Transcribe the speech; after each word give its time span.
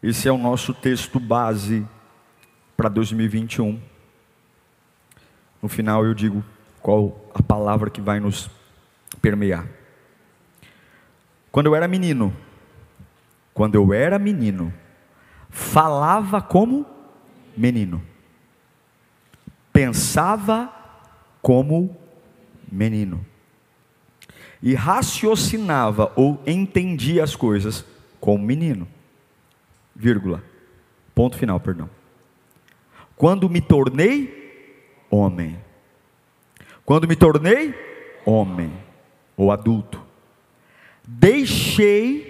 Esse 0.00 0.28
é 0.28 0.32
o 0.32 0.38
nosso 0.38 0.72
texto 0.72 1.18
base 1.18 1.84
para 2.76 2.88
2021. 2.88 3.80
No 5.60 5.68
final 5.68 6.04
eu 6.04 6.14
digo 6.14 6.44
qual 6.80 7.28
a 7.34 7.42
palavra 7.42 7.90
que 7.90 8.00
vai 8.00 8.20
nos 8.20 8.48
permear. 9.20 9.66
Quando 11.50 11.66
eu 11.66 11.74
era 11.74 11.88
menino, 11.88 12.32
quando 13.52 13.74
eu 13.74 13.92
era 13.92 14.20
menino, 14.20 14.72
falava 15.50 16.40
como 16.40 16.86
menino, 17.56 18.00
pensava 19.72 20.72
como 21.42 21.96
menino, 22.70 23.26
e 24.62 24.76
raciocinava 24.76 26.12
ou 26.14 26.40
entendia 26.46 27.24
as 27.24 27.34
coisas 27.34 27.84
como 28.20 28.44
menino. 28.44 28.86
Vírgula. 29.98 30.40
Ponto 31.12 31.36
final, 31.36 31.58
perdão. 31.58 31.90
Quando 33.16 33.50
me 33.50 33.60
tornei 33.60 35.04
homem. 35.10 35.58
Quando 36.84 37.08
me 37.08 37.16
tornei 37.16 37.74
homem 38.24 38.72
ou 39.36 39.50
adulto, 39.50 40.00
deixei 41.04 42.28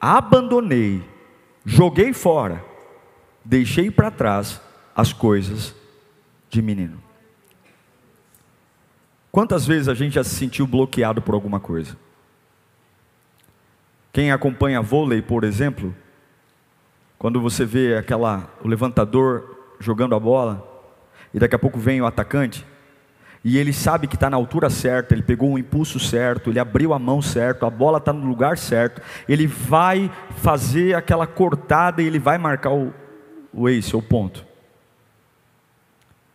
abandonei, 0.00 1.02
joguei 1.64 2.12
fora, 2.12 2.64
deixei 3.44 3.90
para 3.90 4.10
trás 4.10 4.60
as 4.94 5.12
coisas 5.12 5.74
de 6.48 6.62
menino. 6.62 7.02
Quantas 9.30 9.66
vezes 9.66 9.88
a 9.88 9.94
gente 9.94 10.14
já 10.14 10.24
se 10.24 10.34
sentiu 10.34 10.66
bloqueado 10.66 11.20
por 11.20 11.34
alguma 11.34 11.60
coisa? 11.60 11.96
Quem 14.12 14.32
acompanha 14.32 14.80
vôlei, 14.80 15.20
por 15.20 15.44
exemplo, 15.44 15.94
quando 17.18 17.40
você 17.40 17.64
vê 17.64 17.96
aquela 17.96 18.50
o 18.62 18.68
levantador 18.68 19.56
jogando 19.80 20.14
a 20.14 20.20
bola 20.20 20.66
e 21.32 21.38
daqui 21.38 21.54
a 21.54 21.58
pouco 21.58 21.78
vem 21.78 22.00
o 22.00 22.06
atacante, 22.06 22.64
e 23.44 23.58
ele 23.58 23.72
sabe 23.72 24.08
que 24.08 24.16
está 24.16 24.28
na 24.28 24.36
altura 24.36 24.68
certa, 24.68 25.14
ele 25.14 25.22
pegou 25.22 25.52
o 25.52 25.58
impulso 25.58 26.00
certo, 26.00 26.50
ele 26.50 26.58
abriu 26.58 26.92
a 26.92 26.98
mão 26.98 27.22
certo, 27.22 27.64
a 27.64 27.70
bola 27.70 27.98
está 27.98 28.12
no 28.12 28.26
lugar 28.26 28.58
certo, 28.58 29.00
ele 29.28 29.46
vai 29.46 30.10
fazer 30.38 30.96
aquela 30.96 31.28
cortada 31.28 32.02
e 32.02 32.06
ele 32.06 32.18
vai 32.18 32.38
marcar 32.38 32.72
o, 32.72 32.92
o 33.52 33.68
ace, 33.68 33.94
o 33.94 34.02
ponto. 34.02 34.44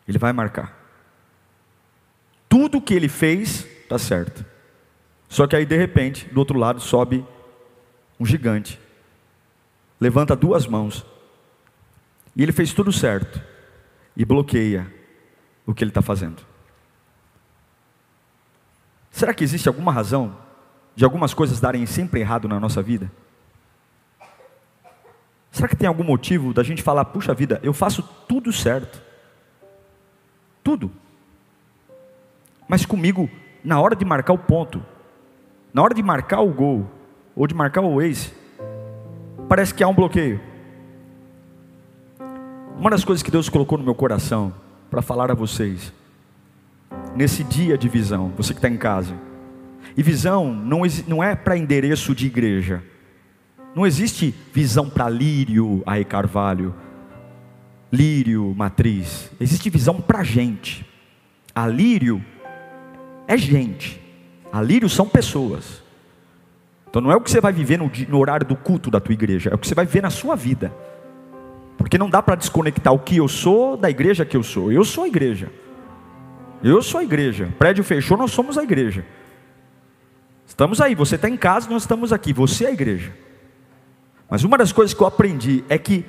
Ele 0.07 0.17
vai 0.17 0.31
marcar. 0.31 0.73
Tudo 2.47 2.81
que 2.81 2.93
ele 2.93 3.09
fez 3.09 3.65
está 3.83 3.99
certo. 3.99 4.45
Só 5.27 5.47
que 5.47 5.55
aí 5.55 5.65
de 5.65 5.75
repente, 5.75 6.29
do 6.31 6.39
outro 6.39 6.57
lado 6.57 6.79
sobe 6.79 7.25
um 8.17 8.25
gigante, 8.25 8.79
levanta 10.01 10.35
duas 10.35 10.65
mãos, 10.65 11.05
e 12.35 12.41
ele 12.41 12.51
fez 12.51 12.73
tudo 12.73 12.91
certo, 12.91 13.39
e 14.17 14.25
bloqueia 14.25 14.91
o 15.63 15.75
que 15.75 15.83
ele 15.83 15.91
está 15.91 16.01
fazendo. 16.01 16.41
Será 19.11 19.31
que 19.31 19.43
existe 19.43 19.67
alguma 19.67 19.91
razão 19.91 20.35
de 20.95 21.05
algumas 21.05 21.35
coisas 21.35 21.59
darem 21.59 21.85
sempre 21.85 22.19
errado 22.19 22.47
na 22.47 22.59
nossa 22.59 22.81
vida? 22.81 23.11
Será 25.51 25.67
que 25.67 25.75
tem 25.75 25.87
algum 25.87 26.03
motivo 26.03 26.51
da 26.53 26.63
gente 26.63 26.81
falar, 26.81 27.05
puxa 27.05 27.33
vida, 27.33 27.59
eu 27.61 27.73
faço 27.73 28.01
tudo 28.27 28.51
certo? 28.51 29.01
Tudo. 30.63 30.91
Mas 32.67 32.85
comigo, 32.85 33.29
na 33.63 33.79
hora 33.79 33.95
de 33.95 34.05
marcar 34.05 34.33
o 34.33 34.37
ponto, 34.37 34.83
na 35.73 35.83
hora 35.83 35.93
de 35.93 36.01
marcar 36.01 36.41
o 36.41 36.51
gol, 36.51 36.89
ou 37.35 37.45
de 37.45 37.53
marcar 37.53 37.81
o 37.81 38.01
ace, 38.01 38.40
parece 39.51 39.73
que 39.73 39.83
há 39.83 39.87
um 39.89 39.93
bloqueio. 39.93 40.39
Uma 42.79 42.89
das 42.89 43.03
coisas 43.03 43.21
que 43.21 43.29
Deus 43.29 43.49
colocou 43.49 43.77
no 43.77 43.83
meu 43.83 43.93
coração 43.93 44.53
para 44.89 45.01
falar 45.01 45.29
a 45.29 45.33
vocês 45.33 45.91
nesse 47.17 47.43
dia 47.43 47.77
de 47.77 47.89
visão, 47.89 48.31
você 48.37 48.53
que 48.53 48.59
está 48.59 48.69
em 48.69 48.77
casa. 48.77 49.13
E 49.97 50.01
visão 50.01 50.53
não, 50.53 50.83
não 51.05 51.21
é 51.21 51.35
para 51.35 51.57
endereço 51.57 52.15
de 52.15 52.27
igreja. 52.27 52.81
Não 53.75 53.85
existe 53.85 54.33
visão 54.53 54.89
para 54.89 55.09
Lírio, 55.09 55.83
aí 55.85 56.05
Carvalho, 56.05 56.73
Lírio, 57.91 58.55
Matriz. 58.55 59.29
Existe 59.37 59.69
visão 59.69 59.99
para 59.99 60.23
gente. 60.23 60.85
A 61.53 61.67
Lírio 61.67 62.23
é 63.27 63.37
gente. 63.37 63.99
A 64.49 64.61
Lírio 64.61 64.87
são 64.87 65.09
pessoas. 65.09 65.80
Então 66.91 67.01
não 67.01 67.09
é 67.09 67.15
o 67.15 67.21
que 67.21 67.31
você 67.31 67.39
vai 67.39 67.53
viver 67.53 67.79
no, 67.79 67.89
no 68.09 68.19
horário 68.19 68.45
do 68.45 68.55
culto 68.55 68.91
da 68.91 68.99
tua 68.99 69.13
igreja, 69.13 69.49
é 69.49 69.55
o 69.55 69.57
que 69.57 69.65
você 69.65 69.73
vai 69.73 69.85
viver 69.85 70.01
na 70.01 70.09
sua 70.09 70.35
vida. 70.35 70.71
Porque 71.77 71.97
não 71.97 72.09
dá 72.09 72.21
para 72.21 72.35
desconectar 72.35 72.93
o 72.93 72.99
que 72.99 73.15
eu 73.15 73.29
sou 73.29 73.77
da 73.77 73.89
igreja 73.89 74.25
que 74.25 74.35
eu 74.35 74.43
sou. 74.43 74.71
Eu 74.71 74.83
sou 74.83 75.05
a 75.05 75.07
igreja. 75.07 75.49
Eu 76.61 76.81
sou 76.81 76.99
a 76.99 77.03
igreja. 77.03 77.49
Prédio 77.57 77.83
fechou, 77.83 78.17
nós 78.17 78.31
somos 78.31 78.57
a 78.57 78.63
igreja. 78.63 79.05
Estamos 80.45 80.81
aí, 80.81 80.93
você 80.93 81.15
está 81.15 81.29
em 81.29 81.37
casa, 81.37 81.69
nós 81.69 81.83
estamos 81.83 82.11
aqui, 82.11 82.33
você 82.33 82.65
é 82.65 82.67
a 82.67 82.73
igreja. 82.73 83.13
Mas 84.29 84.43
uma 84.43 84.57
das 84.57 84.73
coisas 84.73 84.93
que 84.93 85.01
eu 85.01 85.07
aprendi 85.07 85.63
é 85.69 85.77
que 85.77 86.05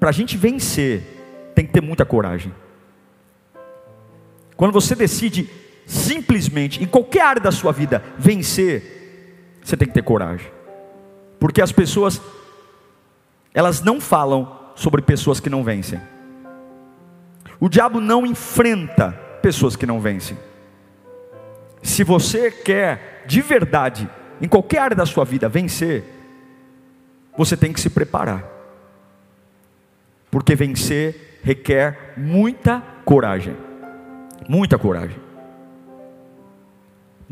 para 0.00 0.08
a 0.08 0.12
gente 0.12 0.36
vencer, 0.36 1.52
tem 1.54 1.66
que 1.66 1.72
ter 1.72 1.82
muita 1.82 2.04
coragem. 2.04 2.52
Quando 4.56 4.72
você 4.72 4.94
decide 4.94 5.48
simplesmente, 5.86 6.82
em 6.82 6.86
qualquer 6.86 7.22
área 7.22 7.42
da 7.42 7.52
sua 7.52 7.72
vida, 7.72 8.02
vencer, 8.18 9.03
você 9.64 9.76
tem 9.78 9.88
que 9.88 9.94
ter 9.94 10.02
coragem. 10.02 10.46
Porque 11.40 11.62
as 11.62 11.72
pessoas, 11.72 12.20
elas 13.54 13.82
não 13.82 13.98
falam 13.98 14.60
sobre 14.74 15.00
pessoas 15.00 15.40
que 15.40 15.48
não 15.48 15.64
vencem. 15.64 16.00
O 17.58 17.68
diabo 17.68 17.98
não 17.98 18.26
enfrenta 18.26 19.12
pessoas 19.40 19.74
que 19.74 19.86
não 19.86 20.00
vencem. 20.00 20.36
Se 21.82 22.04
você 22.04 22.50
quer 22.50 23.24
de 23.26 23.40
verdade, 23.40 24.08
em 24.40 24.46
qualquer 24.46 24.80
área 24.80 24.96
da 24.96 25.06
sua 25.06 25.24
vida, 25.24 25.48
vencer, 25.48 26.04
você 27.36 27.56
tem 27.56 27.72
que 27.72 27.80
se 27.80 27.88
preparar. 27.88 28.44
Porque 30.30 30.54
vencer 30.54 31.40
requer 31.42 32.14
muita 32.18 32.82
coragem. 33.04 33.56
Muita 34.46 34.76
coragem. 34.76 35.16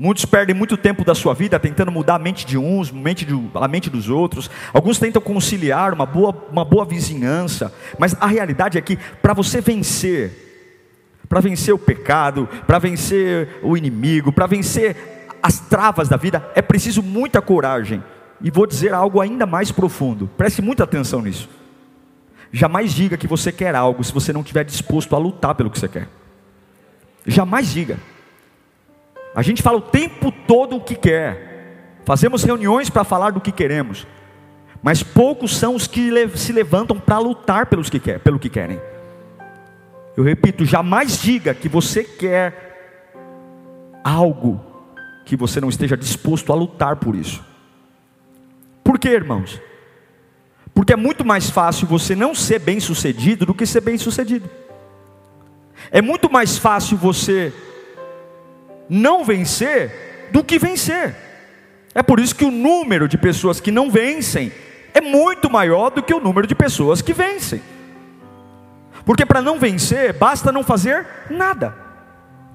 Muitos 0.02 0.24
perdem 0.24 0.52
muito 0.52 0.76
tempo 0.76 1.04
da 1.04 1.14
sua 1.14 1.32
vida 1.32 1.60
tentando 1.60 1.92
mudar 1.92 2.16
a 2.16 2.18
mente 2.18 2.44
de 2.44 2.58
uns, 2.58 2.90
mente, 2.90 3.24
de, 3.24 3.34
a 3.54 3.68
mente 3.68 3.88
dos 3.88 4.08
outros. 4.08 4.50
Alguns 4.72 4.98
tentam 4.98 5.22
conciliar 5.22 5.94
uma 5.94 6.04
boa, 6.04 6.34
uma 6.50 6.64
boa 6.64 6.84
vizinhança. 6.84 7.72
Mas 7.96 8.12
a 8.20 8.26
realidade 8.26 8.76
é 8.76 8.80
que 8.80 8.96
para 8.96 9.32
você 9.32 9.60
vencer, 9.60 11.20
para 11.28 11.38
vencer 11.38 11.72
o 11.72 11.78
pecado, 11.78 12.48
para 12.66 12.80
vencer 12.80 13.60
o 13.62 13.76
inimigo, 13.76 14.32
para 14.32 14.48
vencer 14.48 15.28
as 15.40 15.60
travas 15.60 16.08
da 16.08 16.16
vida, 16.16 16.44
é 16.56 16.60
preciso 16.60 17.00
muita 17.00 17.40
coragem. 17.40 18.02
E 18.40 18.50
vou 18.50 18.66
dizer 18.66 18.92
algo 18.92 19.20
ainda 19.20 19.46
mais 19.46 19.70
profundo, 19.70 20.28
preste 20.36 20.60
muita 20.60 20.82
atenção 20.82 21.22
nisso. 21.22 21.48
Jamais 22.50 22.92
diga 22.92 23.16
que 23.16 23.28
você 23.28 23.52
quer 23.52 23.76
algo 23.76 24.02
se 24.02 24.12
você 24.12 24.32
não 24.32 24.40
estiver 24.40 24.64
disposto 24.64 25.14
a 25.14 25.18
lutar 25.20 25.54
pelo 25.54 25.70
que 25.70 25.78
você 25.78 25.86
quer. 25.86 26.08
Jamais 27.24 27.72
diga. 27.72 27.98
A 29.34 29.42
gente 29.42 29.62
fala 29.62 29.78
o 29.78 29.82
tempo 29.82 30.30
todo 30.46 30.76
o 30.76 30.80
que 30.80 30.94
quer, 30.94 31.98
fazemos 32.04 32.44
reuniões 32.44 32.90
para 32.90 33.04
falar 33.04 33.30
do 33.30 33.40
que 33.40 33.50
queremos, 33.50 34.06
mas 34.82 35.02
poucos 35.02 35.56
são 35.56 35.74
os 35.74 35.86
que 35.86 36.10
se 36.36 36.52
levantam 36.52 36.98
para 36.98 37.18
lutar 37.18 37.66
pelos 37.66 37.88
que 37.88 37.98
quer, 37.98 38.18
pelo 38.20 38.38
que 38.38 38.50
querem. 38.50 38.80
Eu 40.16 40.22
repito, 40.22 40.64
jamais 40.66 41.18
diga 41.18 41.54
que 41.54 41.68
você 41.68 42.04
quer 42.04 42.72
algo 44.04 44.60
que 45.24 45.36
você 45.36 45.60
não 45.60 45.68
esteja 45.68 45.96
disposto 45.96 46.52
a 46.52 46.56
lutar 46.56 46.96
por 46.96 47.14
isso. 47.14 47.42
Por 48.84 48.98
quê, 48.98 49.10
irmãos? 49.10 49.60
Porque 50.74 50.92
é 50.92 50.96
muito 50.96 51.24
mais 51.24 51.48
fácil 51.48 51.86
você 51.86 52.14
não 52.14 52.34
ser 52.34 52.58
bem 52.58 52.80
sucedido 52.80 53.46
do 53.46 53.54
que 53.54 53.64
ser 53.64 53.80
bem 53.80 53.96
sucedido. 53.96 54.50
É 55.90 56.02
muito 56.02 56.30
mais 56.30 56.58
fácil 56.58 56.96
você 56.96 57.52
não 58.88 59.24
vencer 59.24 60.28
do 60.32 60.42
que 60.42 60.58
vencer. 60.58 61.14
É 61.94 62.02
por 62.02 62.18
isso 62.18 62.34
que 62.34 62.44
o 62.44 62.50
número 62.50 63.06
de 63.06 63.18
pessoas 63.18 63.60
que 63.60 63.70
não 63.70 63.90
vencem 63.90 64.50
é 64.94 65.00
muito 65.00 65.50
maior 65.50 65.90
do 65.90 66.02
que 66.02 66.14
o 66.14 66.20
número 66.20 66.46
de 66.46 66.54
pessoas 66.54 67.02
que 67.02 67.12
vencem. 67.12 67.62
Porque 69.04 69.26
para 69.26 69.42
não 69.42 69.58
vencer, 69.58 70.12
basta 70.12 70.52
não 70.52 70.62
fazer 70.62 71.06
nada. 71.30 71.74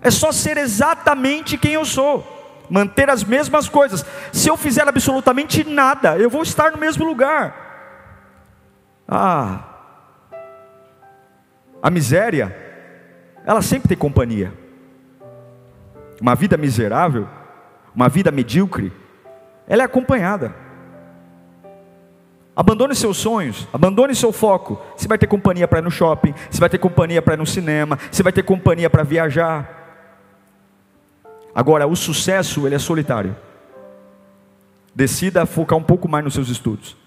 É 0.02 0.10
só 0.10 0.32
ser 0.32 0.58
exatamente 0.58 1.58
quem 1.58 1.74
eu 1.74 1.86
sou. 1.86 2.36
Manter 2.70 3.10
as 3.10 3.24
mesmas 3.24 3.70
coisas. 3.70 4.06
Se 4.32 4.50
eu 4.50 4.58
fizer 4.58 4.88
absolutamente 4.88 5.64
nada, 5.64 6.18
eu 6.18 6.30
vou 6.30 6.44
estar 6.44 6.72
no 6.72 6.78
mesmo 6.78 7.06
lugar. 7.06 7.66
Ah, 9.08 9.64
a 11.82 11.90
miséria, 11.90 12.56
ela 13.46 13.62
sempre 13.62 13.88
tem 13.88 13.98
companhia. 13.98 14.54
Uma 16.22 16.36
vida 16.36 16.58
miserável, 16.58 17.28
uma 17.96 18.10
vida 18.10 18.32
medíocre, 18.32 18.92
ela 19.68 19.84
é 19.84 19.86
acompanhada. 19.86 20.54
Abandone 22.56 22.96
seus 22.96 23.18
sonhos, 23.18 23.68
abandone 23.72 24.16
seu 24.16 24.32
foco. 24.32 24.82
Você 24.96 25.08
vai 25.08 25.18
ter 25.18 25.28
companhia 25.28 25.68
para 25.68 25.80
ir 25.80 25.84
no 25.84 25.92
shopping, 25.92 26.34
você 26.50 26.60
vai 26.60 26.70
ter 26.70 26.80
companhia 26.80 27.22
para 27.22 27.36
ir 27.36 27.38
no 27.38 27.46
cinema, 27.46 28.00
você 28.12 28.24
vai 28.24 28.34
ter 28.34 28.42
companhia 28.42 28.90
para 28.90 29.04
viajar. 29.04 29.78
Agora, 31.54 31.86
o 31.86 31.96
sucesso, 31.96 32.66
ele 32.66 32.76
é 32.76 32.80
solitário. 32.80 33.36
Decida 34.94 35.46
focar 35.46 35.78
um 35.78 35.84
pouco 35.84 36.08
mais 36.08 36.24
nos 36.24 36.34
seus 36.34 36.50
estudos. 36.50 36.98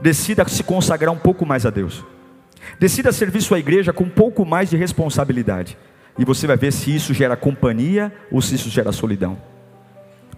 Decida 0.00 0.44
se 0.48 0.64
consagrar 0.64 1.12
um 1.14 1.18
pouco 1.18 1.46
mais 1.46 1.64
a 1.64 1.70
Deus. 1.70 2.04
Decida 2.80 3.12
servir 3.12 3.40
sua 3.42 3.60
igreja 3.60 3.92
com 3.92 4.04
um 4.04 4.10
pouco 4.10 4.44
mais 4.44 4.70
de 4.70 4.76
responsabilidade. 4.76 5.78
E 6.18 6.24
você 6.24 6.46
vai 6.46 6.56
ver 6.56 6.72
se 6.72 6.94
isso 6.94 7.12
gera 7.12 7.36
companhia 7.36 8.12
ou 8.30 8.40
se 8.40 8.54
isso 8.54 8.70
gera 8.70 8.92
solidão. 8.92 9.36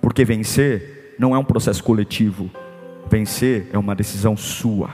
Porque 0.00 0.24
vencer 0.24 1.14
não 1.18 1.34
é 1.34 1.38
um 1.38 1.44
processo 1.44 1.82
coletivo, 1.82 2.50
Vencer 3.08 3.68
é 3.72 3.78
uma 3.78 3.94
decisão 3.94 4.36
sua. 4.36 4.90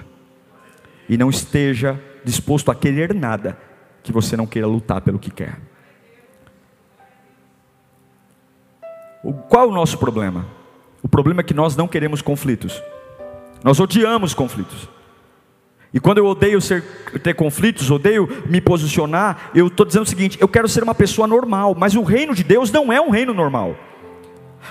E 1.08 1.16
não 1.16 1.30
esteja 1.30 2.00
disposto 2.24 2.70
a 2.70 2.74
querer 2.74 3.14
nada 3.14 3.58
que 4.02 4.12
você 4.12 4.36
não 4.36 4.46
queira 4.46 4.66
lutar 4.66 5.00
pelo 5.00 5.18
que 5.18 5.30
quer. 5.30 5.58
Qual 9.48 9.68
o 9.68 9.72
nosso 9.72 9.98
problema? 9.98 10.46
O 11.02 11.08
problema 11.08 11.40
é 11.40 11.44
que 11.44 11.54
nós 11.54 11.76
não 11.76 11.88
queremos 11.88 12.20
conflitos. 12.20 12.82
Nós 13.62 13.78
odiamos 13.80 14.34
conflitos. 14.34 14.88
E 15.94 16.00
quando 16.00 16.18
eu 16.18 16.26
odeio 16.26 16.60
ser, 16.60 16.82
ter 17.22 17.34
conflitos, 17.34 17.90
odeio 17.90 18.28
me 18.46 18.60
posicionar, 18.60 19.50
eu 19.54 19.66
estou 19.66 19.84
dizendo 19.84 20.04
o 20.04 20.08
seguinte: 20.08 20.38
eu 20.40 20.48
quero 20.48 20.68
ser 20.68 20.82
uma 20.82 20.94
pessoa 20.94 21.26
normal, 21.26 21.76
mas 21.78 21.94
o 21.94 22.02
reino 22.02 22.34
de 22.34 22.42
Deus 22.42 22.70
não 22.72 22.92
é 22.92 23.00
um 23.00 23.10
reino 23.10 23.34
normal. 23.34 23.76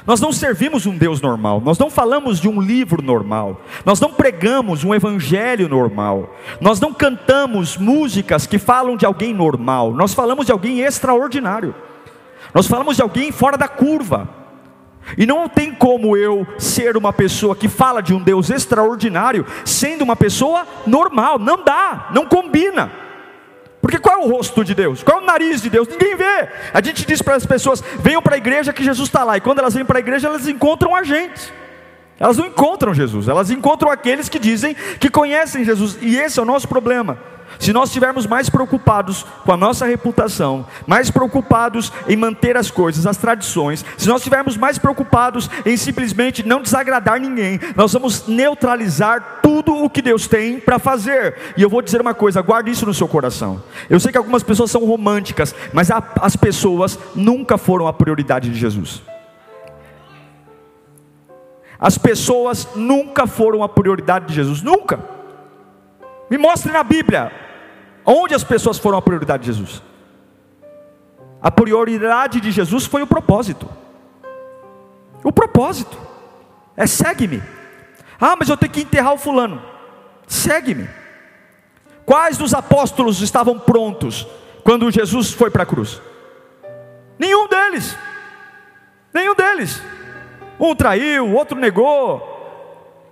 Nós 0.08 0.22
não 0.22 0.32
servimos 0.32 0.86
um 0.86 0.98
Deus 0.98 1.22
normal, 1.22 1.62
nós 1.64 1.78
não 1.78 1.90
falamos 1.90 2.40
de 2.40 2.48
um 2.48 2.62
livro 2.62 3.04
normal, 3.04 3.62
nós 3.86 4.00
não 4.00 4.12
pregamos 4.14 4.84
um 4.84 4.96
evangelho 4.96 5.68
normal, 5.68 6.34
nós 6.62 6.80
não 6.80 6.94
cantamos 6.94 7.78
músicas 7.78 8.48
que 8.48 8.58
falam 8.58 8.96
de 8.96 9.06
alguém 9.06 9.34
normal, 9.34 9.92
nós 9.92 10.14
falamos 10.14 10.46
de 10.46 10.52
alguém 10.52 10.80
extraordinário, 10.80 11.76
nós 12.54 12.68
falamos 12.68 12.96
de 12.96 13.02
alguém 13.02 13.34
fora 13.34 13.58
da 13.58 13.68
curva, 13.68 14.30
e 15.18 15.26
não 15.26 15.50
tem 15.50 15.74
como 15.74 16.16
eu 16.16 16.46
ser 16.58 16.96
uma 16.96 17.12
pessoa 17.12 17.56
que 17.56 17.68
fala 17.68 18.02
de 18.02 18.14
um 18.14 18.22
Deus 18.22 18.50
extraordinário 18.50 19.46
sendo 19.66 20.04
uma 20.04 20.16
pessoa 20.16 20.66
normal, 20.86 21.38
não 21.38 21.64
dá, 21.64 22.10
não 22.14 22.26
combina. 22.26 22.92
Porque 23.82 23.98
qual 23.98 24.22
é 24.22 24.26
o 24.26 24.30
rosto 24.30 24.64
de 24.64 24.76
Deus? 24.76 25.02
Qual 25.02 25.20
é 25.20 25.24
o 25.24 25.26
nariz 25.26 25.62
de 25.62 25.70
Deus? 25.70 25.88
Ninguém 25.88 26.16
vê. 26.16 26.50
A 26.72 26.82
gente 26.84 27.06
diz 27.06 27.22
para 27.22 27.36
as 27.36 27.46
pessoas: 27.46 27.84
venham 28.00 28.22
para 28.22 28.36
a 28.36 28.38
igreja 28.38 28.72
que 28.72 28.84
Jesus 28.84 29.10
está 29.10 29.24
lá. 29.24 29.38
E 29.38 29.42
quando 29.42 29.58
elas 29.58 29.74
vêm 29.74 29.84
para 29.84 29.98
a 29.98 30.00
igreja, 30.00 30.28
elas 30.28 30.48
encontram 30.48 30.96
a 30.96 31.04
gente. 31.04 31.52
Elas 32.20 32.38
não 32.38 32.46
encontram 32.46 32.94
Jesus, 32.94 33.28
elas 33.28 33.50
encontram 33.50 33.90
aqueles 33.90 34.30
que 34.30 34.38
dizem 34.38 34.76
que 35.00 35.10
conhecem 35.10 35.66
Jesus. 35.66 35.98
E 36.00 36.16
esse 36.16 36.40
é 36.40 36.44
o 36.44 36.46
nosso 36.46 36.68
problema. 36.68 37.18
Se 37.60 37.74
nós 37.74 37.90
estivermos 37.90 38.26
mais 38.26 38.50
preocupados 38.50 39.26
com 39.46 39.52
a 39.52 39.58
nossa 39.58 39.86
reputação, 39.86 40.66
mais 40.88 41.12
preocupados 41.12 41.92
em 42.08 42.16
manter 42.16 42.58
as 42.58 42.72
coisas, 42.72 43.06
as 43.06 43.18
tradições, 43.18 43.86
se 43.98 44.08
nós 44.08 44.22
estivermos 44.22 44.58
mais 44.58 44.78
preocupados 44.78 45.50
em 45.66 45.78
simplesmente 45.78 46.46
não 46.46 46.62
desagradar 46.62 47.20
ninguém, 47.20 47.60
nós 47.76 47.94
vamos 47.94 48.28
neutralizar 48.28 49.40
tudo 49.42 49.76
o 49.76 49.90
que 49.90 50.02
Deus 50.02 50.28
tem 50.28 50.60
para 50.60 50.80
fazer. 50.80 51.36
E 51.56 51.62
eu 51.62 51.70
vou 51.70 51.82
dizer 51.82 52.02
uma 52.02 52.14
coisa, 52.14 52.42
guarde 52.42 52.72
isso 52.72 52.86
no 52.86 52.94
seu 52.94 53.08
coração. 53.08 53.62
Eu 53.90 54.00
sei 54.00 54.12
que 54.12 54.18
algumas 54.18 54.44
pessoas 54.44 54.72
são 54.72 54.86
românticas, 54.86 55.54
mas 55.74 55.90
as 55.92 56.36
pessoas 56.36 56.98
nunca 57.16 57.58
foram 57.58 57.88
a 57.88 57.94
prioridade 57.94 58.50
de 58.50 58.60
Jesus. 58.60 59.02
As 61.80 61.98
pessoas 61.98 62.68
nunca 62.76 63.26
foram 63.26 63.64
a 63.64 63.70
prioridade 63.70 64.28
de 64.28 64.36
Jesus, 64.36 64.62
nunca. 64.62 65.00
Me 66.32 66.38
mostre 66.40 66.72
na 66.72 66.84
Bíblia 66.84 67.32
Onde 68.06 68.34
as 68.34 68.44
pessoas 68.44 68.78
foram 68.78 68.98
a 68.98 69.02
prioridade 69.02 69.44
de 69.44 69.54
Jesus? 69.54 69.82
A 71.42 71.52
prioridade 71.52 72.40
de 72.40 72.52
Jesus 72.52 72.86
foi 72.86 73.02
o 73.02 73.08
propósito. 73.08 73.70
O 75.24 75.32
propósito 75.32 75.98
é 76.76 76.88
segue-me. 76.88 77.42
Ah, 78.20 78.36
mas 78.38 78.50
eu 78.50 78.58
tenho 78.58 78.72
que 78.72 78.82
enterrar 78.82 79.14
o 79.14 79.18
fulano. 79.18 79.62
Segue-me. 80.28 80.90
Quais 82.06 82.38
dos 82.38 82.54
apóstolos 82.54 83.22
estavam 83.22 83.58
prontos 83.58 84.28
quando 84.64 84.92
Jesus 84.92 85.32
foi 85.32 85.50
para 85.50 85.64
a 85.64 85.66
cruz? 85.66 86.02
Nenhum 87.18 87.48
deles. 87.48 87.96
Nenhum 89.14 89.36
deles. 89.36 89.82
Um 90.60 90.76
traiu, 90.76 91.28
o 91.28 91.34
outro 91.34 91.58
negou, 91.58 92.31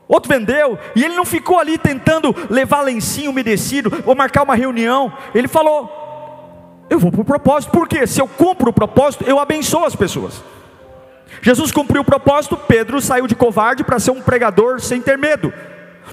outro 0.09 0.33
vendeu, 0.33 0.77
e 0.95 1.05
ele 1.05 1.15
não 1.15 1.23
ficou 1.23 1.59
ali 1.59 1.77
tentando 1.77 2.35
levar 2.49 2.81
lencinho 2.81 3.29
umedecido 3.29 4.03
ou 4.05 4.15
marcar 4.15 4.43
uma 4.43 4.55
reunião. 4.55 5.13
Ele 5.33 5.47
falou: 5.47 6.87
Eu 6.89 6.99
vou 6.99 7.11
para 7.11 7.21
o 7.21 7.25
propósito, 7.25 7.71
porque 7.71 8.07
se 8.07 8.19
eu 8.19 8.27
cumpro 8.27 8.71
o 8.71 8.73
propósito, 8.73 9.23
eu 9.25 9.39
abençoo 9.39 9.85
as 9.85 9.95
pessoas. 9.95 10.43
Jesus 11.41 11.71
cumpriu 11.71 12.01
o 12.01 12.05
propósito, 12.05 12.57
Pedro 12.57 12.99
saiu 12.99 13.27
de 13.27 13.35
covarde 13.35 13.83
para 13.83 13.99
ser 13.99 14.11
um 14.11 14.21
pregador 14.21 14.81
sem 14.81 14.99
ter 14.99 15.17
medo. 15.17 15.53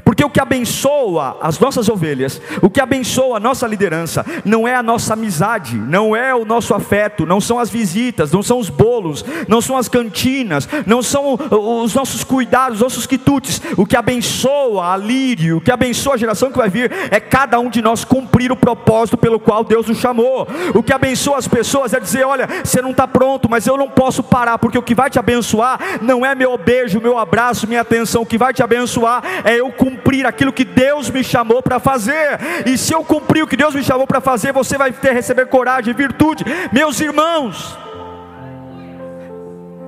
Porque 0.05 0.25
o 0.25 0.31
que 0.31 0.41
abençoa 0.41 1.39
as 1.41 1.59
nossas 1.59 1.89
ovelhas, 1.89 2.41
o 2.63 2.71
que 2.71 2.81
abençoa 2.81 3.37
a 3.37 3.41
nossa 3.41 3.67
liderança, 3.67 4.25
não 4.45 4.67
é 4.67 4.75
a 4.75 4.83
nossa 4.83 5.15
amizade, 5.15 5.77
não 5.77 6.15
é 6.15 6.35
o 6.35 6.45
nosso 6.45 6.75
afeto, 6.75 7.27
não 7.27 7.41
são 7.41 7.59
as 7.59 7.71
visitas, 7.71 8.31
não 8.33 8.43
são 8.43 8.59
os 8.59 8.69
bolos, 8.69 9.25
não 9.49 9.61
são 9.61 9.77
as 9.77 9.89
cantinas, 9.89 10.69
não 10.87 11.03
são 11.03 11.35
os 11.35 11.95
nossos 11.95 12.23
cuidados, 12.23 12.77
os 12.77 12.83
nossos 12.83 13.07
quitutes. 13.07 13.61
O 13.77 13.87
que 13.87 13.97
abençoa 13.97 14.93
a 14.93 14.97
lírio, 14.97 15.59
o 15.59 15.61
que 15.61 15.73
abençoa 15.73 16.15
a 16.15 16.19
geração 16.19 16.51
que 16.51 16.59
vai 16.59 16.69
vir, 16.69 16.91
é 17.11 17.19
cada 17.19 17.59
um 17.59 17.69
de 17.69 17.83
nós 17.83 18.05
cumprir 18.05 18.53
o 18.53 18.57
propósito 18.57 19.17
pelo 19.17 19.41
qual 19.41 19.65
Deus 19.65 19.87
nos 19.87 19.99
chamou. 19.99 20.47
O 20.75 20.83
que 20.83 20.93
abençoa 20.93 21.39
as 21.39 21.49
pessoas 21.49 21.93
é 21.93 22.01
dizer: 22.01 22.25
olha, 22.25 22.49
você 22.63 22.81
não 22.81 22.91
está 22.91 23.09
pronto, 23.09 23.49
mas 23.49 23.67
eu 23.67 23.77
não 23.77 23.89
posso 23.89 24.23
parar, 24.23 24.59
porque 24.59 24.79
o 24.79 24.83
que 24.83 24.95
vai 24.95 25.11
te 25.11 25.19
abençoar 25.19 25.79
não 26.01 26.25
é 26.25 26.35
meu 26.35 26.57
beijo, 26.57 27.01
meu 27.01 27.19
abraço, 27.19 27.67
minha 27.67 27.81
atenção, 27.81 28.23
o 28.23 28.27
que 28.27 28.39
vai 28.39 28.53
te 28.53 28.63
abençoar 28.63 29.23
é 29.45 29.59
eu 29.59 29.71
cumprir 29.73 29.86
aquilo 30.27 30.53
que 30.53 30.65
Deus 30.65 31.11
me 31.11 31.23
chamou 31.23 31.63
para 31.63 31.79
fazer. 31.79 32.39
E 32.65 32.77
se 32.77 32.93
eu 32.93 33.05
cumprir 33.05 33.43
o 33.43 33.47
que 33.47 33.57
Deus 33.57 33.75
me 33.75 33.83
chamou 33.83 34.07
para 34.07 34.21
fazer, 34.21 34.53
você 34.53 34.77
vai 34.79 34.93
ter 34.93 35.13
receber 35.13 35.47
coragem, 35.47 35.95
virtude, 35.95 36.45
meus 36.73 37.01
irmãos. 37.01 37.77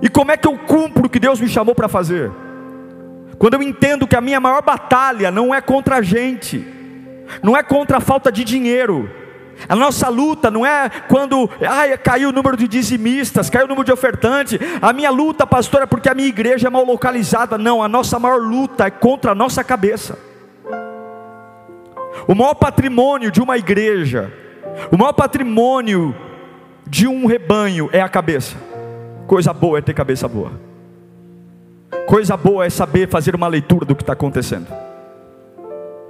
E 0.00 0.08
como 0.08 0.30
é 0.30 0.36
que 0.36 0.46
eu 0.46 0.56
cumpro 0.56 1.06
o 1.06 1.08
que 1.08 1.18
Deus 1.18 1.40
me 1.40 1.48
chamou 1.48 1.74
para 1.74 1.88
fazer? 1.88 2.30
Quando 3.38 3.54
eu 3.54 3.62
entendo 3.62 4.06
que 4.06 4.16
a 4.16 4.20
minha 4.20 4.40
maior 4.40 4.62
batalha 4.62 5.30
não 5.30 5.54
é 5.54 5.60
contra 5.60 5.96
a 5.96 6.02
gente, 6.02 6.66
não 7.42 7.56
é 7.56 7.62
contra 7.62 7.98
a 7.98 8.00
falta 8.00 8.32
de 8.32 8.42
dinheiro, 8.44 9.10
a 9.66 9.74
nossa 9.74 10.08
luta 10.08 10.50
não 10.50 10.64
é 10.64 10.88
quando 11.08 11.48
ai, 11.66 11.96
caiu 11.98 12.28
o 12.28 12.32
número 12.32 12.56
de 12.56 12.68
dizimistas, 12.68 13.48
caiu 13.48 13.64
o 13.64 13.68
número 13.68 13.84
de 13.84 13.92
ofertantes. 13.92 14.58
A 14.80 14.92
minha 14.92 15.10
luta, 15.10 15.46
pastor, 15.46 15.82
é 15.82 15.86
porque 15.86 16.08
a 16.08 16.14
minha 16.14 16.28
igreja 16.28 16.68
é 16.68 16.70
mal 16.70 16.84
localizada. 16.84 17.56
Não, 17.56 17.82
a 17.82 17.88
nossa 17.88 18.18
maior 18.18 18.40
luta 18.40 18.86
é 18.86 18.90
contra 18.90 19.32
a 19.32 19.34
nossa 19.34 19.64
cabeça. 19.64 20.18
O 22.26 22.34
maior 22.34 22.54
patrimônio 22.54 23.30
de 23.30 23.40
uma 23.40 23.56
igreja, 23.56 24.32
o 24.92 24.96
maior 24.98 25.12
patrimônio 25.12 26.14
de 26.86 27.08
um 27.08 27.26
rebanho 27.26 27.88
é 27.92 28.00
a 28.00 28.08
cabeça. 28.08 28.56
Coisa 29.26 29.52
boa 29.52 29.78
é 29.78 29.82
ter 29.82 29.94
cabeça 29.94 30.28
boa. 30.28 30.52
Coisa 32.06 32.36
boa 32.36 32.64
é 32.64 32.70
saber 32.70 33.08
fazer 33.08 33.34
uma 33.34 33.48
leitura 33.48 33.84
do 33.84 33.94
que 33.94 34.02
está 34.02 34.12
acontecendo. 34.12 34.66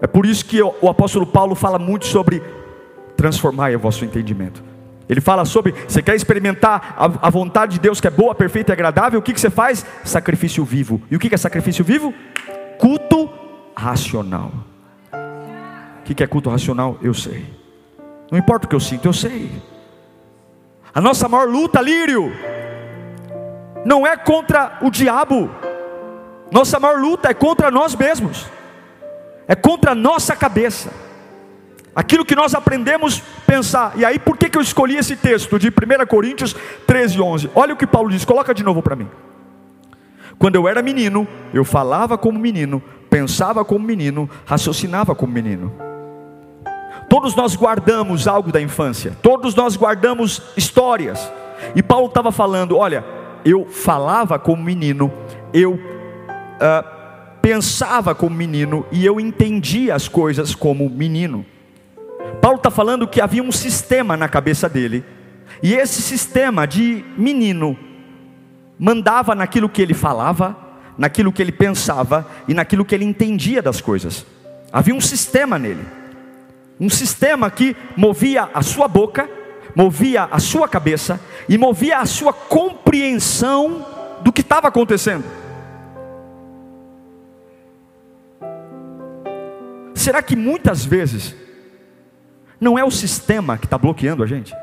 É 0.00 0.07
por 0.07 0.26
isso 0.26 0.45
que 0.45 0.62
o 0.62 0.88
apóstolo 0.88 1.26
Paulo 1.26 1.55
fala 1.55 1.78
muito 1.78 2.07
sobre 2.07 2.43
transformai 3.19 3.75
o 3.75 3.81
vosso 3.81 4.05
entendimento. 4.05 4.63
Ele 5.09 5.21
fala 5.21 5.45
sobre, 5.45 5.75
você 5.89 6.01
quer 6.01 6.15
experimentar 6.15 6.95
a, 6.97 7.27
a, 7.27 7.31
vontade 7.31 7.73
de 7.73 7.81
Deus 7.81 8.01
que 8.01 8.07
é 8.07 8.11
boa, 8.11 8.33
perfeita 8.33 8.71
e 8.71 8.75
agradável, 8.75 9.19
o 9.19 9.23
que, 9.23 9.33
que 9.35 9.41
você 9.41 9.51
faz? 9.51 9.85
Sacrifício 10.05 10.65
vivo. 10.65 11.03
E 11.11 11.17
o 11.17 11.19
que, 11.19 11.29
que 11.29 11.35
é 11.35 11.39
sacrifício 11.39 11.85
vivo? 11.85 12.15
Culto 12.79 13.29
racional. 13.75 14.53
O 16.01 16.03
que, 16.05 16.15
que 16.15 16.23
é 16.23 16.27
culto 16.29 16.49
racional? 16.49 16.97
Eu 17.03 17.13
sei. 17.13 17.45
Não 18.31 18.39
importa 18.39 18.67
o 18.67 18.69
que 18.69 18.77
eu 18.77 18.81
sinto, 18.81 19.07
eu 19.07 19.13
sei. 19.13 19.51
A 20.95 21.01
nossa 21.01 21.29
maior 21.29 21.49
luta, 21.49 21.81
Lírio, 21.81 22.33
não 23.85 24.07
é 24.07 24.17
contra 24.17 24.79
o 24.81 24.91
diabo, 24.91 25.51
nossa 26.53 26.79
maior 26.79 27.01
luta 27.01 27.31
é 27.31 27.35
contra 27.35 27.69
nós 27.71 27.97
mesmos. 27.97 28.47
é 29.49 29.57
contra 29.57 29.93
a 29.93 29.95
nossa 29.95 30.37
cabeça. 30.37 31.08
Aquilo 31.95 32.25
que 32.25 32.37
nós 32.37 32.54
aprendemos 32.54 33.23
a 33.38 33.50
pensar. 33.50 33.92
E 33.97 34.04
aí, 34.04 34.18
por 34.18 34.37
que, 34.37 34.49
que 34.49 34.57
eu 34.57 34.62
escolhi 34.62 34.97
esse 34.97 35.16
texto 35.16 35.59
de 35.59 35.68
1 35.68 36.07
Coríntios 36.07 36.54
13, 36.87 37.21
11? 37.21 37.50
Olha 37.54 37.75
o 37.75 37.76
que 37.76 37.87
Paulo 37.87 38.11
diz, 38.11 38.25
coloca 38.25 38.54
de 38.54 38.62
novo 38.62 38.83
para 38.83 38.95
mim. 38.97 39.09
Quando 40.38 40.54
eu 40.54 40.68
era 40.68 40.80
menino, 40.83 41.26
eu 41.52 41.64
falava 41.64 42.16
como 42.16 42.38
menino, 42.38 42.80
pensava 43.11 43.64
como 43.64 43.85
menino, 43.85 44.30
raciocinava 44.47 45.14
como 45.14 45.33
menino. 45.33 45.73
Todos 47.09 47.35
nós 47.35 47.57
guardamos 47.57 48.28
algo 48.28 48.52
da 48.52 48.61
infância, 48.61 49.16
todos 49.21 49.54
nós 49.54 49.76
guardamos 49.76 50.42
histórias. 50.57 51.30
E 51.75 51.83
Paulo 51.83 52.07
estava 52.07 52.30
falando: 52.30 52.76
olha, 52.76 53.04
eu 53.45 53.66
falava 53.66 54.38
como 54.38 54.62
menino, 54.62 55.11
eu 55.52 55.73
uh, 55.75 56.99
pensava 57.40 58.14
como 58.14 58.37
menino 58.37 58.87
e 58.92 59.04
eu 59.04 59.18
entendia 59.18 59.95
as 59.95 60.07
coisas 60.07 60.54
como 60.54 60.88
menino. 60.88 61.45
Paulo 62.40 62.58
está 62.58 62.70
falando 62.70 63.06
que 63.06 63.20
havia 63.20 63.42
um 63.42 63.52
sistema 63.52 64.16
na 64.16 64.28
cabeça 64.28 64.68
dele, 64.68 65.04
e 65.62 65.75
esse 65.75 66.00
sistema 66.00 66.66
de 66.66 67.04
menino 67.16 67.76
mandava 68.78 69.35
naquilo 69.35 69.68
que 69.68 69.82
ele 69.82 69.94
falava, 69.94 70.56
naquilo 70.97 71.32
que 71.32 71.42
ele 71.42 71.52
pensava 71.52 72.26
e 72.47 72.54
naquilo 72.54 72.85
que 72.85 72.94
ele 72.94 73.04
entendia 73.04 73.61
das 73.61 73.80
coisas. 73.80 74.25
Havia 74.73 74.94
um 74.94 75.00
sistema 75.00 75.58
nele, 75.58 75.85
um 76.78 76.88
sistema 76.88 77.50
que 77.50 77.76
movia 77.97 78.49
a 78.54 78.62
sua 78.62 78.87
boca, 78.87 79.28
movia 79.75 80.25
a 80.30 80.38
sua 80.38 80.68
cabeça 80.68 81.20
e 81.49 81.58
movia 81.58 81.99
a 81.99 82.06
sua 82.06 82.32
compreensão 82.32 83.85
do 84.23 84.32
que 84.32 84.40
estava 84.40 84.68
acontecendo. 84.68 85.25
Será 89.94 90.23
que 90.23 90.37
muitas 90.37 90.85
vezes 90.85 91.35
não 92.61 92.79
é 92.79 92.85
o 92.85 92.91
sistema 92.91 93.57
que 93.57 93.67
está 93.67 93.79
bloqueando 93.79 94.23
a 94.23 94.27
gente? 94.27 94.55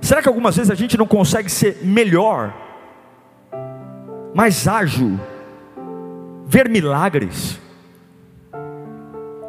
Será 0.00 0.22
que 0.22 0.28
algumas 0.28 0.56
vezes 0.56 0.70
a 0.70 0.74
gente 0.74 0.96
não 0.96 1.06
consegue 1.06 1.48
ser 1.50 1.78
melhor, 1.82 2.54
mais 4.34 4.66
ágil, 4.66 5.18
ver 6.46 6.68
milagres, 6.68 7.58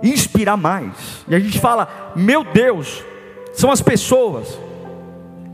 inspirar 0.02 0.58
mais? 0.58 1.26
E 1.28 1.36
a 1.36 1.40
gente 1.40 1.60
fala: 1.60 2.14
meu 2.16 2.44
Deus, 2.44 3.04
são 3.54 3.72
as 3.72 3.82
pessoas, 3.82 4.58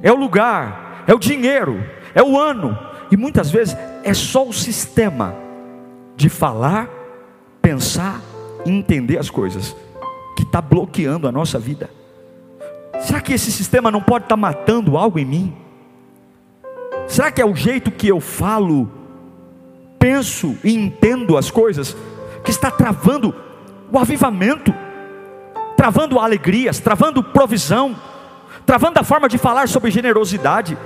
é 0.01 0.11
o 0.11 0.15
lugar, 0.15 1.03
é 1.07 1.13
o 1.13 1.19
dinheiro, 1.19 1.83
é 2.13 2.21
o 2.21 2.37
ano, 2.39 2.77
e 3.11 3.17
muitas 3.17 3.49
vezes 3.49 3.75
é 4.03 4.13
só 4.13 4.47
o 4.47 4.53
sistema 4.53 5.35
de 6.15 6.29
falar, 6.29 6.89
pensar 7.61 8.21
e 8.65 8.71
entender 8.71 9.17
as 9.17 9.29
coisas 9.29 9.75
que 10.39 10.45
está 10.45 10.61
bloqueando 10.61 11.27
a 11.27 11.31
nossa 11.33 11.59
vida. 11.59 11.89
Será 13.01 13.19
que 13.19 13.33
esse 13.33 13.51
sistema 13.51 13.91
não 13.91 14.01
pode 14.01 14.23
estar 14.23 14.35
tá 14.35 14.41
matando 14.41 14.97
algo 14.97 15.19
em 15.19 15.25
mim? 15.25 15.53
Será 17.07 17.29
que 17.29 17.41
é 17.41 17.45
o 17.45 17.53
jeito 17.53 17.91
que 17.91 18.07
eu 18.07 18.21
falo, 18.21 18.89
penso 19.97 20.55
e 20.63 20.73
entendo 20.73 21.37
as 21.37 21.51
coisas 21.51 21.95
que 22.43 22.51
está 22.51 22.71
travando 22.71 23.35
o 23.91 23.99
avivamento, 23.99 24.73
travando 25.75 26.19
alegrias, 26.19 26.79
travando 26.79 27.21
provisão, 27.21 27.95
travando 28.65 28.99
a 28.99 29.03
forma 29.03 29.27
de 29.27 29.37
falar 29.37 29.67
sobre 29.67 29.91
generosidade, 29.91 30.77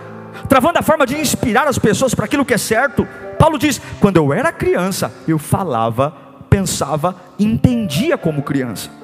travando 0.50 0.80
a 0.80 0.82
forma 0.82 1.06
de 1.06 1.16
inspirar 1.16 1.68
as 1.68 1.78
pessoas 1.78 2.16
para 2.16 2.26
aquilo 2.26 2.46
que 2.46 2.56
é 2.56 2.58
certo? 2.58 3.08
Paulo 3.38 3.60
diz: 3.60 3.80
quando 4.00 4.18
eu 4.18 4.34
era 4.34 4.52
criança, 4.52 5.14
eu 5.28 5.38
falava, 5.38 6.12
pensava, 6.50 7.16
entendia 7.38 8.18
como 8.18 8.42
criança. 8.42 9.03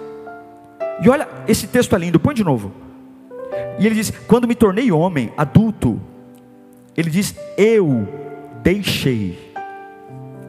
E 1.01 1.09
olha, 1.09 1.27
esse 1.47 1.67
texto 1.67 1.95
é 1.95 1.99
lindo, 1.99 2.19
põe 2.19 2.33
de 2.33 2.43
novo. 2.43 2.71
E 3.79 3.85
ele 3.85 3.95
diz: 3.95 4.11
Quando 4.27 4.47
me 4.47 4.55
tornei 4.55 4.91
homem, 4.91 5.31
adulto, 5.37 5.99
ele 6.95 7.09
diz: 7.09 7.35
Eu 7.57 8.07
deixei. 8.61 9.53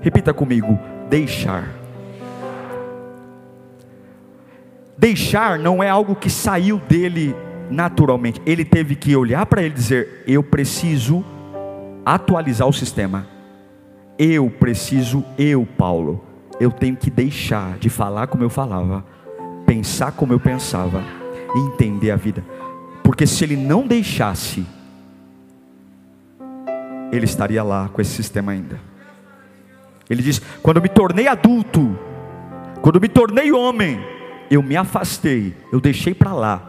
Repita 0.00 0.34
comigo: 0.34 0.78
deixar. 1.08 1.68
Deixar 4.98 5.58
não 5.58 5.82
é 5.82 5.88
algo 5.88 6.14
que 6.14 6.28
saiu 6.28 6.78
dele 6.78 7.34
naturalmente. 7.70 8.40
Ele 8.44 8.64
teve 8.64 8.96
que 8.96 9.14
olhar 9.14 9.46
para 9.46 9.62
ele 9.62 9.72
e 9.72 9.76
dizer: 9.76 10.24
Eu 10.26 10.42
preciso 10.42 11.24
atualizar 12.04 12.66
o 12.66 12.72
sistema. 12.72 13.26
Eu 14.18 14.50
preciso, 14.50 15.24
eu, 15.38 15.66
Paulo, 15.78 16.22
eu 16.58 16.70
tenho 16.70 16.96
que 16.96 17.10
deixar 17.10 17.78
de 17.78 17.88
falar 17.88 18.26
como 18.26 18.44
eu 18.44 18.50
falava, 18.50 19.02
pensar 19.70 20.10
como 20.10 20.32
eu 20.32 20.40
pensava, 20.40 21.00
e 21.54 21.58
entender 21.60 22.10
a 22.10 22.16
vida. 22.16 22.44
Porque 23.04 23.24
se 23.24 23.44
ele 23.44 23.56
não 23.56 23.86
deixasse, 23.86 24.66
ele 27.12 27.24
estaria 27.24 27.62
lá 27.62 27.88
com 27.88 28.00
esse 28.00 28.10
sistema 28.10 28.50
ainda. 28.50 28.80
Ele 30.08 30.24
diz: 30.24 30.42
quando 30.60 30.78
eu 30.78 30.82
me 30.82 30.88
tornei 30.88 31.28
adulto, 31.28 31.96
quando 32.82 32.96
eu 32.96 33.00
me 33.00 33.08
tornei 33.08 33.52
homem, 33.52 34.00
eu 34.50 34.60
me 34.60 34.76
afastei, 34.76 35.54
eu 35.72 35.80
deixei 35.80 36.14
para 36.14 36.32
lá, 36.32 36.60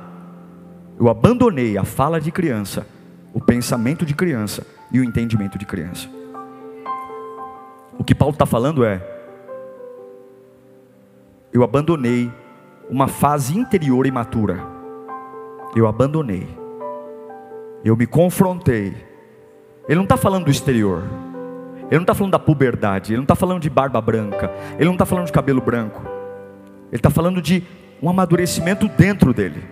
eu 1.00 1.10
abandonei 1.10 1.80
a 1.80 1.84
fala 1.84 2.22
de 2.22 2.32
criança, 2.32 2.86
o 3.34 3.42
pensamento 3.42 4.06
de 4.06 4.14
criança 4.14 4.64
e 4.92 5.00
o 5.00 5.04
entendimento 5.04 5.58
de 5.58 5.66
criança. 5.66 6.08
O 7.98 8.04
que 8.04 8.14
Paulo 8.14 8.34
está 8.34 8.46
falando 8.46 8.86
é: 8.86 9.02
eu 11.52 11.64
abandonei 11.64 12.32
uma 12.92 13.08
fase 13.08 13.58
interior 13.58 14.06
imatura 14.06 14.60
eu 15.74 15.88
abandonei, 15.88 16.46
eu 17.86 17.96
me 17.96 18.06
confrontei. 18.06 18.94
Ele 19.88 19.96
não 19.96 20.04
está 20.04 20.18
falando 20.18 20.46
do 20.46 20.52
exterior, 20.52 21.04
ele 21.84 21.96
não 21.96 22.02
está 22.02 22.14
falando 22.14 22.34
da 22.34 22.40
puberdade, 22.40 23.14
ele 23.14 23.18
não 23.18 23.24
está 23.24 23.36
falando 23.36 23.62
de 23.62 23.70
barba 23.70 24.02
branca, 24.02 24.52
ele 24.76 24.86
não 24.86 24.94
está 24.94 25.06
falando 25.06 25.28
de 25.28 25.32
cabelo 25.32 25.62
branco, 25.62 26.02
ele 26.92 26.98
está 26.98 27.10
falando 27.10 27.42
de 27.42 27.64
um 28.02 28.10
amadurecimento 28.10 28.90
dentro 28.90 29.34
dele, 29.34 29.64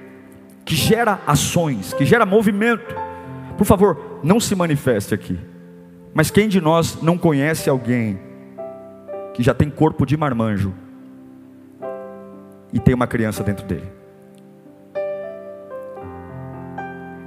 que 0.63 0.73
gera 0.73 1.19
ações, 1.27 1.93
que 1.93 2.05
gera 2.05 2.25
movimento. 2.25 2.95
Por 3.57 3.65
favor, 3.65 4.19
não 4.23 4.39
se 4.39 4.55
manifeste 4.55 5.13
aqui. 5.13 5.37
Mas 6.13 6.31
quem 6.31 6.47
de 6.47 6.61
nós 6.61 7.01
não 7.01 7.17
conhece 7.17 7.69
alguém 7.69 8.17
que 9.33 9.43
já 9.43 9.53
tem 9.53 9.69
corpo 9.69 10.05
de 10.05 10.15
marmanjo 10.15 10.73
e 12.73 12.79
tem 12.79 12.93
uma 12.93 13.07
criança 13.07 13.43
dentro 13.43 13.65
dele? 13.65 13.89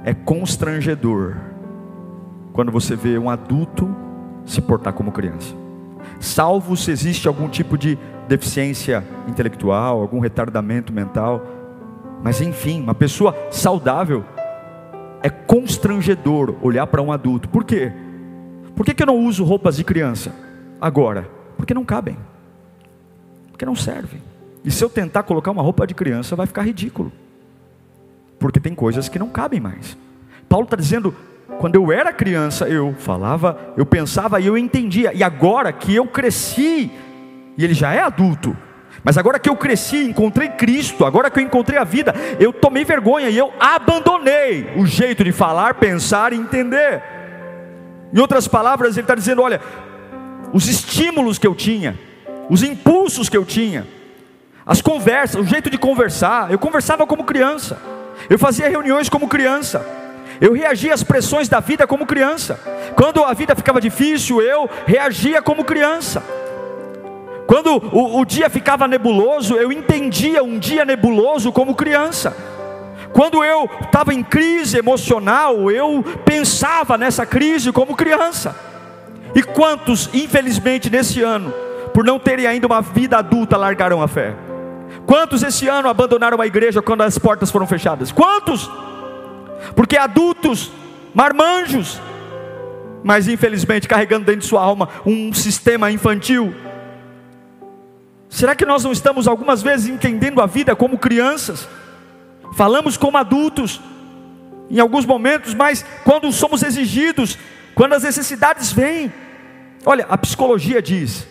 É 0.03 0.13
constrangedor 0.13 1.37
quando 2.51 2.71
você 2.71 2.95
vê 2.95 3.17
um 3.17 3.29
adulto 3.29 3.93
se 4.45 4.61
portar 4.61 4.93
como 4.93 5.11
criança. 5.11 5.55
Salvo 6.19 6.75
se 6.75 6.91
existe 6.91 7.27
algum 7.27 7.47
tipo 7.47 7.77
de 7.77 7.97
deficiência 8.27 9.03
intelectual, 9.27 10.01
algum 10.01 10.19
retardamento 10.19 10.93
mental. 10.93 11.41
Mas 12.21 12.41
enfim, 12.41 12.81
uma 12.81 12.95
pessoa 12.95 13.35
saudável 13.51 14.23
é 15.21 15.29
constrangedor 15.29 16.55
olhar 16.61 16.87
para 16.87 17.01
um 17.01 17.11
adulto. 17.11 17.49
Por 17.49 17.63
quê? 17.63 17.91
Por 18.75 18.85
que, 18.85 18.93
que 18.93 19.03
eu 19.03 19.07
não 19.07 19.25
uso 19.25 19.43
roupas 19.43 19.77
de 19.77 19.83
criança 19.83 20.33
agora? 20.81 21.29
Porque 21.55 21.73
não 21.73 21.85
cabem. 21.85 22.17
Porque 23.51 23.65
não 23.65 23.75
servem. 23.75 24.21
E 24.63 24.71
se 24.71 24.83
eu 24.83 24.89
tentar 24.89 25.23
colocar 25.23 25.51
uma 25.51 25.61
roupa 25.61 25.85
de 25.85 25.93
criança, 25.93 26.35
vai 26.35 26.47
ficar 26.47 26.61
ridículo 26.63 27.11
porque 28.43 28.59
tem 28.59 28.75
coisas 28.75 29.07
que 29.07 29.17
não 29.17 29.29
cabem 29.29 29.61
mais. 29.61 29.97
Paulo 30.49 30.65
está 30.65 30.75
dizendo: 30.75 31.15
quando 31.59 31.75
eu 31.75 31.93
era 31.93 32.11
criança, 32.11 32.67
eu 32.67 32.93
falava, 32.99 33.57
eu 33.77 33.85
pensava 33.85 34.37
e 34.41 34.47
eu 34.47 34.57
entendia, 34.57 35.13
e 35.13 35.23
agora 35.23 35.71
que 35.71 35.95
eu 35.95 36.05
cresci, 36.05 36.91
e 37.57 37.63
ele 37.63 37.73
já 37.73 37.93
é 37.93 38.01
adulto, 38.01 38.55
mas 39.01 39.17
agora 39.17 39.39
que 39.39 39.49
eu 39.49 39.55
cresci, 39.55 40.03
encontrei 40.03 40.49
Cristo, 40.49 41.05
agora 41.05 41.31
que 41.31 41.39
eu 41.39 41.43
encontrei 41.43 41.79
a 41.79 41.85
vida, 41.85 42.13
eu 42.37 42.51
tomei 42.51 42.83
vergonha 42.83 43.29
e 43.29 43.37
eu 43.37 43.53
abandonei 43.57 44.73
o 44.75 44.85
jeito 44.85 45.23
de 45.23 45.31
falar, 45.31 45.75
pensar 45.75 46.33
e 46.33 46.35
entender. 46.35 47.01
Em 48.13 48.19
outras 48.19 48.45
palavras, 48.45 48.97
ele 48.97 49.05
está 49.05 49.15
dizendo: 49.15 49.41
olha, 49.41 49.61
os 50.51 50.67
estímulos 50.67 51.39
que 51.39 51.47
eu 51.47 51.55
tinha, 51.55 51.97
os 52.49 52.61
impulsos 52.61 53.29
que 53.29 53.37
eu 53.37 53.45
tinha, 53.45 53.87
as 54.65 54.81
conversas, 54.81 55.41
o 55.41 55.45
jeito 55.45 55.69
de 55.69 55.77
conversar, 55.77 56.51
eu 56.51 56.57
conversava 56.57 57.05
como 57.05 57.23
criança. 57.23 57.77
Eu 58.29 58.39
fazia 58.39 58.69
reuniões 58.69 59.09
como 59.09 59.27
criança. 59.27 59.85
Eu 60.39 60.53
reagia 60.53 60.93
às 60.93 61.03
pressões 61.03 61.49
da 61.49 61.59
vida 61.59 61.85
como 61.85 62.05
criança. 62.05 62.59
Quando 62.95 63.23
a 63.23 63.33
vida 63.33 63.55
ficava 63.55 63.81
difícil, 63.81 64.41
eu 64.41 64.69
reagia 64.85 65.41
como 65.41 65.63
criança. 65.63 66.23
Quando 67.45 67.71
o, 67.91 68.19
o 68.19 68.25
dia 68.25 68.49
ficava 68.49 68.87
nebuloso, 68.87 69.55
eu 69.55 69.71
entendia 69.71 70.43
um 70.43 70.57
dia 70.57 70.85
nebuloso 70.85 71.51
como 71.51 71.75
criança. 71.75 72.35
Quando 73.11 73.43
eu 73.43 73.69
estava 73.81 74.13
em 74.13 74.23
crise 74.23 74.77
emocional, 74.77 75.69
eu 75.69 76.03
pensava 76.25 76.97
nessa 76.97 77.25
crise 77.25 77.71
como 77.71 77.95
criança. 77.95 78.55
E 79.35 79.43
quantos, 79.43 80.09
infelizmente, 80.13 80.89
nesse 80.89 81.21
ano, 81.21 81.53
por 81.93 82.03
não 82.03 82.17
terem 82.17 82.47
ainda 82.47 82.65
uma 82.65 82.81
vida 82.81 83.17
adulta, 83.17 83.57
largaram 83.57 84.01
a 84.01 84.07
fé? 84.07 84.33
Quantos 85.05 85.43
esse 85.43 85.67
ano 85.67 85.89
abandonaram 85.89 86.39
a 86.39 86.47
igreja 86.47 86.81
quando 86.81 87.01
as 87.01 87.17
portas 87.17 87.51
foram 87.51 87.67
fechadas? 87.67 88.11
Quantos? 88.11 88.69
Porque 89.75 89.97
adultos, 89.97 90.71
marmanjos, 91.13 91.99
mas 93.03 93.27
infelizmente 93.27 93.87
carregando 93.87 94.25
dentro 94.25 94.41
de 94.41 94.47
sua 94.47 94.61
alma 94.61 94.89
um 95.05 95.33
sistema 95.33 95.91
infantil. 95.91 96.53
Será 98.29 98.55
que 98.55 98.65
nós 98.65 98.83
não 98.83 98.91
estamos 98.91 99.27
algumas 99.27 99.61
vezes 99.61 99.87
entendendo 99.87 100.41
a 100.41 100.45
vida 100.45 100.75
como 100.75 100.97
crianças? 100.97 101.67
Falamos 102.53 102.97
como 102.97 103.17
adultos, 103.17 103.81
em 104.69 104.79
alguns 104.79 105.05
momentos, 105.05 105.53
mas 105.53 105.85
quando 106.03 106.31
somos 106.31 106.63
exigidos, 106.63 107.37
quando 107.75 107.93
as 107.93 108.03
necessidades 108.03 108.71
vêm. 108.71 109.11
Olha, 109.85 110.05
a 110.09 110.17
psicologia 110.17 110.81
diz 110.81 111.27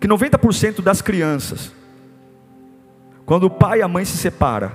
que 0.00 0.08
90% 0.08 0.80
das 0.80 1.02
crianças, 1.02 1.72
quando 3.30 3.44
o 3.44 3.50
pai 3.50 3.78
e 3.78 3.82
a 3.82 3.86
mãe 3.86 4.04
se 4.04 4.16
separam, 4.16 4.72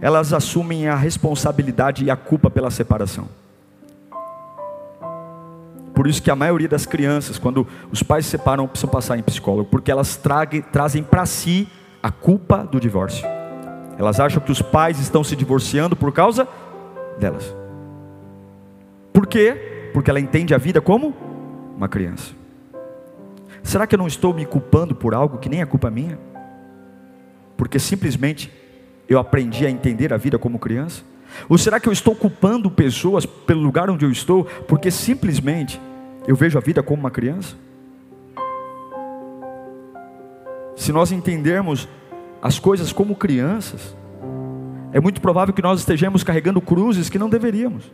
elas 0.00 0.32
assumem 0.32 0.88
a 0.88 0.96
responsabilidade 0.96 2.02
e 2.02 2.10
a 2.10 2.16
culpa 2.16 2.48
pela 2.48 2.70
separação. 2.70 3.28
Por 5.92 6.06
isso 6.06 6.22
que 6.22 6.30
a 6.30 6.34
maioria 6.34 6.66
das 6.66 6.86
crianças, 6.86 7.38
quando 7.38 7.66
os 7.92 8.02
pais 8.02 8.24
se 8.24 8.30
separam, 8.30 8.66
precisam 8.66 8.88
passar 8.88 9.18
em 9.18 9.22
psicólogo, 9.22 9.68
porque 9.68 9.90
elas 9.90 10.16
traguem, 10.16 10.62
trazem 10.62 11.02
para 11.02 11.26
si 11.26 11.68
a 12.02 12.10
culpa 12.10 12.64
do 12.64 12.80
divórcio. 12.80 13.26
Elas 13.98 14.18
acham 14.18 14.42
que 14.42 14.50
os 14.50 14.62
pais 14.62 14.98
estão 14.98 15.22
se 15.22 15.36
divorciando 15.36 15.94
por 15.94 16.10
causa 16.10 16.48
delas. 17.18 17.54
Por 19.12 19.26
quê? 19.26 19.90
Porque 19.92 20.08
ela 20.08 20.20
entende 20.20 20.54
a 20.54 20.58
vida 20.58 20.80
como 20.80 21.14
uma 21.76 21.86
criança. 21.86 22.32
Será 23.62 23.86
que 23.86 23.94
eu 23.94 23.98
não 23.98 24.06
estou 24.06 24.32
me 24.32 24.46
culpando 24.46 24.94
por 24.94 25.12
algo 25.12 25.36
que 25.36 25.50
nem 25.50 25.60
é 25.60 25.66
culpa 25.66 25.90
minha? 25.90 26.18
Porque 27.56 27.78
simplesmente 27.78 28.50
eu 29.08 29.18
aprendi 29.18 29.66
a 29.66 29.70
entender 29.70 30.12
a 30.12 30.16
vida 30.16 30.38
como 30.38 30.58
criança? 30.58 31.02
Ou 31.48 31.58
será 31.58 31.80
que 31.80 31.88
eu 31.88 31.92
estou 31.92 32.14
culpando 32.14 32.70
pessoas 32.70 33.26
pelo 33.26 33.60
lugar 33.60 33.90
onde 33.90 34.04
eu 34.04 34.10
estou 34.10 34.44
porque 34.44 34.90
simplesmente 34.90 35.80
eu 36.26 36.36
vejo 36.36 36.56
a 36.56 36.60
vida 36.60 36.82
como 36.82 37.00
uma 37.00 37.10
criança? 37.10 37.56
Se 40.76 40.92
nós 40.92 41.12
entendermos 41.12 41.88
as 42.42 42.58
coisas 42.58 42.92
como 42.92 43.16
crianças, 43.16 43.96
é 44.92 45.00
muito 45.00 45.20
provável 45.20 45.54
que 45.54 45.62
nós 45.62 45.80
estejamos 45.80 46.22
carregando 46.22 46.60
cruzes 46.60 47.08
que 47.08 47.18
não 47.18 47.28
deveríamos, 47.28 47.90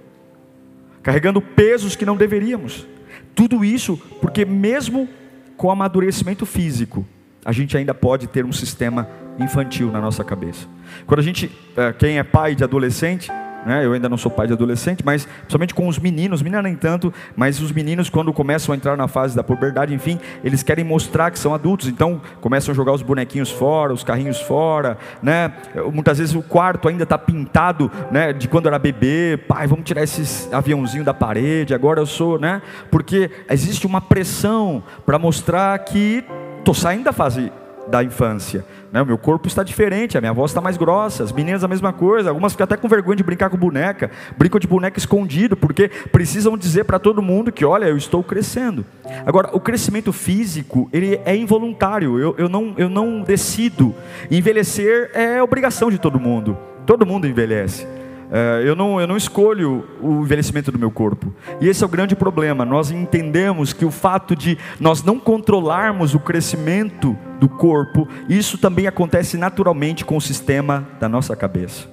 carregando 1.03 1.41
pesos 1.41 1.97
que 1.97 2.05
não 2.05 2.17
deveríamos. 2.17 2.87
Tudo 3.35 3.65
isso 3.65 3.97
porque, 4.21 4.45
mesmo 4.45 5.09
com 5.57 5.71
amadurecimento 5.71 6.45
físico, 6.45 7.07
a 7.45 7.53
gente 7.53 7.77
ainda 7.77 7.95
pode 7.95 8.27
ter 8.27 8.45
um 8.45 8.53
sistema 8.53 9.09
infantil 9.43 9.91
na 9.91 10.01
nossa 10.01 10.25
cabeça. 10.25 10.67
Quando 11.07 11.21
a 11.21 11.23
gente, 11.23 11.51
eh, 11.77 11.93
quem 11.93 12.19
é 12.19 12.23
pai 12.23 12.55
de 12.55 12.65
adolescente, 12.65 13.31
né? 13.65 13.85
Eu 13.85 13.93
ainda 13.93 14.09
não 14.09 14.17
sou 14.17 14.31
pai 14.31 14.47
de 14.47 14.53
adolescente, 14.53 15.03
mas 15.05 15.27
principalmente 15.27 15.75
com 15.75 15.87
os 15.87 15.99
meninos, 15.99 16.43
meninas 16.43 16.65
nem 16.65 16.75
tanto, 16.75 17.13
mas 17.37 17.61
os 17.61 17.73
meninos 17.73 18.09
quando 18.09 18.33
começam 18.33 18.73
a 18.73 18.77
entrar 18.77 18.97
na 18.97 19.09
fase 19.09 19.37
da 19.37 19.43
puberdade, 19.43 19.95
enfim, 19.95 20.19
eles 20.43 20.63
querem 20.63 20.85
mostrar 20.85 21.31
que 21.31 21.39
são 21.39 21.55
adultos, 21.55 21.89
então 21.89 22.21
começam 22.41 22.73
a 22.73 22.75
jogar 22.75 22.93
os 22.93 23.03
bonequinhos 23.03 23.51
fora, 23.51 23.93
os 23.93 24.05
carrinhos 24.05 24.41
fora, 24.41 24.97
né? 25.23 25.53
Muitas 25.93 26.19
vezes 26.19 26.35
o 26.35 26.43
quarto 26.43 26.89
ainda 26.89 27.05
está 27.05 27.19
pintado, 27.19 27.91
né? 28.11 28.33
De 28.33 28.49
quando 28.49 28.67
era 28.67 28.79
bebê, 28.79 29.39
pai, 29.49 29.67
vamos 29.67 29.85
tirar 29.85 30.03
esses 30.03 30.53
aviãozinho 30.53 31.05
da 31.05 31.15
parede, 31.15 31.75
agora 31.75 32.01
eu 32.01 32.07
sou, 32.07 32.39
né? 32.39 32.63
Porque 32.91 33.31
existe 33.49 33.87
uma 33.87 34.01
pressão 34.01 34.83
para 35.05 35.19
mostrar 35.19 35.79
que 35.81 36.25
estou 36.59 36.75
saindo 36.75 37.05
da 37.05 37.13
fase 37.13 37.53
da 37.89 38.03
infância. 38.05 38.65
Né? 38.93 39.01
O 39.01 39.07
meu 39.07 39.19
corpo 39.19 39.47
está 39.47 39.63
diferente, 39.63 40.19
a 40.19 40.21
minha 40.21 40.33
voz 40.33 40.51
está 40.51 40.61
mais 40.61 40.77
grossa, 40.77 41.23
as 41.23 41.33
meninas 41.33 41.63
a 41.63 41.69
mesma 41.69 41.93
coisa, 41.93 42.31
algumas 42.31 42.53
ficam 42.53 42.65
até 42.65 42.77
com 42.77 42.89
vergonha 42.89 43.17
de 43.17 43.23
brincar 43.23 43.51
com 43.51 43.57
boneca, 43.57 44.11
brincam 44.37 44.59
de 44.59 44.67
boneca 44.67 44.99
escondido, 44.99 45.57
porque 45.57 45.89
precisam 46.11 46.57
dizer 46.57 46.85
para 46.85 46.99
todo 46.99 47.23
mundo 47.23 47.53
que, 47.53 47.65
olha, 47.65 47.87
eu 47.87 47.97
estou 47.97 48.23
crescendo. 48.23 48.85
Agora, 49.25 49.51
o 49.53 49.61
crescimento 49.61 50.13
físico, 50.13 50.89
ele 50.93 51.21
é 51.25 51.37
involuntário, 51.37 52.19
eu, 52.19 52.35
eu, 52.39 52.49
não, 52.49 52.75
eu 52.77 52.89
não 52.89 53.23
decido. 53.23 53.95
Envelhecer 54.31 55.11
é 55.15 55.43
obrigação 55.43 55.91
de 55.91 55.99
todo 55.99 56.19
mundo, 56.19 56.57
todo 56.87 57.07
mundo 57.07 57.27
envelhece. 57.27 58.00
É, 58.33 58.63
eu, 58.65 58.77
não, 58.77 59.01
eu 59.01 59.07
não 59.07 59.17
escolho 59.17 59.85
o 60.01 60.23
envelhecimento 60.23 60.71
do 60.71 60.79
meu 60.79 60.91
corpo. 60.91 61.35
E 61.61 61.69
esse 61.69 61.83
é 61.83 61.87
o 61.87 61.91
grande 61.91 62.15
problema. 62.15 62.65
Nós 62.65 62.91
entendemos 62.91 63.73
que 63.73 63.85
o 63.85 63.91
fato 63.91 64.37
de 64.37 64.57
nós 64.79 65.03
não 65.03 65.19
controlarmos 65.19 66.15
o 66.15 66.21
crescimento 66.21 67.17
do 67.41 67.49
corpo, 67.49 68.09
isso 68.29 68.57
também 68.57 68.87
acontece 68.87 69.37
naturalmente 69.37 70.05
com 70.05 70.17
o 70.17 70.21
sistema 70.21 70.87
da 71.01 71.09
nossa 71.09 71.35
cabeça. 71.35 71.89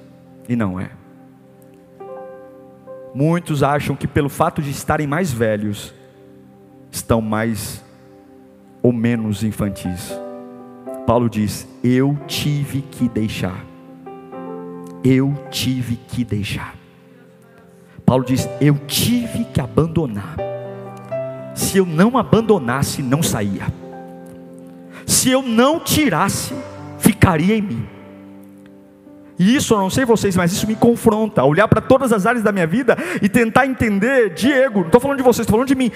E 0.48 0.56
não 0.56 0.80
é. 0.80 0.92
Muitos 3.16 3.64
acham 3.64 3.96
que 3.96 4.08
pelo 4.08 4.30
fato 4.30 4.62
de 4.62 4.70
estarem 4.70 5.08
mais 5.08 5.34
velhos, 5.34 5.92
estão 6.92 7.20
mais 7.20 7.84
ou 8.84 8.94
menos 8.94 9.44
infantis. 9.44 10.14
Paulo 11.08 11.28
diz: 11.28 11.68
Eu 11.84 12.16
tive 12.28 12.82
que 12.82 13.10
deixar 13.10 13.66
eu 15.04 15.34
tive 15.50 15.96
que 16.08 16.24
deixar. 16.24 16.76
Paulo 18.06 18.24
diz: 18.24 18.48
Eu 18.62 18.78
tive 18.88 19.46
que 19.46 19.60
abandonar. 19.60 20.36
Se 21.56 21.78
eu 21.78 21.86
não 21.86 22.18
abandonasse, 22.18 23.02
não 23.02 23.22
saía. 23.22 23.68
Se 25.06 25.30
eu 25.30 25.42
não 25.42 25.80
tirasse, 25.80 26.54
ficaria 27.00 27.56
em 27.56 27.62
mim. 27.62 27.88
E 29.40 29.56
isso, 29.56 29.74
eu 29.74 29.78
não 29.78 29.90
sei 29.90 30.04
vocês, 30.06 30.36
mas 30.36 30.52
isso 30.52 30.66
me 30.68 30.76
confronta. 30.76 31.44
Olhar 31.44 31.68
para 31.68 31.82
todas 31.82 32.12
as 32.12 32.26
áreas 32.26 32.44
da 32.44 32.52
minha 32.52 32.66
vida 32.66 32.98
e 33.22 33.30
tentar 33.30 33.68
entender, 33.68 34.34
Diego, 34.34 34.80
não 34.80 34.88
estou 34.88 35.02
falando 35.02 35.18
de 35.18 35.24
vocês, 35.24 35.46
estou 35.46 35.58
falando 35.58 35.68
de 35.68 35.76
mim. 35.76 35.92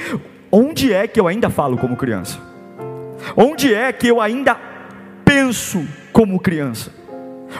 Onde 0.51 0.93
é 0.93 1.07
que 1.07 1.19
eu 1.19 1.27
ainda 1.27 1.49
falo 1.49 1.77
como 1.77 1.95
criança? 1.95 2.39
Onde 3.35 3.73
é 3.73 3.91
que 3.91 4.07
eu 4.07 4.19
ainda 4.21 4.55
penso 5.23 5.85
como 6.11 6.39
criança? 6.39 7.00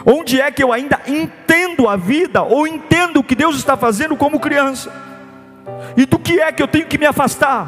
Onde 0.04 0.40
é 0.40 0.50
que 0.50 0.62
eu 0.62 0.72
ainda 0.72 1.00
entendo 1.06 1.88
a 1.88 1.96
vida 1.96 2.42
ou 2.42 2.66
entendo 2.66 3.18
o 3.18 3.24
que 3.24 3.34
Deus 3.34 3.56
está 3.56 3.76
fazendo 3.76 4.16
como 4.16 4.40
criança? 4.40 4.92
E 5.96 6.06
do 6.06 6.18
que 6.18 6.40
é 6.40 6.50
que 6.50 6.62
eu 6.62 6.68
tenho 6.68 6.86
que 6.86 6.98
me 6.98 7.06
afastar? 7.06 7.66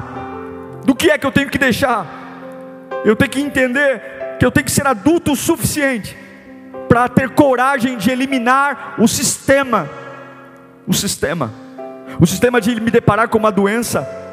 Do 0.85 0.95
que 0.95 1.11
é 1.11 1.19
que 1.19 1.27
eu 1.27 1.33
tenho 1.33 1.51
que 1.51 1.59
deixar? 1.59 2.07
Eu 3.05 3.15
tenho 3.15 3.31
que 3.31 3.41
entender 3.41 4.37
que 4.39 4.45
eu 4.45 4.51
tenho 4.51 4.65
que 4.65 4.73
ser 4.73 4.87
adulto 4.87 5.33
o 5.33 5.37
suficiente 5.37 6.17
para 6.89 7.09
ter 7.09 7.31
coragem 7.31 7.97
de 7.97 8.11
eliminar 8.11 8.95
o 8.99 9.07
sistema. 9.07 9.89
O 10.87 10.93
sistema. 10.93 11.53
O 12.21 12.27
sistema 12.27 12.61
de 12.61 12.81
me 12.81 12.91
deparar 12.91 13.29
com 13.29 13.39
uma 13.39 13.53
doença 13.53 14.24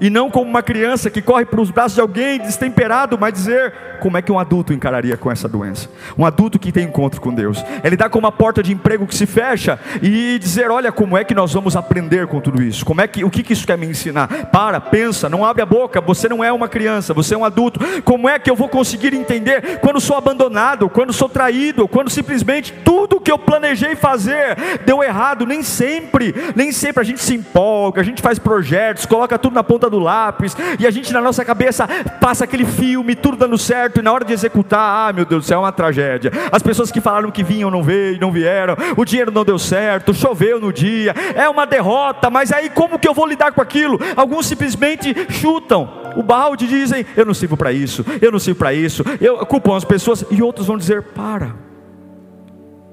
e 0.00 0.10
não 0.10 0.30
como 0.30 0.48
uma 0.48 0.62
criança 0.62 1.10
que 1.10 1.20
corre 1.20 1.44
para 1.44 1.60
os 1.60 1.70
braços 1.70 1.94
de 1.94 2.00
alguém 2.00 2.38
destemperado, 2.38 3.18
mas 3.18 3.32
dizer 3.32 3.72
como 4.00 4.16
é 4.16 4.22
que 4.22 4.30
um 4.30 4.38
adulto 4.38 4.72
encararia 4.72 5.16
com 5.16 5.30
essa 5.30 5.48
doença. 5.48 5.88
Um 6.16 6.24
adulto 6.24 6.58
que 6.58 6.72
tem 6.72 6.84
encontro 6.84 7.20
com 7.20 7.34
Deus. 7.34 7.64
Ele 7.82 7.96
dá 7.96 8.08
com 8.08 8.18
uma 8.18 8.32
porta 8.32 8.62
de 8.62 8.72
emprego 8.72 9.06
que 9.06 9.14
se 9.14 9.26
fecha 9.26 9.78
e 10.02 10.38
dizer, 10.38 10.70
olha 10.70 10.92
como 10.92 11.16
é 11.16 11.24
que 11.24 11.34
nós 11.34 11.52
vamos 11.52 11.76
aprender 11.76 12.26
com 12.26 12.40
tudo 12.40 12.62
isso. 12.62 12.84
Como 12.84 13.00
é 13.00 13.06
que 13.06 13.24
o 13.24 13.30
que, 13.30 13.42
que 13.42 13.52
isso 13.52 13.66
quer 13.66 13.76
me 13.76 13.86
ensinar? 13.86 14.28
Para, 14.46 14.80
pensa, 14.80 15.28
não 15.28 15.44
abre 15.44 15.62
a 15.62 15.66
boca. 15.66 16.00
Você 16.00 16.28
não 16.28 16.42
é 16.42 16.52
uma 16.52 16.68
criança, 16.68 17.12
você 17.12 17.34
é 17.34 17.38
um 17.38 17.44
adulto. 17.44 17.80
Como 18.02 18.28
é 18.28 18.38
que 18.38 18.50
eu 18.50 18.56
vou 18.56 18.68
conseguir 18.68 19.12
entender 19.14 19.78
quando 19.80 20.00
sou 20.00 20.16
abandonado, 20.16 20.88
quando 20.88 21.12
sou 21.12 21.28
traído, 21.28 21.88
quando 21.88 22.10
simplesmente 22.10 22.72
tudo 22.84 23.20
que 23.20 23.30
eu 23.30 23.38
planejei 23.38 23.96
fazer 23.96 24.56
deu 24.84 25.02
errado? 25.02 25.44
Nem 25.44 25.62
sempre, 25.62 26.34
nem 26.54 26.72
sempre 26.72 27.00
a 27.00 27.04
gente 27.04 27.20
se 27.20 27.34
empolga, 27.34 28.00
a 28.00 28.04
gente 28.04 28.22
faz 28.22 28.38
projetos, 28.38 29.06
coloca 29.06 29.38
tudo 29.38 29.54
na 29.54 29.64
ponta 29.64 29.87
ponta 29.88 29.90
do 29.90 29.98
lápis, 29.98 30.56
e 30.78 30.86
a 30.86 30.90
gente 30.90 31.12
na 31.12 31.20
nossa 31.20 31.44
cabeça 31.44 31.88
passa 32.20 32.44
aquele 32.44 32.66
filme, 32.66 33.14
tudo 33.14 33.36
dando 33.36 33.56
certo, 33.56 33.98
e 33.98 34.02
na 34.02 34.12
hora 34.12 34.24
de 34.24 34.32
executar, 34.32 35.08
ah, 35.08 35.12
meu 35.12 35.24
Deus 35.24 35.44
do 35.44 35.48
céu, 35.48 35.58
é 35.58 35.62
uma 35.62 35.72
tragédia. 35.72 36.30
As 36.52 36.62
pessoas 36.62 36.92
que 36.92 37.00
falaram 37.00 37.30
que 37.30 37.42
vinham 37.42 37.70
não 37.70 37.82
veio, 37.82 38.20
não 38.20 38.30
vieram, 38.30 38.76
o 38.96 39.04
dinheiro 39.04 39.32
não 39.32 39.44
deu 39.44 39.58
certo, 39.58 40.14
choveu 40.14 40.60
no 40.60 40.72
dia, 40.72 41.14
é 41.34 41.48
uma 41.48 41.66
derrota, 41.66 42.30
mas 42.30 42.52
aí 42.52 42.68
como 42.70 42.98
que 42.98 43.08
eu 43.08 43.14
vou 43.14 43.26
lidar 43.26 43.52
com 43.52 43.60
aquilo? 43.60 43.98
Alguns 44.14 44.46
simplesmente 44.46 45.14
chutam 45.30 45.88
o 46.16 46.22
balde 46.22 46.66
e 46.66 46.68
dizem: 46.68 47.06
Eu 47.16 47.24
não 47.24 47.34
sirvo 47.34 47.56
para 47.56 47.72
isso, 47.72 48.04
eu 48.20 48.30
não 48.30 48.38
sirvo 48.38 48.58
para 48.58 48.74
isso, 48.74 49.02
eu 49.20 49.38
culpam 49.46 49.76
as 49.76 49.84
pessoas, 49.84 50.24
e 50.30 50.42
outros 50.42 50.66
vão 50.66 50.76
dizer: 50.76 51.02
Para, 51.02 51.54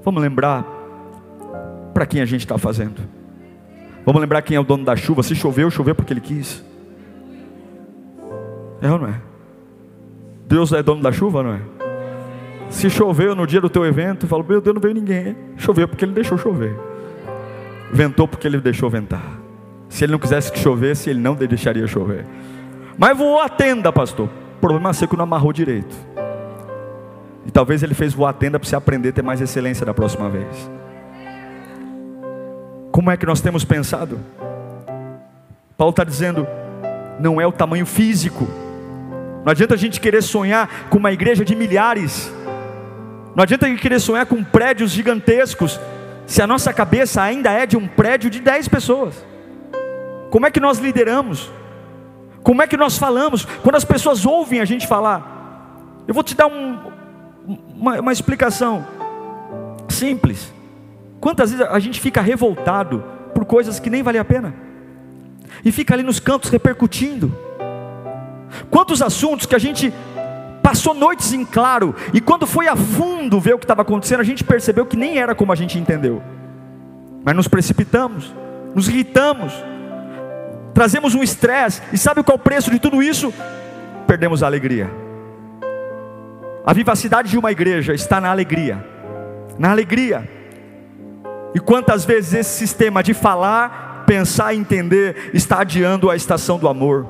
vamos 0.03 0.21
lembrar 0.21 0.65
para 1.93 2.05
quem 2.05 2.21
a 2.21 2.25
gente 2.25 2.41
está 2.41 2.57
fazendo. 2.57 3.01
Vamos 4.05 4.21
lembrar 4.21 4.43
quem 4.43 4.55
é 4.55 4.59
o 4.59 4.63
dono 4.63 4.85
da 4.85 4.95
chuva. 4.95 5.23
Se 5.23 5.33
choveu, 5.33 5.71
choveu 5.71 5.95
porque 5.95 6.13
ele 6.13 6.21
quis. 6.21 6.63
É 8.81 8.91
ou 8.91 8.99
não 8.99 9.07
é? 9.07 9.21
Deus 10.47 10.71
é 10.71 10.83
dono 10.83 11.01
da 11.01 11.11
chuva, 11.11 11.41
não 11.41 11.53
é? 11.53 11.61
Se 12.69 12.89
choveu 12.89 13.35
no 13.35 13.47
dia 13.47 13.61
do 13.61 13.69
teu 13.69 13.85
evento, 13.85 14.27
fala, 14.27 14.43
meu 14.43 14.59
Deus, 14.59 14.73
não 14.73 14.81
veio 14.81 14.93
ninguém. 14.93 15.35
Choveu 15.57 15.87
porque 15.87 16.03
ele 16.03 16.13
deixou 16.13 16.37
chover. 16.37 16.75
Ventou 17.91 18.27
porque 18.27 18.47
ele 18.47 18.59
deixou 18.59 18.89
ventar. 18.89 19.39
Se 19.87 20.03
ele 20.03 20.11
não 20.11 20.19
quisesse 20.19 20.51
que 20.51 20.59
chovesse, 20.59 21.09
ele 21.09 21.19
não 21.19 21.35
deixaria 21.35 21.87
chover. 21.87 22.25
Mas 22.97 23.17
voou 23.17 23.39
a 23.39 23.49
tenda, 23.49 23.91
pastor. 23.91 24.27
O 24.57 24.59
problema 24.59 24.89
é 24.89 25.07
que 25.07 25.15
não 25.15 25.23
amarrou 25.23 25.53
direito. 25.53 25.95
E 27.45 27.51
talvez 27.51 27.83
ele 27.83 27.93
fez 27.93 28.13
voar 28.13 28.31
a 28.31 28.33
tenda 28.33 28.59
para 28.59 28.67
você 28.67 28.75
aprender 28.75 29.09
a 29.09 29.13
ter 29.13 29.21
mais 29.21 29.39
excelência 29.39 29.85
da 29.85 29.93
próxima 29.93 30.29
vez. 30.29 30.69
Como 32.91 33.11
é 33.11 33.17
que 33.17 33.25
nós 33.25 33.41
temos 33.41 33.63
pensado? 33.63 34.19
Paulo 35.77 35.91
está 35.91 36.03
dizendo, 36.03 36.47
não 37.19 37.39
é 37.39 37.45
o 37.45 37.51
tamanho 37.51 37.85
físico. 37.85 38.47
Não 39.45 39.51
adianta 39.51 39.75
a 39.75 39.77
gente 39.77 40.01
querer 40.01 40.23
sonhar 40.23 40.89
com 40.89 40.97
uma 40.97 41.11
igreja 41.11 41.45
de 41.45 41.55
milhares. 41.55 42.33
Não 43.35 43.43
adianta 43.43 43.67
a 43.67 43.69
gente 43.69 43.79
querer 43.79 43.99
sonhar 43.99 44.25
com 44.25 44.43
prédios 44.43 44.89
gigantescos, 44.89 45.79
se 46.25 46.41
a 46.41 46.47
nossa 46.47 46.73
cabeça 46.73 47.21
ainda 47.21 47.51
é 47.51 47.67
de 47.67 47.77
um 47.77 47.87
prédio 47.87 48.27
de 48.27 48.39
10 48.39 48.67
pessoas. 48.69 49.23
Como 50.31 50.47
é 50.47 50.49
que 50.49 50.59
nós 50.59 50.79
lideramos? 50.79 51.51
Como 52.41 52.59
é 52.63 52.65
que 52.65 52.75
nós 52.75 52.97
falamos? 52.97 53.45
Quando 53.61 53.75
as 53.75 53.85
pessoas 53.85 54.25
ouvem 54.25 54.61
a 54.61 54.65
gente 54.65 54.87
falar, 54.87 56.01
eu 56.07 56.13
vou 56.15 56.23
te 56.23 56.33
dar 56.35 56.47
um, 56.47 56.79
uma, 57.45 57.99
uma 57.99 58.11
explicação 58.11 58.83
simples. 59.89 60.51
Quantas 61.21 61.51
vezes 61.51 61.67
a 61.69 61.77
gente 61.77 62.01
fica 62.01 62.19
revoltado 62.19 63.03
por 63.35 63.45
coisas 63.45 63.79
que 63.79 63.91
nem 63.91 64.01
vale 64.01 64.17
a 64.17 64.25
pena? 64.25 64.55
E 65.63 65.71
fica 65.71 65.93
ali 65.93 66.01
nos 66.01 66.19
cantos 66.19 66.49
repercutindo. 66.49 67.45
Quantos 68.69 69.01
assuntos 69.01 69.45
que 69.45 69.55
a 69.55 69.59
gente 69.59 69.93
passou 70.61 70.93
noites 70.93 71.31
em 71.31 71.45
claro, 71.45 71.95
e 72.13 72.19
quando 72.19 72.47
foi 72.47 72.67
a 72.67 72.75
fundo 72.75 73.39
ver 73.39 73.53
o 73.53 73.59
que 73.59 73.65
estava 73.65 73.83
acontecendo, 73.83 74.21
a 74.21 74.23
gente 74.23 74.43
percebeu 74.43 74.85
que 74.85 74.97
nem 74.97 75.19
era 75.19 75.35
como 75.35 75.51
a 75.51 75.55
gente 75.55 75.77
entendeu. 75.77 76.23
Mas 77.23 77.35
nos 77.35 77.47
precipitamos, 77.47 78.33
nos 78.73 78.87
irritamos, 78.89 79.53
trazemos 80.73 81.13
um 81.13 81.21
estresse, 81.21 81.81
e 81.93 81.97
sabe 81.97 82.23
qual 82.23 82.37
é 82.37 82.39
o 82.39 82.43
preço 82.43 82.71
de 82.71 82.79
tudo 82.79 83.01
isso? 83.03 83.33
Perdemos 84.07 84.41
a 84.41 84.47
alegria. 84.47 84.89
A 86.65 86.73
vivacidade 86.73 87.29
de 87.29 87.37
uma 87.37 87.51
igreja 87.51 87.93
está 87.93 88.19
na 88.19 88.31
alegria. 88.31 88.83
Na 89.59 89.69
alegria. 89.69 90.27
E 91.53 91.59
quantas 91.59 92.03
vezes 92.03 92.33
esse 92.33 92.57
sistema 92.57 93.03
de 93.03 93.13
falar, 93.13 94.03
pensar 94.07 94.53
e 94.53 94.57
entender 94.57 95.29
está 95.31 95.61
adiando 95.61 96.09
a 96.09 96.15
estação 96.15 96.57
do 96.57 96.67
amor, 96.67 97.05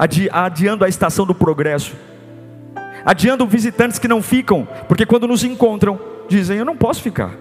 adi 0.00 0.30
adiando 0.32 0.82
a 0.82 0.88
estação 0.88 1.26
do 1.26 1.34
progresso, 1.34 1.94
adiando 3.04 3.46
visitantes 3.46 3.98
que 3.98 4.08
não 4.08 4.22
ficam, 4.22 4.66
porque 4.88 5.04
quando 5.04 5.28
nos 5.28 5.44
encontram, 5.44 6.00
dizem: 6.26 6.56
Eu 6.56 6.64
não 6.64 6.74
posso 6.74 7.02
ficar. 7.02 7.34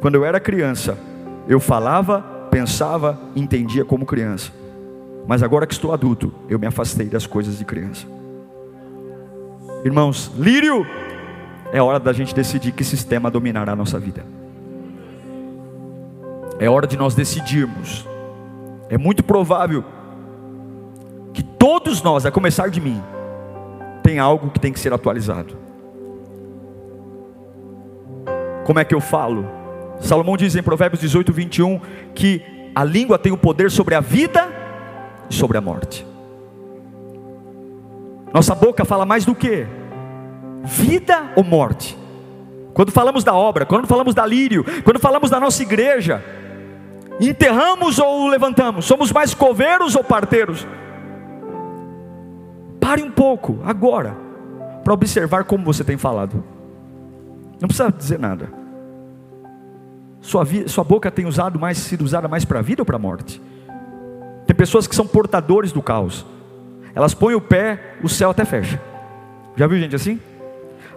Quando 0.00 0.14
eu 0.14 0.24
era 0.24 0.38
criança, 0.38 0.96
eu 1.48 1.58
falava, 1.58 2.22
pensava, 2.48 3.18
entendia 3.34 3.84
como 3.84 4.06
criança. 4.06 4.52
Mas 5.26 5.42
agora 5.42 5.66
que 5.66 5.72
estou 5.72 5.92
adulto, 5.92 6.32
eu 6.48 6.60
me 6.60 6.66
afastei 6.68 7.06
das 7.06 7.26
coisas 7.26 7.58
de 7.58 7.64
criança. 7.64 8.06
Irmãos, 9.84 10.30
lírio, 10.38 10.86
é 11.72 11.82
hora 11.82 11.98
da 11.98 12.12
gente 12.12 12.32
decidir 12.32 12.70
que 12.70 12.84
sistema 12.84 13.28
dominará 13.32 13.72
a 13.72 13.76
nossa 13.76 13.98
vida. 13.98 14.24
É 16.60 16.70
hora 16.70 16.86
de 16.86 16.96
nós 16.96 17.16
decidirmos. 17.16 18.06
É 18.88 18.96
muito 18.96 19.22
provável 19.22 19.84
que 21.32 21.42
todos 21.42 22.02
nós, 22.02 22.24
a 22.24 22.30
começar 22.30 22.68
de 22.68 22.80
mim, 22.80 23.02
tem 24.02 24.18
algo 24.18 24.50
que 24.50 24.60
tem 24.60 24.72
que 24.72 24.78
ser 24.78 24.92
atualizado. 24.92 25.56
Como 28.64 28.78
é 28.78 28.84
que 28.84 28.94
eu 28.94 29.00
falo? 29.00 29.46
Salomão 30.00 30.36
diz 30.36 30.54
em 30.56 30.62
Provérbios 30.62 31.00
18, 31.00 31.32
21 31.32 31.80
que 32.14 32.42
a 32.74 32.84
língua 32.84 33.18
tem 33.18 33.32
o 33.32 33.36
poder 33.36 33.70
sobre 33.70 33.94
a 33.94 34.00
vida 34.00 34.48
e 35.30 35.34
sobre 35.34 35.56
a 35.56 35.60
morte. 35.60 36.06
Nossa 38.32 38.54
boca 38.54 38.84
fala 38.84 39.06
mais 39.06 39.24
do 39.24 39.34
que? 39.34 39.66
Vida 40.62 41.32
ou 41.36 41.42
morte? 41.42 41.96
Quando 42.74 42.92
falamos 42.92 43.24
da 43.24 43.32
obra, 43.34 43.64
quando 43.64 43.86
falamos 43.86 44.14
da 44.14 44.26
lírio, 44.26 44.64
quando 44.84 45.00
falamos 45.00 45.30
da 45.30 45.40
nossa 45.40 45.62
igreja, 45.62 46.22
enterramos 47.20 47.98
ou 47.98 48.28
levantamos? 48.28 48.84
Somos 48.84 49.12
mais 49.12 49.34
coveiros 49.34 49.96
ou 49.96 50.04
parteiros? 50.04 50.66
Pare 52.80 53.02
um 53.02 53.10
pouco, 53.10 53.58
agora, 53.64 54.16
para 54.84 54.94
observar 54.94 55.44
como 55.44 55.64
você 55.64 55.82
tem 55.82 55.96
falado. 55.96 56.44
Não 57.60 57.68
precisa 57.68 57.90
dizer 57.90 58.18
nada. 58.18 58.48
Sua, 60.20 60.44
sua 60.66 60.84
boca 60.84 61.10
tem 61.10 61.26
usado 61.26 61.58
mais, 61.58 61.78
sido 61.78 62.02
usada 62.04 62.28
mais 62.28 62.44
para 62.44 62.58
a 62.58 62.62
vida 62.62 62.82
ou 62.82 62.86
para 62.86 62.96
a 62.96 62.98
morte? 62.98 63.40
Tem 64.46 64.54
pessoas 64.54 64.86
que 64.86 64.94
são 64.94 65.06
portadores 65.06 65.72
do 65.72 65.82
caos. 65.82 66.26
Elas 66.94 67.14
põem 67.14 67.34
o 67.34 67.40
pé, 67.40 67.96
o 68.02 68.08
céu 68.08 68.30
até 68.30 68.44
fecha. 68.44 68.80
Já 69.56 69.66
viu 69.66 69.78
gente 69.78 69.96
assim? 69.96 70.20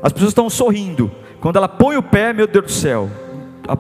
As 0.02 0.14
pessoas 0.14 0.32
estão 0.32 0.50
sorrindo. 0.50 1.12
Quando 1.40 1.58
ela 1.58 1.68
põe 1.68 1.98
o 1.98 2.04
pé, 2.04 2.34
meu 2.34 2.48
Deus 2.48 2.66
do 2.66 2.72
céu, 2.72 3.10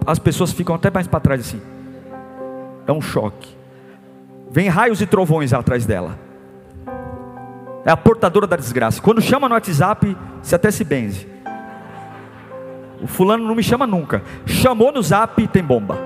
as 0.05 0.19
pessoas 0.19 0.51
ficam 0.51 0.75
até 0.75 0.89
mais 0.89 1.07
para 1.07 1.19
trás 1.19 1.41
assim. 1.41 1.61
É 2.89 2.91
um 2.91 2.99
choque. 2.99 3.55
Vem 4.49 4.67
raios 4.67 4.99
e 4.99 5.05
trovões 5.05 5.53
atrás 5.53 5.85
dela. 5.85 6.17
É 7.85 7.91
a 7.91 7.95
portadora 7.95 8.47
da 8.47 8.55
desgraça. 8.55 8.99
Quando 8.99 9.21
chama 9.21 9.47
no 9.47 9.53
WhatsApp, 9.53 10.17
você 10.41 10.55
até 10.55 10.71
se 10.71 10.83
benze. 10.83 11.27
O 12.99 13.05
fulano 13.05 13.47
não 13.47 13.53
me 13.53 13.61
chama 13.61 13.85
nunca. 13.85 14.23
Chamou 14.43 14.91
no 14.91 15.03
zap, 15.03 15.47
tem 15.49 15.63
bomba. 15.63 15.99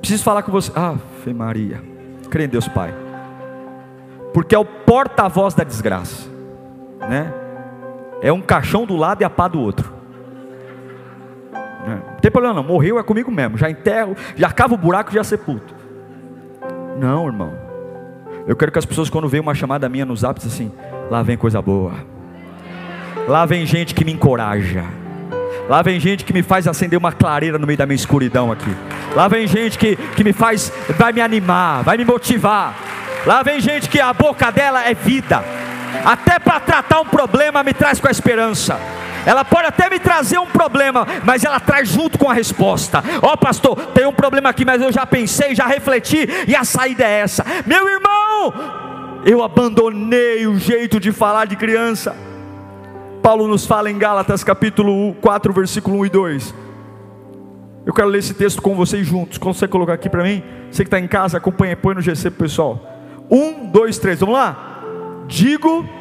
Preciso 0.00 0.24
falar 0.24 0.42
com 0.42 0.50
você. 0.50 0.72
Ah, 0.74 0.94
Fê 1.22 1.34
Maria. 1.34 1.82
Crê 2.30 2.46
em 2.46 2.48
Deus 2.48 2.66
Pai. 2.66 2.94
Porque 4.32 4.54
é 4.54 4.58
o 4.58 4.64
porta-voz 4.64 5.52
da 5.52 5.62
desgraça. 5.62 6.26
Né? 7.00 7.30
É 8.22 8.32
um 8.32 8.40
caixão 8.40 8.86
do 8.86 8.96
lado 8.96 9.20
e 9.20 9.26
a 9.26 9.30
pá 9.30 9.46
do 9.46 9.60
outro. 9.60 9.92
Né? 11.88 12.02
Não 12.06 12.20
tem 12.20 12.30
problema 12.30 12.54
não, 12.54 12.62
morreu 12.62 12.98
é 12.98 13.02
comigo 13.02 13.30
mesmo. 13.30 13.56
Já 13.56 13.70
enterro, 13.70 14.14
já 14.36 14.50
cavo 14.50 14.74
o 14.74 14.78
buraco 14.78 15.10
já 15.10 15.24
sepulto. 15.24 15.74
Não, 16.98 17.26
irmão. 17.26 17.52
Eu 18.46 18.54
quero 18.54 18.70
que 18.70 18.78
as 18.78 18.84
pessoas, 18.84 19.08
quando 19.08 19.28
veem 19.28 19.40
uma 19.40 19.54
chamada 19.54 19.88
minha 19.88 20.04
nos 20.04 20.22
apps, 20.22 20.46
assim, 20.46 20.70
lá 21.10 21.22
vem 21.22 21.36
coisa 21.36 21.62
boa. 21.62 21.92
Lá 23.26 23.46
vem 23.46 23.64
gente 23.64 23.94
que 23.94 24.04
me 24.04 24.12
encoraja. 24.12 24.84
Lá 25.68 25.82
vem 25.82 26.00
gente 26.00 26.24
que 26.24 26.32
me 26.32 26.42
faz 26.42 26.66
acender 26.66 26.98
uma 26.98 27.12
clareira 27.12 27.58
no 27.58 27.66
meio 27.66 27.78
da 27.78 27.86
minha 27.86 27.96
escuridão 27.96 28.50
aqui. 28.50 28.74
Lá 29.14 29.28
vem 29.28 29.46
gente 29.46 29.78
que, 29.78 29.96
que 29.96 30.24
me 30.24 30.32
faz, 30.32 30.72
vai 30.96 31.12
me 31.12 31.20
animar, 31.20 31.82
vai 31.82 31.96
me 31.96 32.04
motivar. 32.04 32.74
Lá 33.26 33.42
vem 33.42 33.60
gente 33.60 33.88
que 33.88 34.00
a 34.00 34.12
boca 34.12 34.50
dela 34.50 34.84
é 34.84 34.94
vida. 34.94 35.42
Até 36.04 36.38
para 36.38 36.60
tratar 36.60 37.00
um 37.00 37.06
problema 37.06 37.62
me 37.62 37.74
traz 37.74 38.00
com 38.00 38.08
a 38.08 38.10
esperança. 38.10 38.78
Ela 39.28 39.44
pode 39.44 39.66
até 39.66 39.90
me 39.90 39.98
trazer 39.98 40.38
um 40.38 40.46
problema, 40.46 41.06
mas 41.22 41.44
ela 41.44 41.60
traz 41.60 41.90
junto 41.90 42.18
com 42.18 42.30
a 42.30 42.32
resposta. 42.32 43.04
Ó 43.20 43.34
oh, 43.34 43.36
pastor, 43.36 43.76
tem 43.92 44.06
um 44.06 44.12
problema 44.12 44.48
aqui, 44.48 44.64
mas 44.64 44.80
eu 44.80 44.90
já 44.90 45.04
pensei, 45.04 45.54
já 45.54 45.66
refleti 45.66 46.26
e 46.48 46.56
a 46.56 46.64
saída 46.64 47.04
é 47.04 47.20
essa. 47.20 47.44
Meu 47.66 47.86
irmão, 47.86 48.54
eu 49.26 49.42
abandonei 49.42 50.46
o 50.46 50.58
jeito 50.58 50.98
de 50.98 51.12
falar 51.12 51.44
de 51.44 51.56
criança. 51.56 52.16
Paulo 53.22 53.46
nos 53.46 53.66
fala 53.66 53.90
em 53.90 53.98
Gálatas 53.98 54.42
capítulo 54.42 55.12
4, 55.16 55.52
versículo 55.52 55.98
1 55.98 56.06
e 56.06 56.08
2. 56.08 56.54
Eu 57.84 57.92
quero 57.92 58.08
ler 58.08 58.20
esse 58.20 58.32
texto 58.32 58.62
com 58.62 58.74
vocês 58.74 59.06
juntos. 59.06 59.36
Consegue 59.36 59.70
colocar 59.70 59.92
aqui 59.92 60.08
para 60.08 60.22
mim? 60.22 60.42
Você 60.70 60.84
que 60.84 60.86
está 60.86 60.98
em 60.98 61.06
casa, 61.06 61.36
acompanha, 61.36 61.76
põe 61.76 61.94
no 61.94 62.00
GC 62.00 62.30
pessoal. 62.30 62.80
Um, 63.30 63.66
dois, 63.66 63.98
três, 63.98 64.20
vamos 64.20 64.36
lá? 64.36 65.26
Digo. 65.26 65.97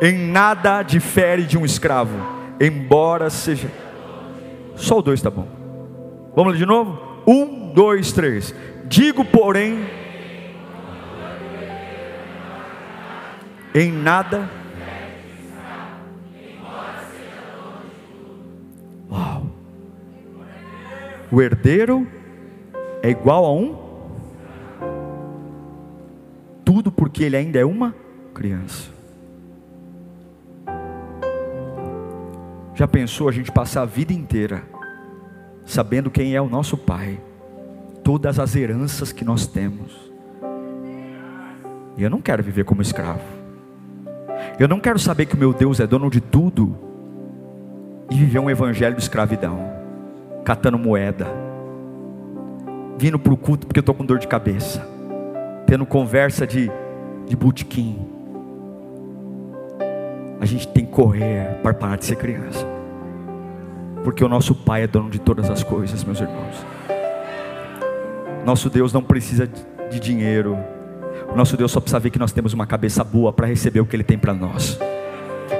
Em 0.00 0.30
nada 0.30 0.82
difere 0.82 1.44
de 1.44 1.56
um 1.56 1.64
escravo, 1.64 2.16
embora 2.60 3.30
seja. 3.30 3.70
Só 4.76 4.98
o 4.98 5.02
dois 5.02 5.22
tá 5.22 5.30
bom. 5.30 5.48
Vamos 6.34 6.52
ler 6.52 6.58
de 6.58 6.66
novo? 6.66 6.98
Um, 7.26 7.72
dois, 7.72 8.12
três. 8.12 8.54
Digo, 8.84 9.24
porém 9.24 9.86
em 13.74 13.92
nada. 13.92 14.48
Uau! 19.10 19.46
O 21.30 21.42
herdeiro 21.42 22.06
é 23.02 23.10
igual 23.10 23.44
a 23.44 23.52
um? 23.52 23.76
Tudo 26.64 26.90
porque 26.90 27.24
ele 27.24 27.36
ainda 27.36 27.58
é 27.58 27.64
uma 27.64 27.94
criança. 28.32 28.95
Já 32.76 32.86
pensou 32.86 33.26
a 33.26 33.32
gente 33.32 33.50
passar 33.50 33.82
a 33.82 33.86
vida 33.86 34.12
inteira 34.12 34.62
sabendo 35.64 36.10
quem 36.10 36.36
é 36.36 36.40
o 36.40 36.48
nosso 36.48 36.76
Pai, 36.76 37.18
todas 38.04 38.38
as 38.38 38.54
heranças 38.54 39.12
que 39.12 39.24
nós 39.24 39.46
temos? 39.46 40.12
E 41.96 42.02
eu 42.02 42.10
não 42.10 42.20
quero 42.20 42.42
viver 42.42 42.64
como 42.64 42.82
escravo. 42.82 43.24
Eu 44.58 44.68
não 44.68 44.78
quero 44.78 44.98
saber 44.98 45.24
que 45.24 45.34
o 45.34 45.38
meu 45.38 45.54
Deus 45.54 45.80
é 45.80 45.86
dono 45.86 46.10
de 46.10 46.20
tudo 46.20 46.76
e 48.10 48.14
viver 48.14 48.40
um 48.40 48.50
evangelho 48.50 48.94
de 48.94 49.02
escravidão. 49.02 49.74
catando 50.44 50.78
moeda, 50.78 51.26
vindo 52.96 53.18
para 53.18 53.32
o 53.32 53.36
culto 53.36 53.66
porque 53.66 53.80
eu 53.80 53.82
estou 53.82 53.94
com 53.94 54.04
dor 54.04 54.18
de 54.18 54.28
cabeça, 54.28 54.86
tendo 55.66 55.84
conversa 55.84 56.46
de, 56.46 56.70
de 57.26 57.34
botequim. 57.34 58.15
A 60.40 60.46
gente 60.46 60.68
tem 60.68 60.84
que 60.84 60.92
correr 60.92 61.58
para 61.62 61.74
parar 61.74 61.96
de 61.96 62.04
ser 62.04 62.16
criança, 62.16 62.66
porque 64.04 64.24
o 64.24 64.28
nosso 64.28 64.54
Pai 64.54 64.82
é 64.82 64.86
dono 64.86 65.10
de 65.10 65.18
todas 65.18 65.48
as 65.50 65.62
coisas, 65.62 66.04
meus 66.04 66.20
irmãos. 66.20 66.66
Nosso 68.44 68.70
Deus 68.70 68.92
não 68.92 69.02
precisa 69.02 69.48
de 69.90 69.98
dinheiro, 69.98 70.58
nosso 71.34 71.56
Deus 71.56 71.70
só 71.70 71.80
precisa 71.80 71.98
ver 71.98 72.10
que 72.10 72.18
nós 72.18 72.32
temos 72.32 72.52
uma 72.52 72.66
cabeça 72.66 73.04
boa 73.04 73.32
para 73.32 73.46
receber 73.46 73.80
o 73.80 73.86
que 73.86 73.94
Ele 73.96 74.04
tem 74.04 74.18
para 74.18 74.32
nós. 74.32 74.78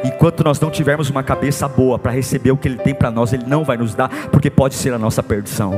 Enquanto 0.05 0.45
nós 0.45 0.61
não 0.61 0.71
tivermos 0.71 1.11
uma 1.11 1.23
cabeça 1.23 1.69
boa 1.69 1.99
para 1.99 2.13
receber 2.13 2.51
o 2.51 2.57
que 2.57 2.69
Ele 2.69 2.79
tem 2.79 2.95
para 2.95 3.11
nós, 3.11 3.33
Ele 3.33 3.45
não 3.47 3.65
vai 3.65 3.77
nos 3.77 3.95
dar, 3.95 4.09
porque 4.31 4.51
pode 4.51 4.75
ser 4.75 4.93
a 4.93 4.99
nossa 4.99 5.23
perdição. 5.23 5.73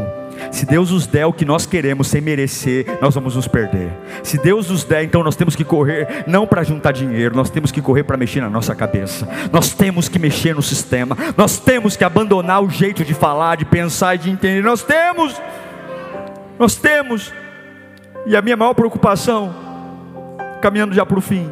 Se 0.50 0.64
Deus 0.64 0.90
nos 0.90 1.06
der 1.06 1.26
o 1.26 1.32
que 1.32 1.44
nós 1.44 1.66
queremos 1.66 2.08
sem 2.08 2.20
merecer, 2.20 2.98
nós 3.00 3.14
vamos 3.14 3.36
nos 3.36 3.48
perder. 3.48 3.90
Se 4.22 4.38
Deus 4.38 4.70
nos 4.70 4.84
der, 4.84 5.04
então 5.04 5.22
nós 5.22 5.36
temos 5.36 5.54
que 5.54 5.64
correr 5.64 6.24
não 6.26 6.46
para 6.46 6.62
juntar 6.62 6.92
dinheiro, 6.92 7.36
nós 7.36 7.50
temos 7.50 7.70
que 7.70 7.82
correr 7.82 8.04
para 8.04 8.16
mexer 8.16 8.40
na 8.40 8.50
nossa 8.50 8.74
cabeça. 8.74 9.28
Nós 9.52 9.72
temos 9.72 10.08
que 10.08 10.18
mexer 10.18 10.54
no 10.54 10.62
sistema. 10.62 11.16
Nós 11.36 11.58
temos 11.58 11.96
que 11.96 12.04
abandonar 12.04 12.62
o 12.62 12.70
jeito 12.70 13.04
de 13.04 13.14
falar, 13.14 13.56
de 13.56 13.64
pensar 13.64 14.14
e 14.14 14.18
de 14.18 14.30
entender. 14.30 14.62
Nós 14.62 14.82
temos. 14.82 15.40
Nós 16.58 16.76
temos. 16.76 17.32
E 18.26 18.36
a 18.36 18.42
minha 18.42 18.56
maior 18.56 18.74
preocupação, 18.74 19.54
caminhando 20.60 20.94
já 20.94 21.06
para 21.06 21.18
o 21.18 21.20
fim, 21.22 21.50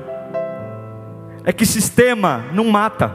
é 1.44 1.53
que 1.53 1.64
sistema 1.64 2.44
não 2.53 2.64
mata. 2.64 3.14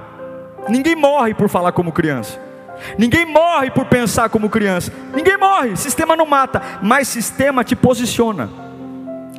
Ninguém 0.69 0.95
morre 0.95 1.33
por 1.33 1.49
falar 1.49 1.71
como 1.71 1.91
criança. 1.91 2.50
Ninguém 2.97 3.25
morre 3.25 3.71
por 3.71 3.85
pensar 3.85 4.29
como 4.29 4.49
criança. 4.49 4.91
Ninguém 5.13 5.37
morre. 5.37 5.75
Sistema 5.75 6.15
não 6.15 6.25
mata, 6.25 6.61
mas 6.81 7.07
sistema 7.07 7.63
te 7.63 7.75
posiciona. 7.75 8.49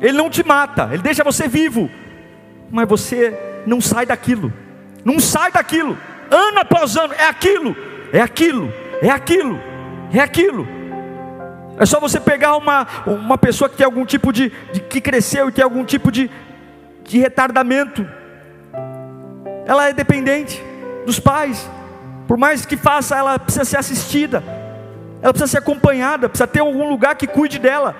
Ele 0.01 0.17
não 0.17 0.29
te 0.29 0.43
mata, 0.43 0.89
ele 0.91 1.01
deixa 1.01 1.23
você 1.23 1.47
vivo. 1.47 1.89
Mas 2.71 2.87
você 2.87 3.37
não 3.65 3.79
sai 3.79 4.05
daquilo. 4.05 4.51
Não 5.03 5.19
sai 5.19 5.51
daquilo. 5.51 5.97
Ano 6.29 6.59
após 6.59 6.95
ano 6.95 7.13
é 7.13 7.27
aquilo, 7.27 7.75
é 8.11 8.21
aquilo, 8.21 8.73
é 9.01 9.09
aquilo, 9.09 9.59
é 10.11 10.19
aquilo. 10.19 10.67
É 11.77 11.85
só 11.85 11.99
você 11.99 12.19
pegar 12.19 12.55
uma, 12.55 12.87
uma 13.05 13.37
pessoa 13.37 13.69
que 13.69 13.77
tem 13.77 13.85
algum 13.85 14.05
tipo 14.05 14.31
de, 14.31 14.51
de 14.71 14.79
que 14.79 15.01
cresceu 15.01 15.49
e 15.49 15.51
tem 15.51 15.63
algum 15.63 15.83
tipo 15.83 16.11
de, 16.11 16.29
de 17.03 17.19
retardamento 17.19 18.07
ela 19.65 19.89
é 19.89 19.93
dependente 19.93 20.61
dos 21.05 21.19
pais. 21.19 21.69
Por 22.33 22.39
mais 22.39 22.65
que 22.65 22.75
faça, 22.75 23.15
ela 23.15 23.37
precisa 23.37 23.63
ser 23.63 23.77
assistida, 23.77 24.43
ela 25.21 25.31
precisa 25.31 25.51
ser 25.51 25.59
acompanhada, 25.59 26.27
precisa 26.27 26.47
ter 26.47 26.61
algum 26.61 26.89
lugar 26.89 27.15
que 27.15 27.27
cuide 27.27 27.59
dela. 27.59 27.95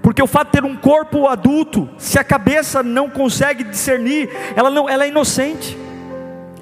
Porque 0.00 0.22
o 0.22 0.26
fato 0.26 0.46
de 0.46 0.52
ter 0.52 0.64
um 0.64 0.74
corpo 0.74 1.28
adulto, 1.28 1.86
se 1.98 2.18
a 2.18 2.24
cabeça 2.24 2.82
não 2.82 3.10
consegue 3.10 3.62
discernir, 3.62 4.30
ela, 4.56 4.70
não, 4.70 4.88
ela 4.88 5.04
é 5.04 5.08
inocente. 5.08 5.76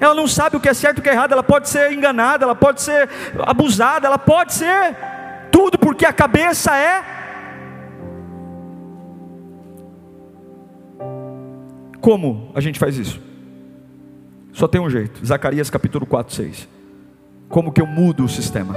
Ela 0.01 0.13
não 0.13 0.27
sabe 0.27 0.57
o 0.57 0.59
que 0.59 0.67
é 0.67 0.73
certo 0.73 0.97
e 0.97 0.99
o 0.99 1.01
que 1.01 1.07
é 1.07 1.13
errado, 1.13 1.31
ela 1.31 1.43
pode 1.43 1.69
ser 1.69 1.93
enganada, 1.93 2.43
ela 2.43 2.53
pode 2.53 2.81
ser 2.81 3.09
abusada, 3.39 4.05
ela 4.05 4.19
pode 4.19 4.53
ser 4.53 4.93
tudo 5.49 5.79
porque 5.79 6.05
a 6.05 6.11
cabeça 6.11 6.75
é 6.75 7.05
Como 12.01 12.51
a 12.53 12.59
gente 12.59 12.77
faz 12.77 12.97
isso? 12.97 13.21
Só 14.51 14.67
tem 14.67 14.81
um 14.81 14.89
jeito. 14.89 15.25
Zacarias 15.25 15.69
capítulo 15.69 16.05
4, 16.05 16.35
6. 16.35 16.76
Como 17.49 17.71
que 17.71 17.81
eu 17.81 17.87
mudo 17.87 18.25
o 18.25 18.29
sistema? 18.29 18.75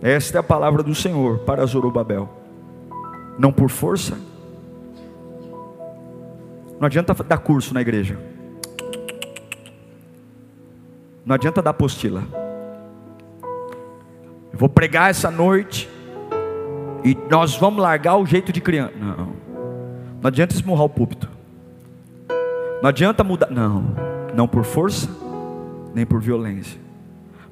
Esta 0.00 0.38
é 0.38 0.40
a 0.40 0.42
palavra 0.42 0.82
do 0.82 0.94
Senhor 0.94 1.40
para 1.40 1.64
Zorobabel. 1.66 2.28
Não 3.38 3.52
por 3.52 3.68
força. 3.68 4.16
Não 6.78 6.86
adianta 6.86 7.14
dar 7.14 7.38
curso 7.38 7.74
na 7.74 7.80
igreja. 7.80 8.18
Não 11.24 11.34
adianta 11.34 11.60
dar 11.60 11.70
apostila. 11.70 12.22
Eu 14.52 14.58
vou 14.58 14.68
pregar 14.68 15.10
essa 15.10 15.30
noite 15.30 15.88
e 17.04 17.16
nós 17.30 17.56
vamos 17.56 17.82
largar 17.82 18.16
o 18.16 18.26
jeito 18.26 18.52
de 18.52 18.60
criança. 18.60 18.94
Não. 18.96 19.32
Não 20.20 20.28
adianta 20.28 20.54
esmurrar 20.54 20.84
o 20.84 20.88
púlpito. 20.88 21.28
Não 22.82 22.88
adianta 22.88 23.24
mudar. 23.24 23.50
Não 23.50 24.06
não 24.36 24.46
por 24.46 24.64
força, 24.64 25.08
nem 25.94 26.04
por 26.04 26.20
violência, 26.20 26.78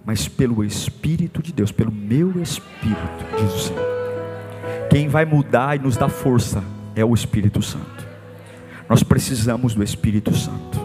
mas 0.04 0.28
pelo 0.28 0.62
Espírito 0.62 1.42
de 1.42 1.52
Deus, 1.52 1.72
pelo 1.72 1.90
meu 1.90 2.40
Espírito, 2.40 3.24
diz 3.38 3.54
o 3.54 3.58
Senhor. 3.58 3.94
Quem 4.90 5.08
vai 5.08 5.24
mudar 5.24 5.76
e 5.76 5.78
nos 5.78 5.96
dar 5.96 6.08
força 6.08 6.62
é 6.94 7.04
o 7.04 7.14
Espírito 7.14 7.62
Santo. 7.62 8.06
Nós 8.88 9.02
precisamos 9.02 9.74
do 9.74 9.82
Espírito 9.82 10.34
Santo. 10.34 10.84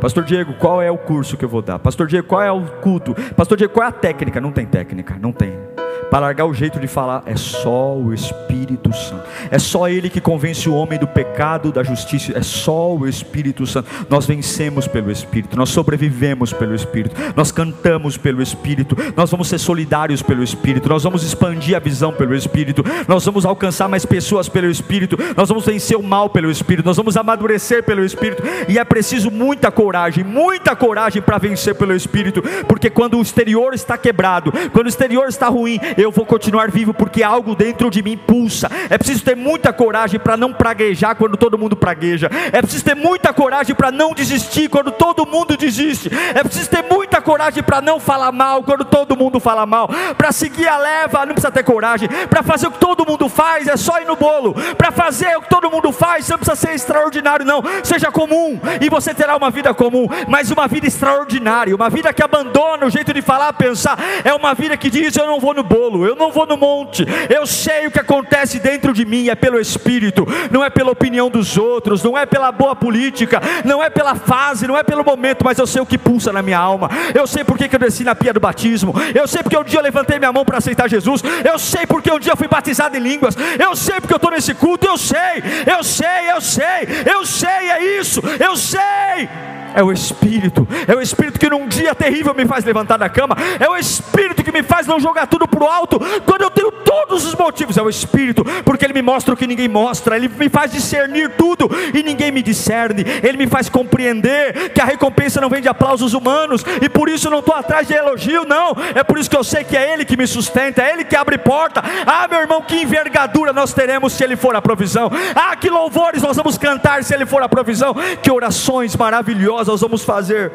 Pastor 0.00 0.24
Diego, 0.24 0.54
qual 0.54 0.80
é 0.82 0.90
o 0.90 0.98
curso 0.98 1.36
que 1.36 1.44
eu 1.44 1.48
vou 1.48 1.62
dar? 1.62 1.78
Pastor 1.78 2.06
Diego, 2.06 2.26
qual 2.26 2.42
é 2.42 2.52
o 2.52 2.64
culto? 2.80 3.14
Pastor 3.34 3.56
Diego, 3.56 3.72
qual 3.72 3.86
é 3.86 3.88
a 3.88 3.92
técnica? 3.92 4.40
Não 4.40 4.52
tem 4.52 4.66
técnica, 4.66 5.16
não 5.20 5.32
tem. 5.32 5.67
Para 6.10 6.20
largar 6.20 6.46
o 6.46 6.54
jeito 6.54 6.80
de 6.80 6.86
falar, 6.86 7.22
é 7.26 7.36
só 7.36 7.96
o 7.96 8.14
Espírito 8.14 8.92
Santo. 8.94 9.24
É 9.50 9.58
só 9.58 9.88
Ele 9.88 10.08
que 10.08 10.20
convence 10.20 10.68
o 10.68 10.74
homem 10.74 10.98
do 10.98 11.06
pecado, 11.06 11.70
da 11.70 11.82
justiça. 11.82 12.36
É 12.36 12.42
só 12.42 12.94
o 12.94 13.06
Espírito 13.06 13.66
Santo. 13.66 13.88
Nós 14.08 14.26
vencemos 14.26 14.86
pelo 14.86 15.10
Espírito, 15.10 15.56
nós 15.56 15.68
sobrevivemos 15.70 16.52
pelo 16.52 16.74
Espírito, 16.74 17.14
nós 17.36 17.52
cantamos 17.52 18.16
pelo 18.16 18.42
Espírito, 18.42 18.96
nós 19.16 19.30
vamos 19.30 19.48
ser 19.48 19.58
solidários 19.58 20.22
pelo 20.22 20.42
Espírito, 20.42 20.88
nós 20.88 21.02
vamos 21.02 21.22
expandir 21.22 21.76
a 21.76 21.80
visão 21.80 22.12
pelo 22.12 22.34
Espírito, 22.34 22.84
nós 23.06 23.24
vamos 23.24 23.44
alcançar 23.44 23.88
mais 23.88 24.06
pessoas 24.06 24.48
pelo 24.48 24.70
Espírito, 24.70 25.16
nós 25.36 25.48
vamos 25.48 25.64
vencer 25.64 25.96
o 25.96 26.02
mal 26.02 26.30
pelo 26.30 26.50
Espírito, 26.50 26.86
nós 26.86 26.96
vamos 26.96 27.16
amadurecer 27.16 27.82
pelo 27.82 28.04
Espírito. 28.04 28.42
E 28.68 28.78
é 28.78 28.84
preciso 28.84 29.30
muita 29.30 29.70
coragem, 29.70 30.24
muita 30.24 30.74
coragem 30.74 31.20
para 31.20 31.38
vencer 31.38 31.74
pelo 31.74 31.94
Espírito, 31.94 32.42
porque 32.66 32.88
quando 32.88 33.18
o 33.18 33.22
exterior 33.22 33.74
está 33.74 33.98
quebrado, 33.98 34.52
quando 34.72 34.86
o 34.86 34.90
exterior 34.90 35.28
está 35.28 35.48
ruim, 35.48 35.78
eu 35.98 36.12
vou 36.12 36.24
continuar 36.24 36.70
vivo 36.70 36.94
porque 36.94 37.24
algo 37.24 37.56
dentro 37.56 37.90
de 37.90 38.04
mim 38.04 38.16
pulsa. 38.16 38.70
É 38.88 38.96
preciso 38.96 39.24
ter 39.24 39.34
muita 39.34 39.72
coragem 39.72 40.20
para 40.20 40.36
não 40.36 40.52
praguejar 40.52 41.16
quando 41.16 41.36
todo 41.36 41.58
mundo 41.58 41.74
pragueja. 41.74 42.30
É 42.52 42.62
preciso 42.62 42.84
ter 42.84 42.94
muita 42.94 43.32
coragem 43.32 43.74
para 43.74 43.90
não 43.90 44.14
desistir 44.14 44.68
quando 44.68 44.92
todo 44.92 45.26
mundo 45.26 45.56
desiste. 45.56 46.08
É 46.32 46.44
preciso 46.44 46.70
ter 46.70 46.84
muita 46.84 47.20
coragem 47.20 47.64
para 47.64 47.80
não 47.80 47.98
falar 47.98 48.30
mal 48.30 48.62
quando 48.62 48.84
todo 48.84 49.16
mundo 49.16 49.40
fala 49.40 49.66
mal. 49.66 49.90
Para 50.16 50.30
seguir 50.30 50.68
a 50.68 50.78
leva, 50.78 51.26
não 51.26 51.32
precisa 51.32 51.50
ter 51.50 51.64
coragem. 51.64 52.08
Para 52.30 52.44
fazer 52.44 52.68
o 52.68 52.70
que 52.70 52.78
todo 52.78 53.04
mundo 53.04 53.28
faz, 53.28 53.66
é 53.66 53.76
só 53.76 54.00
ir 54.00 54.06
no 54.06 54.14
bolo. 54.14 54.54
Para 54.76 54.92
fazer 54.92 55.36
o 55.36 55.42
que 55.42 55.50
todo 55.50 55.68
mundo 55.68 55.90
faz, 55.90 56.26
você 56.26 56.32
não 56.32 56.38
precisa 56.38 56.56
ser 56.56 56.74
extraordinário, 56.76 57.44
não. 57.44 57.60
Seja 57.82 58.12
comum 58.12 58.60
e 58.80 58.88
você 58.88 59.12
terá 59.12 59.36
uma 59.36 59.50
vida 59.50 59.74
comum, 59.74 60.06
mas 60.28 60.52
uma 60.52 60.68
vida 60.68 60.86
extraordinária, 60.86 61.74
uma 61.74 61.90
vida 61.90 62.12
que 62.12 62.22
abandona 62.22 62.86
o 62.86 62.90
jeito 62.90 63.12
de 63.12 63.20
falar, 63.20 63.52
pensar. 63.54 63.98
É 64.22 64.32
uma 64.32 64.54
vida 64.54 64.76
que 64.76 64.88
diz: 64.88 65.16
Eu 65.16 65.26
não 65.26 65.40
vou 65.40 65.52
no 65.52 65.64
bolo 65.64 65.87
bolo, 65.88 66.06
eu 66.06 66.14
não 66.14 66.30
vou 66.30 66.46
no 66.46 66.56
monte, 66.56 67.04
eu 67.28 67.46
sei 67.46 67.86
o 67.86 67.90
que 67.90 67.98
acontece 67.98 68.58
dentro 68.58 68.92
de 68.92 69.04
mim, 69.04 69.28
é 69.28 69.34
pelo 69.34 69.58
Espírito, 69.58 70.26
não 70.50 70.62
é 70.62 70.70
pela 70.70 70.90
opinião 70.90 71.30
dos 71.30 71.56
outros, 71.56 72.02
não 72.02 72.16
é 72.16 72.26
pela 72.26 72.52
boa 72.52 72.76
política, 72.76 73.40
não 73.64 73.82
é 73.82 73.88
pela 73.88 74.14
fase, 74.14 74.66
não 74.66 74.76
é 74.76 74.82
pelo 74.82 75.04
momento, 75.04 75.44
mas 75.44 75.58
eu 75.58 75.66
sei 75.66 75.80
o 75.80 75.86
que 75.86 75.96
pulsa 75.96 76.32
na 76.32 76.42
minha 76.42 76.58
alma, 76.58 76.90
eu 77.14 77.26
sei 77.26 77.42
porque 77.42 77.68
que 77.68 77.76
eu 77.76 77.80
desci 77.80 78.04
na 78.04 78.14
pia 78.14 78.32
do 78.32 78.40
batismo, 78.40 78.94
eu 79.14 79.26
sei 79.26 79.42
porque 79.42 79.56
um 79.56 79.64
dia 79.64 79.78
eu 79.78 79.82
levantei 79.82 80.18
minha 80.18 80.32
mão 80.32 80.44
para 80.44 80.58
aceitar 80.58 80.88
Jesus, 80.88 81.22
eu 81.44 81.58
sei 81.58 81.86
porque 81.86 82.12
um 82.12 82.18
dia 82.18 82.32
eu 82.32 82.36
fui 82.36 82.48
batizado 82.48 82.96
em 82.96 83.00
línguas, 83.00 83.36
eu 83.58 83.74
sei 83.74 84.00
porque 84.00 84.12
eu 84.12 84.16
estou 84.16 84.30
nesse 84.30 84.54
culto, 84.54 84.86
eu 84.86 84.98
sei, 84.98 85.42
eu 85.66 85.82
sei, 85.82 86.30
eu 86.30 86.40
sei, 86.40 86.88
eu 87.12 87.24
sei, 87.24 87.48
é 87.48 87.98
isso, 87.98 88.20
eu 88.38 88.56
sei. 88.56 89.28
É 89.74 89.82
o 89.82 89.92
Espírito, 89.92 90.66
é 90.86 90.94
o 90.94 91.00
Espírito 91.00 91.38
que 91.38 91.48
num 91.48 91.66
dia 91.66 91.94
terrível 91.94 92.34
me 92.34 92.46
faz 92.46 92.64
levantar 92.64 92.96
da 92.96 93.08
cama, 93.08 93.36
é 93.60 93.68
o 93.68 93.76
Espírito 93.76 94.42
que 94.42 94.50
me 94.50 94.62
faz 94.62 94.86
não 94.86 94.98
jogar 94.98 95.26
tudo 95.26 95.46
para 95.46 95.62
o 95.62 95.68
alto, 95.78 96.00
quando 96.24 96.42
eu 96.42 96.50
tenho 96.50 96.70
todos 96.72 97.24
os 97.24 97.34
motivos, 97.34 97.76
é 97.76 97.82
o 97.82 97.88
Espírito, 97.88 98.44
porque 98.64 98.84
Ele 98.84 98.94
me 98.94 99.02
mostra 99.02 99.34
o 99.34 99.36
que 99.36 99.46
ninguém 99.46 99.68
mostra, 99.68 100.16
Ele 100.16 100.28
me 100.28 100.48
faz 100.48 100.72
discernir 100.72 101.30
tudo 101.36 101.68
e 101.94 102.02
ninguém 102.02 102.30
me 102.30 102.42
discerne, 102.42 103.04
Ele 103.22 103.38
me 103.38 103.46
faz 103.46 103.68
compreender 103.68 104.70
que 104.70 104.80
a 104.80 104.84
recompensa 104.84 105.40
não 105.40 105.48
vem 105.48 105.62
de 105.62 105.68
aplausos 105.68 106.14
humanos, 106.14 106.64
e 106.82 106.88
por 106.88 107.08
isso 107.08 107.30
não 107.30 107.38
estou 107.38 107.54
atrás 107.54 107.86
de 107.86 107.94
elogio, 107.94 108.44
não, 108.44 108.76
é 108.94 109.02
por 109.04 109.18
isso 109.18 109.30
que 109.30 109.36
eu 109.36 109.44
sei 109.44 109.64
que 109.64 109.76
é 109.76 109.92
Ele 109.92 110.04
que 110.04 110.16
me 110.16 110.26
sustenta, 110.26 110.82
é 110.82 110.92
Ele 110.92 111.04
que 111.04 111.16
abre 111.16 111.38
porta, 111.38 111.82
ah 112.06 112.26
meu 112.28 112.40
irmão, 112.40 112.62
que 112.62 112.82
envergadura 112.82 113.52
nós 113.52 113.72
teremos 113.72 114.12
se 114.12 114.24
Ele 114.24 114.36
for 114.36 114.54
a 114.54 114.62
provisão, 114.62 115.10
ah 115.34 115.54
que 115.56 115.70
louvores 115.70 116.22
nós 116.22 116.36
vamos 116.36 116.58
cantar 116.58 117.04
se 117.04 117.14
Ele 117.14 117.26
for 117.26 117.42
a 117.42 117.48
provisão, 117.48 117.94
que 118.22 118.30
orações 118.30 118.96
maravilhosas 118.96 119.68
nós 119.68 119.80
vamos 119.80 120.02
fazer. 120.02 120.50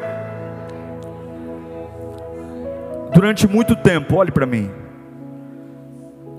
Durante 3.12 3.46
muito 3.46 3.76
tempo, 3.76 4.16
olhe 4.16 4.32
para 4.32 4.44
mim, 4.44 4.70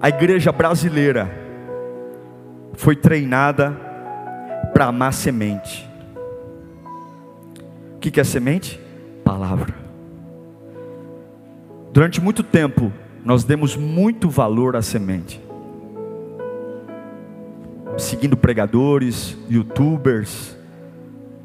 a 0.06 0.10
igreja 0.10 0.52
brasileira 0.52 1.28
foi 2.76 2.96
treinada 2.96 3.72
para 4.72 4.86
amar 4.86 5.12
semente. 5.12 5.90
O 7.96 7.98
que 7.98 8.20
é 8.20 8.24
semente? 8.24 8.80
Palavra. 9.24 9.74
Durante 11.92 12.22
muito 12.22 12.44
tempo, 12.44 12.94
nós 13.24 13.44
demos 13.44 13.76
muito 13.76 14.30
valor 14.30 14.76
à 14.76 14.84
semente. 14.84 15.42
Seguindo 17.98 18.38
pregadores, 18.38 19.36
youtubers. 19.50 20.56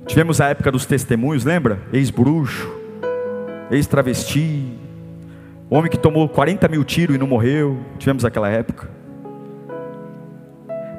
Tivemos 0.07 0.39
a 0.39 0.51
época 0.51 0.71
dos 0.71 0.85
testemunhos, 0.85 1.47
lembra? 1.47 1.81
Ex-bruxo, 1.95 2.71
ex-travesti, 3.71 4.79
homem 5.71 5.91
que 5.91 5.97
tomou 5.97 6.29
40 6.29 6.67
mil 6.69 6.85
tiros 6.85 7.15
e 7.15 7.19
não 7.19 7.29
morreu. 7.29 7.79
Tivemos 7.99 8.25
aquela 8.25 8.49
época. 8.49 8.91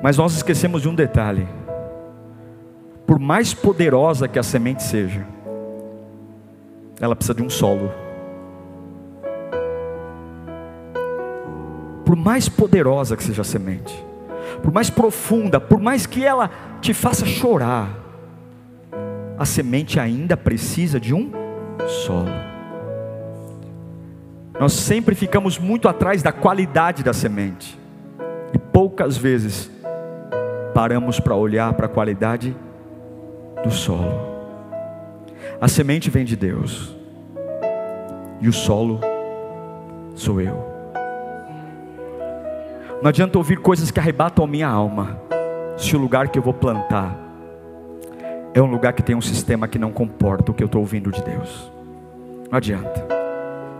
Mas 0.02 0.18
nós 0.18 0.34
esquecemos 0.34 0.82
de 0.82 0.90
um 0.90 0.96
detalhe: 0.96 1.48
por 3.06 3.20
mais 3.20 3.54
poderosa 3.54 4.28
que 4.28 4.40
a 4.40 4.44
semente 4.44 4.82
seja, 4.82 5.26
ela 7.00 7.16
precisa 7.16 7.36
de 7.36 7.44
um 7.44 7.50
solo. 7.50 7.92
Por 12.06 12.16
mais 12.16 12.50
poderosa 12.50 13.16
que 13.16 13.24
seja 13.24 13.42
a 13.42 13.46
semente, 13.46 13.94
por 14.62 14.72
mais 14.72 14.90
profunda, 14.90 15.60
por 15.60 15.80
mais 15.80 16.06
que 16.06 16.26
ela 16.26 16.50
te 16.82 16.94
faça 16.94 17.26
chorar, 17.26 17.90
a 19.38 19.46
semente 19.46 20.00
ainda 20.00 20.36
precisa 20.36 21.00
de 21.00 21.14
um 21.14 21.32
solo. 21.88 22.51
Nós 24.60 24.74
sempre 24.74 25.16
ficamos 25.16 25.58
muito 25.58 25.88
atrás 25.88 26.22
da 26.22 26.32
qualidade 26.32 27.04
da 27.04 27.14
semente, 27.14 27.80
e 28.54 28.58
poucas 28.58 29.18
vezes 29.18 29.72
paramos 30.74 31.20
para 31.20 31.36
olhar 31.36 31.74
para 31.74 31.86
a 31.86 31.90
qualidade 31.90 32.56
do 33.64 33.72
solo. 33.72 34.32
A 35.60 35.68
semente 35.68 36.10
vem 36.10 36.26
de 36.26 36.36
Deus, 36.36 36.96
e 38.40 38.48
o 38.48 38.54
solo 38.54 39.00
sou 40.16 40.40
eu. 40.40 40.70
Não 43.02 43.10
adianta 43.10 43.38
ouvir 43.38 43.58
coisas 43.58 43.90
que 43.90 44.00
arrebatam 44.00 44.46
a 44.46 44.48
minha 44.48 44.68
alma, 44.68 45.20
se 45.78 45.96
o 45.96 46.00
lugar 46.00 46.28
que 46.30 46.38
eu 46.38 46.44
vou 46.44 46.54
plantar 46.54 47.18
é 48.54 48.62
um 48.62 48.70
lugar 48.70 48.94
que 48.94 49.02
tem 49.02 49.16
um 49.16 49.22
sistema 49.22 49.68
que 49.68 49.80
não 49.80 49.92
comporta 49.92 50.52
o 50.52 50.54
que 50.54 50.62
eu 50.62 50.66
estou 50.66 50.82
ouvindo 50.82 51.12
de 51.12 51.22
Deus. 51.24 51.72
Não 52.50 52.58
adianta. 52.58 53.11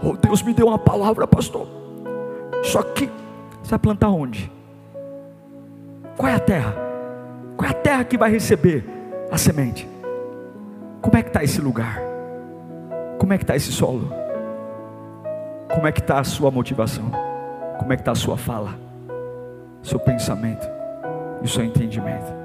Oh, 0.04 0.14
Deus 0.14 0.42
me 0.42 0.54
deu 0.54 0.68
uma 0.68 0.80
palavra, 0.80 1.28
pastor. 1.28 1.68
Só 2.64 2.82
que 2.82 3.10
você 3.62 3.70
vai 3.72 3.80
plantar 3.80 4.10
onde? 4.10 4.52
Qual 6.18 6.28
é 6.28 6.36
a 6.36 6.40
terra? 6.40 6.76
Qual 7.56 7.68
é 7.68 7.72
a 7.72 7.76
terra 7.76 8.04
que 8.04 8.18
vai 8.18 8.32
receber 8.32 8.84
a 9.32 9.38
semente? 9.38 9.88
Como 11.02 11.18
é 11.18 11.22
que 11.22 11.30
está 11.30 11.44
esse 11.44 11.62
lugar? 11.62 12.00
Como 13.20 13.34
é 13.34 13.38
que 13.38 13.44
está 13.44 13.56
esse 13.56 13.72
solo? 13.72 14.12
Como 15.74 15.88
é 15.88 15.92
que 15.92 16.00
está 16.00 16.20
a 16.20 16.24
sua 16.24 16.52
motivação? 16.52 17.12
Como 17.80 17.94
é 17.94 17.96
que 17.96 18.02
está 18.02 18.12
a 18.12 18.16
sua 18.16 18.38
fala? 18.38 18.76
Seu 19.82 20.00
pensamento 20.00 20.68
e 21.44 21.48
seu 21.48 21.64
entendimento? 21.64 22.42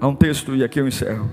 Há 0.00 0.06
um 0.06 0.14
texto, 0.14 0.56
e 0.56 0.64
aqui 0.64 0.80
eu 0.80 0.88
encerro. 0.88 1.28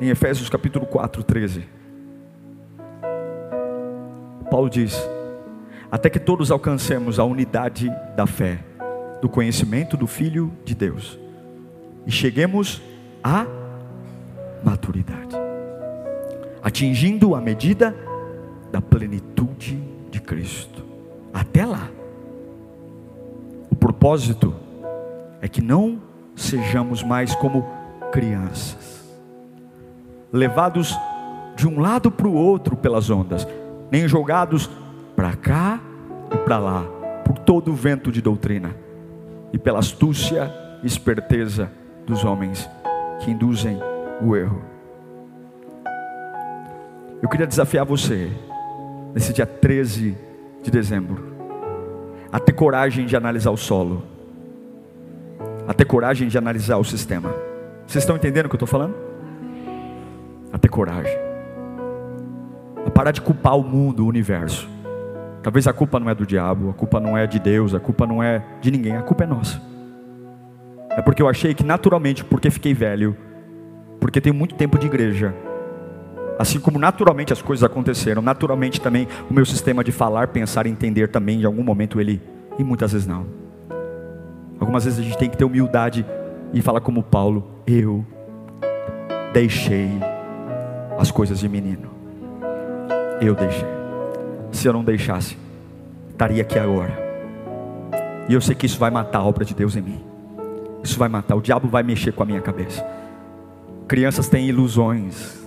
Em 0.00 0.10
Efésios 0.10 0.48
capítulo 0.48 0.86
4, 0.86 1.22
13. 1.22 1.64
Paulo 4.50 4.70
diz: 4.70 4.96
até 5.90 6.08
que 6.10 6.18
todos 6.18 6.50
alcancemos 6.50 7.18
a 7.18 7.24
unidade 7.24 7.90
da 8.14 8.26
fé, 8.26 8.58
do 9.20 9.28
conhecimento 9.28 9.96
do 9.96 10.06
Filho 10.06 10.52
de 10.64 10.74
Deus 10.74 11.18
e 12.06 12.10
cheguemos 12.10 12.80
à 13.22 13.46
maturidade, 14.62 15.36
atingindo 16.62 17.34
a 17.34 17.40
medida 17.40 17.94
da 18.70 18.80
plenitude 18.80 19.76
de 20.10 20.20
Cristo. 20.20 20.84
Até 21.32 21.66
lá, 21.66 21.88
o 23.70 23.76
propósito 23.76 24.54
é 25.40 25.48
que 25.48 25.60
não 25.60 26.00
sejamos 26.36 27.02
mais 27.02 27.34
como 27.34 27.66
crianças, 28.12 28.97
levados 30.32 30.96
de 31.56 31.66
um 31.66 31.80
lado 31.80 32.10
para 32.10 32.28
o 32.28 32.34
outro 32.34 32.76
pelas 32.76 33.10
ondas, 33.10 33.46
nem 33.90 34.06
jogados 34.06 34.70
para 35.16 35.34
cá 35.34 35.80
e 36.32 36.36
para 36.38 36.58
lá, 36.58 36.84
por 37.24 37.38
todo 37.38 37.72
o 37.72 37.74
vento 37.74 38.12
de 38.12 38.22
doutrina 38.22 38.74
e 39.52 39.58
pela 39.58 39.78
astúcia 39.78 40.52
e 40.82 40.86
esperteza 40.86 41.70
dos 42.06 42.24
homens 42.24 42.68
que 43.20 43.30
induzem 43.30 43.78
o 44.22 44.36
erro. 44.36 44.62
Eu 47.20 47.28
queria 47.28 47.46
desafiar 47.46 47.84
você, 47.84 48.30
nesse 49.12 49.32
dia 49.32 49.46
13 49.46 50.16
de 50.62 50.70
dezembro, 50.70 51.36
a 52.30 52.38
ter 52.38 52.52
coragem 52.52 53.06
de 53.06 53.16
analisar 53.16 53.50
o 53.50 53.56
solo, 53.56 54.04
a 55.66 55.74
ter 55.74 55.84
coragem 55.84 56.28
de 56.28 56.38
analisar 56.38 56.76
o 56.76 56.84
sistema. 56.84 57.34
Vocês 57.86 58.04
estão 58.04 58.16
entendendo 58.16 58.46
o 58.46 58.48
que 58.48 58.54
eu 58.54 58.58
estou 58.58 58.68
falando? 58.68 59.07
A 60.52 60.58
ter 60.58 60.68
coragem, 60.68 61.18
a 62.86 62.90
parar 62.90 63.10
de 63.10 63.20
culpar 63.20 63.56
o 63.56 63.62
mundo, 63.62 64.04
o 64.04 64.08
universo 64.08 64.68
Talvez 65.42 65.66
a 65.66 65.72
culpa 65.72 66.00
não 66.00 66.10
é 66.10 66.14
do 66.14 66.26
diabo, 66.26 66.70
a 66.70 66.74
culpa 66.74 67.00
não 67.00 67.16
é 67.16 67.26
de 67.26 67.38
Deus, 67.38 67.74
a 67.74 67.80
culpa 67.80 68.06
não 68.06 68.22
é 68.22 68.42
de 68.60 68.70
ninguém, 68.70 68.96
a 68.96 69.02
culpa 69.02 69.24
é 69.24 69.26
nossa. 69.26 69.60
É 70.90 71.00
porque 71.00 71.22
eu 71.22 71.28
achei 71.28 71.54
que 71.54 71.64
naturalmente, 71.64 72.24
porque 72.24 72.50
fiquei 72.50 72.74
velho, 72.74 73.16
porque 74.00 74.20
tenho 74.20 74.34
muito 74.34 74.56
tempo 74.56 74.78
de 74.78 74.86
igreja, 74.86 75.34
assim 76.38 76.58
como 76.58 76.78
naturalmente 76.78 77.32
as 77.32 77.40
coisas 77.40 77.62
aconteceram, 77.62 78.20
naturalmente 78.20 78.80
também 78.80 79.06
o 79.30 79.32
meu 79.32 79.46
sistema 79.46 79.84
de 79.84 79.92
falar, 79.92 80.28
pensar 80.28 80.66
entender 80.66 81.08
também, 81.08 81.42
em 81.42 81.44
algum 81.44 81.62
momento 81.62 82.00
ele, 82.00 82.20
e 82.58 82.64
muitas 82.64 82.92
vezes 82.92 83.06
não. 83.06 83.26
Algumas 84.58 84.84
vezes 84.84 84.98
a 84.98 85.02
gente 85.02 85.16
tem 85.16 85.30
que 85.30 85.36
ter 85.36 85.44
humildade 85.44 86.04
e 86.52 86.60
falar 86.60 86.80
como 86.80 87.02
Paulo: 87.02 87.62
eu 87.64 88.04
deixei 89.32 89.88
as 90.98 91.10
coisas 91.10 91.38
de 91.38 91.48
menino. 91.48 91.88
Eu 93.20 93.34
deixei 93.34 93.78
se 94.52 94.66
eu 94.66 94.72
não 94.72 94.82
deixasse, 94.82 95.36
estaria 96.10 96.42
aqui 96.42 96.58
agora. 96.58 97.06
E 98.28 98.34
eu 98.34 98.40
sei 98.40 98.54
que 98.54 98.66
isso 98.66 98.78
vai 98.78 98.90
matar 98.90 99.20
a 99.20 99.24
obra 99.24 99.44
de 99.44 99.54
Deus 99.54 99.76
em 99.76 99.82
mim. 99.82 100.04
Isso 100.82 100.98
vai 100.98 101.08
matar, 101.08 101.36
o 101.36 101.40
diabo 101.40 101.68
vai 101.68 101.82
mexer 101.82 102.12
com 102.12 102.22
a 102.22 102.26
minha 102.26 102.40
cabeça. 102.40 102.84
Crianças 103.86 104.28
têm 104.28 104.46
ilusões. 104.48 105.38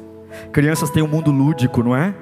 Crianças 0.51 0.89
têm 0.89 1.03
um 1.03 1.07
mundo 1.07 1.31
lúdico, 1.31 1.83
não 1.83 1.95
é? 1.95 2.13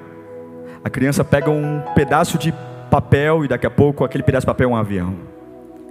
A 0.84 0.90
criança 0.90 1.24
pega 1.24 1.50
um 1.50 1.80
pedaço 1.94 2.38
de 2.38 2.52
papel 2.90 3.44
e 3.44 3.48
daqui 3.48 3.66
a 3.66 3.70
pouco 3.70 4.04
aquele 4.04 4.22
pedaço 4.22 4.42
de 4.42 4.46
papel 4.46 4.68
é 4.68 4.72
um 4.72 4.76
avião. 4.76 5.14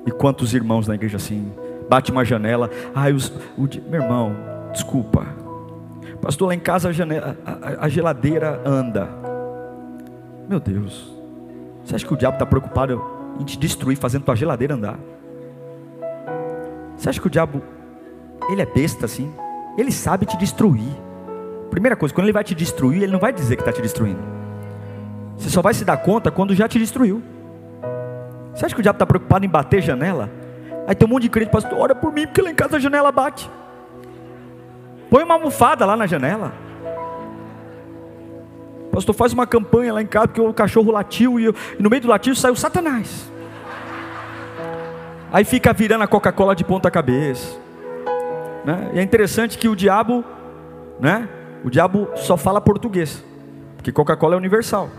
E 0.06 0.12
quantos 0.12 0.54
irmãos 0.54 0.88
na 0.88 0.96
igreja 0.96 1.18
assim, 1.18 1.52
bate 1.90 2.12
uma 2.12 2.24
janela, 2.24 2.70
ai, 2.94 3.14
os, 3.14 3.30
o, 3.58 3.68
meu 3.90 4.02
irmão, 4.02 4.36
desculpa. 4.72 5.26
Pastor, 6.22 6.50
lá 6.50 6.56
em 6.56 6.60
casa 6.60 6.90
a, 6.90 6.92
janela, 6.92 7.38
a, 7.46 7.86
a 7.86 7.90
geladeira 7.90 8.62
anda. 8.66 9.08
Meu 10.48 10.60
Deus, 10.60 11.12
você 11.84 11.96
acha 11.96 12.06
que 12.06 12.14
o 12.14 12.18
diabo 12.18 12.36
está 12.36 12.46
preocupado 12.46 13.02
em 13.40 13.44
te 13.44 13.58
destruir, 13.58 13.96
fazendo 13.98 14.24
tua 14.24 14.36
geladeira 14.36 14.76
andar? 14.76 15.00
Você 16.98 17.10
acha 17.10 17.22
que 17.22 17.28
o 17.28 17.30
diabo, 17.30 17.62
ele 18.50 18.62
é 18.62 18.66
besta 18.66 19.06
assim? 19.06 19.32
Ele 19.78 19.92
sabe 19.92 20.26
te 20.26 20.36
destruir. 20.38 20.92
Primeira 21.70 21.96
coisa, 21.96 22.14
quando 22.14 22.26
ele 22.26 22.34
vai 22.34 22.44
te 22.44 22.54
destruir, 22.54 23.04
ele 23.04 23.12
não 23.12 23.20
vai 23.20 23.32
dizer 23.32 23.56
que 23.56 23.62
está 23.62 23.72
te 23.72 23.82
destruindo. 23.82 24.20
Você 25.38 25.50
só 25.50 25.62
vai 25.62 25.74
se 25.74 25.86
dar 25.86 25.98
conta 25.98 26.30
quando 26.30 26.54
já 26.54 26.68
te 26.68 26.78
destruiu. 26.78 27.24
Você 28.54 28.66
acha 28.66 28.76
que 28.76 28.82
o 28.82 28.84
diabo 28.84 28.98
está 28.98 29.06
preocupado 29.06 29.46
em 29.46 29.50
bater 29.50 29.82
janela? 29.82 30.30
Aí 30.86 30.94
tem 30.94 31.08
um 31.08 31.12
monte 31.12 31.24
de 31.24 31.30
crente, 31.30 31.52
pastor, 31.52 31.78
ora 31.78 31.96
por 31.96 32.12
mim, 32.12 32.26
porque 32.26 32.42
lá 32.42 32.52
em 32.52 32.56
casa 32.56 32.76
a 32.76 32.80
janela 32.80 33.12
bate. 33.12 33.50
Põe 35.10 35.24
uma 35.24 35.34
almofada 35.36 35.86
lá 35.86 35.98
na 35.98 36.06
janela. 36.06 36.54
Pastor, 38.92 39.16
faz 39.16 39.34
uma 39.34 39.48
campanha 39.48 39.94
lá 39.94 40.02
em 40.02 40.06
casa, 40.06 40.28
porque 40.28 40.42
o 40.42 40.54
cachorro 40.54 40.92
latiu 40.92 41.40
e, 41.40 41.46
eu, 41.46 41.56
e 41.80 41.84
no 41.84 41.90
meio 41.90 42.02
do 42.02 42.08
latido 42.08 42.36
saiu 42.36 42.56
Satanás. 42.56 43.32
Aí 45.32 45.44
fica 45.46 45.72
virando 45.74 46.04
a 46.04 46.08
Coca-Cola 46.08 46.56
de 46.56 46.64
ponta 46.64 46.90
cabeça. 46.90 47.58
Né? 48.66 48.92
E 48.94 49.00
é 49.00 49.04
interessante 49.04 49.58
que 49.58 49.68
o 49.68 49.76
diabo, 49.76 50.24
né? 51.00 51.30
O 51.64 51.70
diabo 51.70 52.10
só 52.16 52.36
fala 52.36 52.60
português, 52.60 53.24
porque 53.78 53.92
Coca-Cola 53.92 54.36
é 54.36 54.38
universal. 54.38 54.90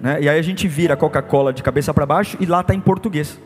Né? 0.00 0.22
E 0.22 0.28
aí 0.28 0.38
a 0.38 0.42
gente 0.42 0.68
vira 0.68 0.94
a 0.94 0.96
Coca-Cola 0.96 1.52
de 1.52 1.62
cabeça 1.62 1.92
para 1.92 2.06
baixo 2.06 2.36
e 2.40 2.46
lá 2.46 2.60
está 2.60 2.74
em 2.74 2.80
português. 2.80 3.40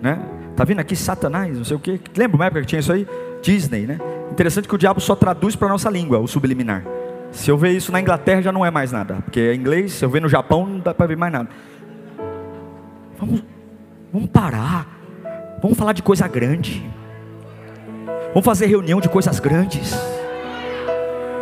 Né? 0.00 0.20
Tá 0.56 0.64
vendo 0.64 0.80
aqui 0.80 0.94
Satanás, 0.94 1.56
não 1.56 1.64
sei 1.64 1.76
o 1.76 1.80
que. 1.80 2.00
Lembra 2.16 2.36
uma 2.36 2.46
época 2.46 2.60
que 2.60 2.66
tinha 2.66 2.80
isso 2.80 2.92
aí? 2.92 3.06
Disney, 3.42 3.86
né? 3.86 3.98
Interessante 4.30 4.66
que 4.66 4.74
o 4.74 4.78
diabo 4.78 5.00
só 5.00 5.14
traduz 5.14 5.54
para 5.54 5.68
nossa 5.68 5.90
língua, 5.90 6.18
o 6.18 6.26
subliminar. 6.26 6.84
Se 7.32 7.50
eu 7.50 7.58
ver 7.58 7.72
isso 7.72 7.90
na 7.90 8.00
Inglaterra 8.00 8.40
já 8.40 8.52
não 8.52 8.64
é 8.64 8.70
mais 8.70 8.92
nada, 8.92 9.16
porque 9.16 9.40
é 9.40 9.54
inglês, 9.54 9.92
se 9.92 10.04
eu 10.04 10.08
ver 10.08 10.22
no 10.22 10.28
Japão 10.28 10.66
não 10.66 10.78
dá 10.78 10.94
para 10.94 11.06
ver 11.06 11.16
mais 11.16 11.32
nada. 11.32 11.48
Vamos, 13.18 13.42
vamos 14.12 14.30
parar. 14.30 14.86
Vamos 15.60 15.76
falar 15.76 15.92
de 15.92 16.02
coisa 16.02 16.26
grande. 16.28 16.82
Vamos 18.28 18.44
fazer 18.44 18.66
reunião 18.66 19.00
de 19.00 19.08
coisas 19.08 19.38
grandes. 19.38 19.92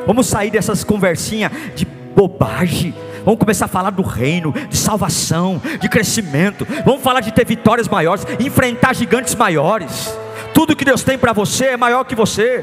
Vamos 0.07 0.27
sair 0.27 0.51
dessas 0.51 0.83
conversinhas 0.83 1.53
de 1.75 1.87
bobagem. 2.17 2.95
Vamos 3.25 3.39
começar 3.39 3.67
a 3.67 3.69
falar 3.69 3.91
do 3.91 4.03
reino, 4.03 4.53
de 4.69 4.77
salvação, 4.77 5.61
de 5.81 5.89
crescimento. 5.89 6.67
Vamos 6.85 7.03
falar 7.03 7.21
de 7.21 7.33
ter 7.33 7.47
vitórias 7.47 7.89
maiores, 7.89 8.27
enfrentar 8.39 8.95
gigantes 8.95 9.35
maiores. 9.35 10.19
Tudo 10.61 10.77
que 10.77 10.85
Deus 10.85 11.03
tem 11.03 11.17
para 11.17 11.33
você 11.33 11.69
é 11.69 11.77
maior 11.79 12.05
que 12.05 12.15
você. 12.15 12.63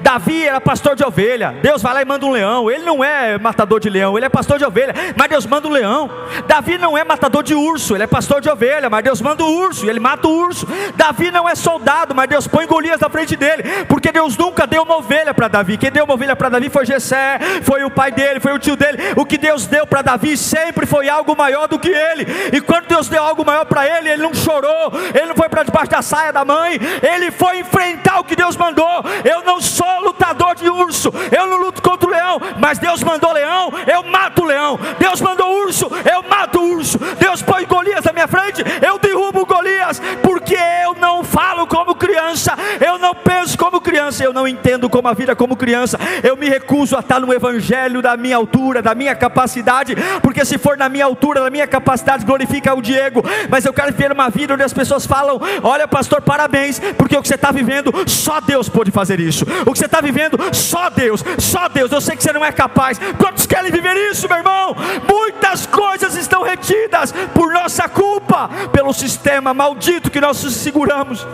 Davi 0.00 0.46
era 0.46 0.60
pastor 0.60 0.94
de 0.94 1.04
ovelha. 1.04 1.54
Deus 1.62 1.82
vai 1.82 1.94
lá 1.94 2.02
e 2.02 2.04
manda 2.04 2.26
um 2.26 2.30
leão. 2.30 2.70
Ele 2.70 2.84
não 2.84 3.02
é 3.02 3.38
matador 3.38 3.80
de 3.80 3.88
leão, 3.88 4.16
ele 4.16 4.26
é 4.26 4.28
pastor 4.28 4.58
de 4.58 4.64
ovelha. 4.64 4.94
Mas 5.16 5.28
Deus 5.28 5.46
manda 5.46 5.68
um 5.68 5.70
leão. 5.70 6.10
Davi 6.46 6.78
não 6.78 6.96
é 6.96 7.04
matador 7.04 7.42
de 7.42 7.54
urso, 7.54 7.94
ele 7.94 8.04
é 8.04 8.06
pastor 8.06 8.40
de 8.40 8.48
ovelha. 8.48 8.88
Mas 8.90 9.04
Deus 9.04 9.20
manda 9.20 9.44
o 9.44 9.46
um 9.46 9.58
urso 9.64 9.84
e 9.84 9.90
ele 9.90 10.00
mata 10.00 10.28
o 10.28 10.30
urso. 10.30 10.66
Davi 10.96 11.30
não 11.30 11.48
é 11.48 11.54
soldado, 11.54 12.14
mas 12.14 12.28
Deus 12.28 12.46
põe 12.46 12.66
Golias 12.66 13.00
na 13.00 13.08
frente 13.08 13.36
dele. 13.36 13.62
Porque 13.88 14.12
Deus 14.12 14.36
nunca 14.36 14.66
deu 14.66 14.82
uma 14.82 14.96
ovelha 14.96 15.32
para 15.34 15.48
Davi. 15.48 15.76
Quem 15.76 15.90
deu 15.90 16.04
uma 16.04 16.14
ovelha 16.14 16.36
para 16.36 16.48
Davi 16.48 16.68
foi 16.68 16.86
Jessé, 16.86 17.38
foi 17.62 17.84
o 17.84 17.90
pai 17.90 18.10
dele, 18.10 18.40
foi 18.40 18.52
o 18.52 18.58
tio 18.58 18.76
dele. 18.76 18.98
O 19.16 19.24
que 19.24 19.38
Deus 19.38 19.66
deu 19.66 19.86
para 19.86 20.02
Davi 20.02 20.36
sempre 20.36 20.86
foi 20.86 21.08
algo 21.08 21.36
maior 21.36 21.68
do 21.68 21.78
que 21.78 21.88
ele. 21.88 22.26
E 22.52 22.60
quando 22.60 22.86
Deus 22.86 23.08
deu 23.08 23.22
algo 23.22 23.44
maior 23.44 23.64
para 23.64 23.86
ele, 23.86 24.08
ele 24.08 24.22
não 24.22 24.34
chorou, 24.34 24.92
ele 25.14 25.26
não 25.26 25.36
foi 25.36 25.48
para 25.48 25.62
debaixo 25.62 25.90
da 25.90 26.02
saia 26.02 26.32
da 26.32 26.44
mãe, 26.44 26.78
ele 27.02 27.30
foi 27.30 27.60
enfrentar 27.60 28.20
o 28.20 28.24
que 28.24 28.36
Deus 28.36 28.56
mandou. 28.56 29.04
Eu 29.24 29.42
não 29.42 29.60
sou 29.60 29.77
sou 29.78 30.00
lutador 30.02 30.56
de 30.56 30.68
urso, 30.68 31.12
eu 31.30 31.46
não 31.46 31.58
luto 31.58 31.80
contra 31.80 32.08
o 32.08 32.10
leão, 32.10 32.40
mas 32.58 32.78
Deus 32.78 33.00
mandou 33.04 33.32
leão, 33.32 33.72
eu 33.86 34.02
mato 34.02 34.42
o 34.42 34.44
leão. 34.44 34.78
Deus 34.98 35.20
mandou 35.20 35.62
urso, 35.62 35.88
eu 36.10 36.22
mato 36.28 36.58
o 36.58 36.74
urso. 36.74 36.98
Deus 37.18 37.42
põe 37.42 37.64
Golias 37.64 38.04
na 38.04 38.12
minha 38.12 38.26
frente, 38.26 38.64
eu 38.84 38.98
derrubo 38.98 39.46
Golias, 39.46 40.02
porque 40.20 40.56
eu 40.84 40.94
não 40.94 41.22
falo 41.22 41.66
como 41.66 41.94
criança, 41.94 42.56
eu 42.84 42.98
não 42.98 43.14
penso 43.14 43.56
como 43.56 43.80
criança, 43.80 44.24
eu 44.24 44.32
não 44.32 44.48
entendo 44.48 44.90
como 44.90 45.06
a 45.06 45.14
vida 45.14 45.36
como 45.36 45.56
criança. 45.56 45.96
Eu 46.24 46.36
me 46.36 46.48
recuso 46.48 46.96
a 46.96 47.00
estar 47.00 47.20
no 47.20 47.32
evangelho 47.32 48.02
da 48.02 48.16
minha 48.16 48.36
altura, 48.36 48.82
da 48.82 48.94
minha 48.94 49.14
capacidade, 49.14 49.94
porque 50.22 50.44
se 50.44 50.58
for 50.58 50.76
na 50.76 50.88
minha 50.88 51.04
altura, 51.04 51.42
da 51.42 51.50
minha 51.50 51.68
capacidade, 51.68 52.24
glorifica 52.24 52.74
o 52.74 52.82
Diego. 52.82 53.22
Mas 53.48 53.64
eu 53.64 53.72
quero 53.72 53.92
viver 53.92 54.10
uma 54.10 54.28
vida 54.28 54.54
onde 54.54 54.64
as 54.64 54.72
pessoas 54.72 55.06
falam: 55.06 55.40
Olha, 55.62 55.86
pastor, 55.86 56.20
parabéns, 56.20 56.80
porque 56.96 57.16
o 57.16 57.22
que 57.22 57.28
você 57.28 57.34
está 57.36 57.52
vivendo, 57.52 57.92
só 58.06 58.40
Deus 58.40 58.68
pode 58.68 58.90
fazer 58.90 59.20
isso. 59.20 59.44
O 59.68 59.72
que 59.72 59.80
você 59.80 59.84
está 59.84 60.00
vivendo, 60.00 60.38
só 60.54 60.88
Deus, 60.88 61.22
só 61.38 61.68
Deus. 61.68 61.92
Eu 61.92 62.00
sei 62.00 62.16
que 62.16 62.22
você 62.22 62.32
não 62.32 62.42
é 62.42 62.50
capaz. 62.50 62.98
Quantos 63.18 63.44
querem 63.44 63.70
viver 63.70 63.94
isso, 64.10 64.26
meu 64.26 64.38
irmão? 64.38 64.74
Muitas 65.06 65.66
coisas 65.66 66.16
estão 66.16 66.42
retidas 66.42 67.12
por 67.34 67.52
nossa 67.52 67.86
culpa, 67.86 68.48
pelo 68.72 68.94
sistema 68.94 69.52
maldito 69.52 70.10
que 70.10 70.22
nós 70.22 70.38
seguramos. 70.38 71.26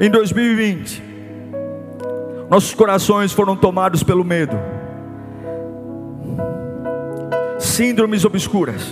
Em 0.00 0.10
2020, 0.10 1.02
nossos 2.48 2.72
corações 2.72 3.32
foram 3.32 3.56
tomados 3.56 4.02
pelo 4.02 4.24
medo, 4.24 4.58
síndromes 7.58 8.24
obscuras, 8.24 8.82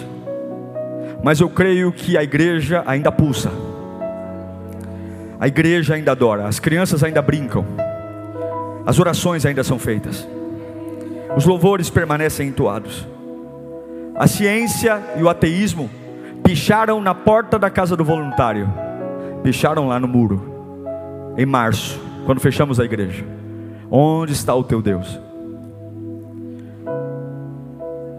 mas 1.22 1.40
eu 1.40 1.48
creio 1.48 1.90
que 1.90 2.18
a 2.18 2.22
igreja 2.22 2.82
ainda 2.86 3.10
pulsa. 3.10 3.73
A 5.40 5.48
igreja 5.48 5.94
ainda 5.94 6.12
adora, 6.12 6.46
as 6.46 6.58
crianças 6.58 7.02
ainda 7.02 7.20
brincam, 7.20 7.64
as 8.86 8.98
orações 8.98 9.44
ainda 9.44 9.64
são 9.64 9.78
feitas, 9.78 10.26
os 11.36 11.44
louvores 11.44 11.90
permanecem 11.90 12.48
entoados. 12.48 13.06
A 14.14 14.28
ciência 14.28 15.02
e 15.18 15.22
o 15.22 15.28
ateísmo 15.28 15.90
picharam 16.44 17.00
na 17.00 17.14
porta 17.14 17.58
da 17.58 17.68
casa 17.68 17.96
do 17.96 18.04
voluntário, 18.04 18.72
picharam 19.42 19.88
lá 19.88 19.98
no 19.98 20.06
muro, 20.06 20.54
em 21.36 21.44
março, 21.44 22.00
quando 22.24 22.40
fechamos 22.40 22.78
a 22.78 22.84
igreja: 22.84 23.24
Onde 23.90 24.32
está 24.32 24.54
o 24.54 24.62
teu 24.62 24.80
Deus? 24.80 25.20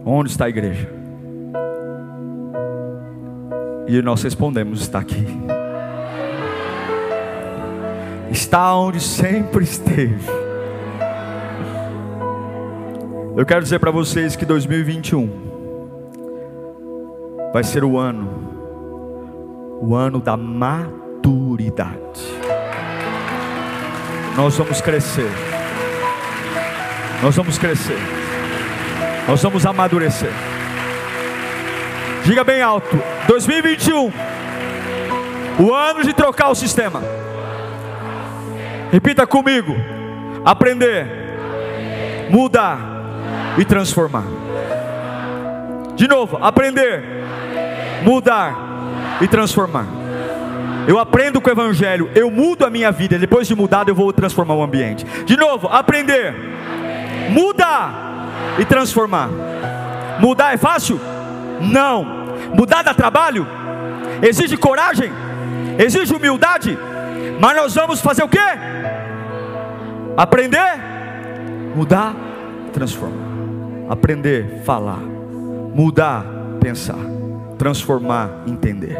Onde 0.05 0.30
está 0.30 0.45
a 0.45 0.49
igreja? 0.49 0.89
E 3.88 4.01
nós 4.01 4.22
respondemos: 4.22 4.82
Está 4.82 4.99
aqui 4.99 5.26
está 8.32 8.76
onde 8.76 8.99
sempre 8.99 9.63
esteve. 9.63 10.30
Eu 13.36 13.45
quero 13.45 13.61
dizer 13.61 13.80
para 13.80 13.91
vocês 13.91 14.36
que 14.36 14.45
2021 14.45 15.45
vai 17.51 17.63
ser 17.63 17.84
o 17.84 17.97
ano, 17.97 19.80
o 19.82 19.93
ano 19.95 20.19
da 20.19 20.38
maturidade. 20.38 21.95
Nós 24.38 24.57
vamos 24.57 24.82
crescer, 24.82 25.30
nós 27.21 27.36
vamos 27.36 27.57
crescer, 27.57 27.97
nós 29.28 29.41
vamos 29.41 29.65
amadurecer. 29.65 30.32
Diga 32.23 32.43
bem 32.43 32.61
alto: 32.61 32.97
2021, 33.28 34.11
o 35.59 35.73
ano 35.73 36.03
de 36.03 36.13
trocar 36.13 36.49
o 36.49 36.55
sistema. 36.55 37.01
Repita 38.91 39.25
comigo: 39.27 39.75
aprender, 40.43 41.07
mudar 42.29 42.79
e 43.57 43.65
transformar. 43.65 44.25
De 45.95 46.07
novo, 46.07 46.38
aprender, 46.41 47.03
mudar 48.03 48.55
e 49.21 49.27
transformar. 49.27 49.86
Eu 50.88 50.99
aprendo 50.99 51.41
com 51.41 51.49
o 51.49 51.51
Evangelho, 51.51 52.11
eu 52.13 52.29
mudo 52.29 52.65
a 52.65 52.69
minha 52.69 52.91
vida, 52.91 53.17
depois 53.17 53.47
de 53.47 53.55
mudado 53.55 53.89
eu 53.89 53.95
vou 53.95 54.13
transformar 54.13 54.53
o 54.53 54.61
ambiente. 54.61 55.05
De 55.25 55.36
novo, 55.36 55.67
aprender, 55.67 56.36
mudar 57.29 58.27
e 58.59 58.65
transformar. 58.65 59.29
Mudar 60.19 60.53
é 60.53 60.57
fácil? 60.57 60.99
Não. 61.59 62.25
Mudar 62.53 62.83
dá 62.83 62.93
trabalho? 62.93 63.47
Exige 64.21 64.57
coragem? 64.57 65.11
Exige 65.79 66.13
humildade? 66.13 66.77
Mas 67.39 67.55
nós 67.55 67.73
vamos 67.75 68.01
fazer 68.01 68.23
o 68.23 68.29
quê? 68.29 68.39
Aprender, 70.17 70.79
mudar, 71.75 72.15
transformar. 72.71 73.25
Aprender, 73.89 74.61
falar. 74.63 74.99
Mudar, 74.99 76.25
pensar. 76.59 76.97
Transformar, 77.57 78.43
entender. 78.47 78.97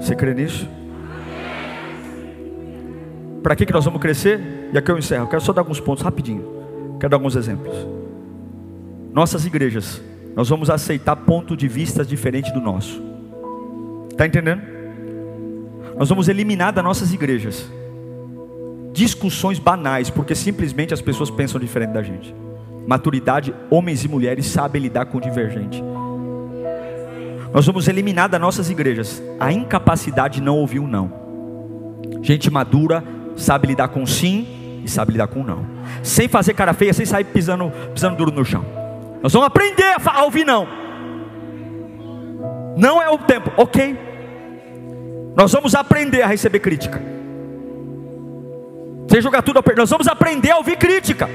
Você 0.00 0.14
crê 0.14 0.34
nisso? 0.34 0.68
Para 3.42 3.56
que, 3.56 3.66
que 3.66 3.72
nós 3.72 3.84
vamos 3.84 4.00
crescer? 4.00 4.70
E 4.72 4.78
aqui 4.78 4.90
eu 4.90 4.98
encerro. 4.98 5.24
Eu 5.24 5.28
quero 5.28 5.42
só 5.42 5.52
dar 5.52 5.62
alguns 5.62 5.80
pontos 5.80 6.04
rapidinho. 6.04 6.44
Quero 7.00 7.10
dar 7.10 7.16
alguns 7.16 7.36
exemplos. 7.36 7.74
Nossas 9.12 9.44
igrejas, 9.46 10.02
nós 10.34 10.48
vamos 10.48 10.70
aceitar 10.70 11.16
ponto 11.16 11.56
de 11.56 11.66
vista 11.66 12.04
diferente 12.04 12.52
do 12.52 12.60
nosso. 12.60 13.02
Está 14.10 14.26
entendendo? 14.26 14.75
Nós 15.96 16.08
vamos 16.08 16.28
eliminar 16.28 16.72
das 16.72 16.84
nossas 16.84 17.12
igrejas 17.12 17.66
discussões 18.92 19.58
banais, 19.58 20.08
porque 20.08 20.34
simplesmente 20.34 20.94
as 20.94 21.02
pessoas 21.02 21.30
pensam 21.30 21.60
diferente 21.60 21.92
da 21.92 22.02
gente. 22.02 22.34
Maturidade, 22.86 23.54
homens 23.68 24.02
e 24.02 24.08
mulheres 24.08 24.46
sabem 24.46 24.80
lidar 24.80 25.04
com 25.04 25.18
o 25.18 25.20
divergente. 25.20 25.84
Nós 27.52 27.66
vamos 27.66 27.86
eliminar 27.88 28.28
das 28.28 28.40
nossas 28.40 28.70
igrejas 28.70 29.22
a 29.38 29.52
incapacidade 29.52 30.36
de 30.36 30.42
não 30.42 30.56
ouvir 30.56 30.78
o 30.78 30.86
não. 30.86 31.12
Gente 32.22 32.50
madura 32.50 33.04
sabe 33.36 33.68
lidar 33.68 33.88
com 33.88 34.06
sim 34.06 34.82
e 34.82 34.88
sabe 34.88 35.12
lidar 35.12 35.28
com 35.28 35.42
não. 35.42 35.66
Sem 36.02 36.26
fazer 36.26 36.54
cara 36.54 36.72
feia, 36.72 36.94
sem 36.94 37.04
sair 37.04 37.24
pisando, 37.24 37.70
pisando 37.92 38.16
duro 38.16 38.30
no 38.30 38.44
chão. 38.46 38.64
Nós 39.22 39.32
vamos 39.32 39.46
aprender 39.46 39.96
a 40.06 40.22
ouvir 40.24 40.44
não. 40.44 40.66
Não 42.76 43.00
é 43.00 43.10
o 43.10 43.18
tempo, 43.18 43.52
ok. 43.58 44.15
Nós 45.36 45.52
vamos 45.52 45.74
aprender 45.74 46.22
a 46.22 46.26
receber 46.26 46.60
crítica. 46.60 47.00
Sem 49.10 49.20
jogar 49.20 49.42
tudo 49.42 49.58
ao 49.58 49.62
perder. 49.62 49.82
Nós 49.82 49.90
vamos 49.90 50.08
aprender 50.08 50.50
a 50.50 50.56
ouvir 50.56 50.78
crítica. 50.78 51.28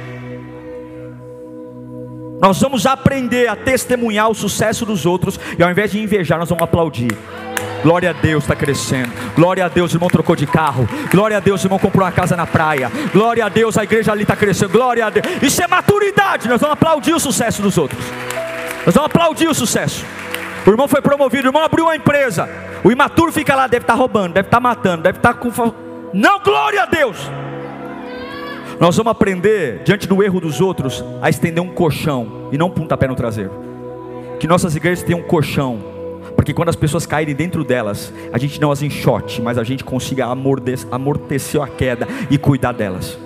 Nós 2.42 2.60
vamos 2.60 2.88
aprender 2.88 3.48
a 3.48 3.56
testemunhar 3.56 4.28
o 4.28 4.34
sucesso 4.34 4.88
dos 4.88 5.06
outros. 5.06 5.40
E 5.58 5.62
ao 5.62 5.70
invés 5.70 5.92
de 5.92 6.02
invejar, 6.02 6.40
nós 6.40 6.50
vamos 6.50 6.64
aplaudir. 6.64 7.16
Glória 7.84 8.10
a 8.10 8.14
Deus, 8.14 8.44
está 8.44 8.56
crescendo. 8.56 9.12
Glória 9.36 9.66
a 9.66 9.70
Deus, 9.70 9.94
irmão 9.94 10.10
trocou 10.10 10.36
de 10.36 10.48
carro. 10.48 10.90
Glória 11.12 11.38
a 11.38 11.40
Deus, 11.40 11.64
irmão 11.64 11.78
comprou 11.78 12.04
uma 12.04 12.12
casa 12.12 12.36
na 12.36 12.48
praia. 12.48 12.92
Glória 13.14 13.46
a 13.46 13.50
Deus, 13.50 13.78
a 13.78 13.84
igreja 13.84 14.12
ali 14.12 14.24
está 14.24 14.36
crescendo. 14.36 14.72
Glória 14.72 15.06
a 15.06 15.12
Deus. 15.12 15.26
Isso 15.44 15.62
é 15.62 15.68
maturidade. 15.68 16.50
Nós 16.50 16.60
vamos 16.60 16.74
aplaudir 16.74 17.14
o 17.14 17.20
sucesso 17.20 17.62
dos 17.62 17.78
outros. 17.78 18.04
Nós 18.84 18.96
vamos 18.96 19.12
aplaudir 19.12 19.48
o 19.48 19.54
sucesso. 19.54 20.04
O 20.66 20.70
irmão 20.70 20.88
foi 20.88 21.02
promovido, 21.02 21.46
o 21.46 21.50
irmão 21.50 21.64
abriu 21.64 21.86
uma 21.86 21.96
empresa. 21.96 22.48
O 22.84 22.92
imaturo 22.92 23.32
fica 23.32 23.56
lá, 23.56 23.68
deve 23.68 23.84
estar 23.84 23.94
tá 23.94 24.00
roubando, 24.00 24.34
deve 24.34 24.48
estar 24.48 24.58
tá 24.58 24.62
matando, 24.62 25.04
deve 25.04 25.18
estar 25.18 25.34
tá 25.34 25.40
com. 25.40 25.52
Não, 26.14 26.40
glória 26.40 26.84
a 26.84 26.86
Deus. 26.86 27.18
Nós 28.80 28.96
vamos 28.98 29.12
aprender, 29.12 29.84
diante 29.84 30.08
do 30.08 30.24
erro 30.24 30.40
dos 30.40 30.60
outros, 30.60 31.04
a 31.22 31.30
estender 31.30 31.64
um 31.64 31.70
colchão 31.70 32.50
e 32.52 32.58
não 32.58 32.68
um 32.68 32.72
pontapé 32.72 33.08
no 33.08 33.16
traseiro. 33.16 33.52
Que 34.40 34.48
nossas 34.48 34.76
igrejas 34.76 35.04
tenham 35.04 35.20
um 35.20 35.24
colchão 35.24 35.80
para 36.36 36.46
que 36.46 36.54
quando 36.54 36.70
as 36.70 36.76
pessoas 36.76 37.06
caírem 37.06 37.36
dentro 37.36 37.64
delas, 37.64 38.12
a 38.34 38.38
gente 38.38 38.60
não 38.60 38.72
as 38.72 38.82
enxote, 38.82 39.42
mas 39.42 39.58
a 39.58 39.64
gente 39.64 39.84
consiga 39.84 40.26
amortecer 40.26 41.62
a 41.62 41.68
queda 41.68 42.08
e 42.30 42.38
cuidar 42.38 42.72
delas. 42.72 43.18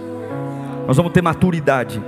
Nós 0.88 0.98
vamos 0.98 1.14
ter 1.14 1.22
maturidade 1.22 2.02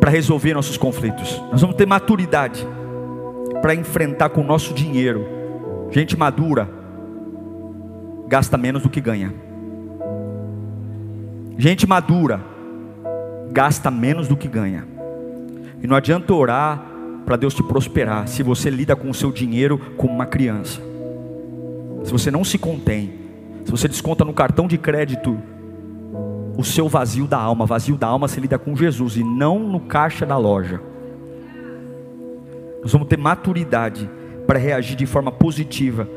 para 0.00 0.10
resolver 0.10 0.54
nossos 0.54 0.76
conflitos. 0.76 1.40
Nós 1.52 1.60
vamos 1.60 1.76
ter 1.76 1.86
maturidade 1.86 2.66
para 3.66 3.74
enfrentar 3.74 4.28
com 4.28 4.42
o 4.42 4.44
nosso 4.44 4.72
dinheiro. 4.72 5.26
Gente 5.90 6.16
madura 6.16 6.70
gasta 8.28 8.56
menos 8.56 8.84
do 8.84 8.88
que 8.88 9.00
ganha. 9.00 9.34
Gente 11.58 11.84
madura 11.84 12.40
gasta 13.50 13.90
menos 13.90 14.28
do 14.28 14.36
que 14.36 14.46
ganha. 14.46 14.86
E 15.82 15.86
não 15.88 15.96
adianta 15.96 16.32
orar 16.32 16.80
para 17.24 17.34
Deus 17.34 17.54
te 17.54 17.62
prosperar 17.64 18.28
se 18.28 18.40
você 18.40 18.70
lida 18.70 18.94
com 18.94 19.10
o 19.10 19.14
seu 19.14 19.32
dinheiro 19.32 19.80
como 19.96 20.14
uma 20.14 20.26
criança. 20.26 20.80
Se 22.04 22.12
você 22.12 22.30
não 22.30 22.44
se 22.44 22.58
contém, 22.58 23.14
se 23.64 23.70
você 23.72 23.88
desconta 23.88 24.24
no 24.24 24.32
cartão 24.32 24.68
de 24.68 24.78
crédito 24.78 25.36
o 26.56 26.62
seu 26.62 26.88
vazio 26.88 27.26
da 27.26 27.38
alma, 27.38 27.66
vazio 27.66 27.96
da 27.96 28.06
alma 28.06 28.28
se 28.28 28.38
lida 28.38 28.60
com 28.60 28.76
Jesus 28.76 29.16
e 29.16 29.24
não 29.24 29.58
no 29.58 29.80
caixa 29.80 30.24
da 30.24 30.38
loja. 30.38 30.80
Nós 32.86 32.92
vamos 32.92 33.08
ter 33.08 33.18
maturidade 33.18 34.08
para 34.46 34.60
reagir 34.60 34.94
de 34.94 35.06
forma 35.06 35.32
positiva 35.32 36.08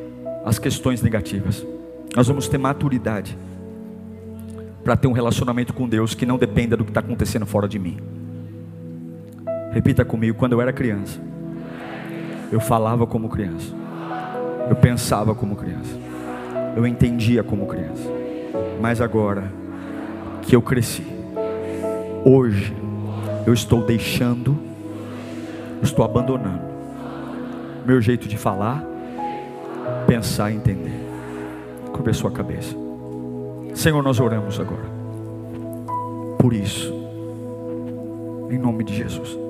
às 0.46 0.60
questões 0.60 1.02
negativas. 1.02 1.66
Nós 2.16 2.28
vamos 2.28 2.48
ter 2.48 2.60
maturidade 2.60 3.36
para 4.84 4.96
ter 4.96 5.08
um 5.08 5.12
relacionamento 5.12 5.74
com 5.74 5.90
Deus 5.90 6.14
que 6.14 6.28
não 6.28 6.38
dependa 6.38 6.78
do 6.78 6.84
que 6.84 6.92
está 6.92 7.00
acontecendo 7.00 7.48
fora 7.48 7.68
de 7.68 7.80
mim. 7.80 7.98
Repita 9.72 10.06
comigo: 10.06 10.38
quando 10.38 10.54
eu 10.54 10.62
era 10.62 10.72
criança, 10.72 11.20
eu 12.52 12.60
falava 12.60 13.08
como 13.08 13.30
criança, 13.30 13.74
eu 14.70 14.76
pensava 14.76 15.34
como 15.34 15.56
criança, 15.56 15.98
eu 16.78 16.86
entendia 16.86 17.44
como 17.44 17.66
criança, 17.66 18.08
mas 18.80 19.02
agora 19.02 19.52
que 20.44 20.56
eu 20.56 20.62
cresci. 20.62 21.04
Hoje 22.24 22.72
eu 23.48 23.56
estou 23.56 23.84
deixando, 23.84 24.69
estou 25.82 26.04
abandonando 26.06 26.70
meu 27.90 28.00
jeito 28.00 28.28
de 28.28 28.38
falar, 28.38 28.84
pensar 30.06 30.52
e 30.52 30.56
entender. 30.56 30.94
Cubra 31.92 32.12
a 32.12 32.14
sua 32.14 32.30
cabeça. 32.30 32.76
Senhor, 33.74 34.04
nós 34.04 34.20
oramos 34.20 34.60
agora. 34.60 34.86
Por 36.38 36.54
isso, 36.54 36.94
em 38.52 38.60
nome 38.60 38.84
de 38.84 38.96
Jesus. 38.96 39.49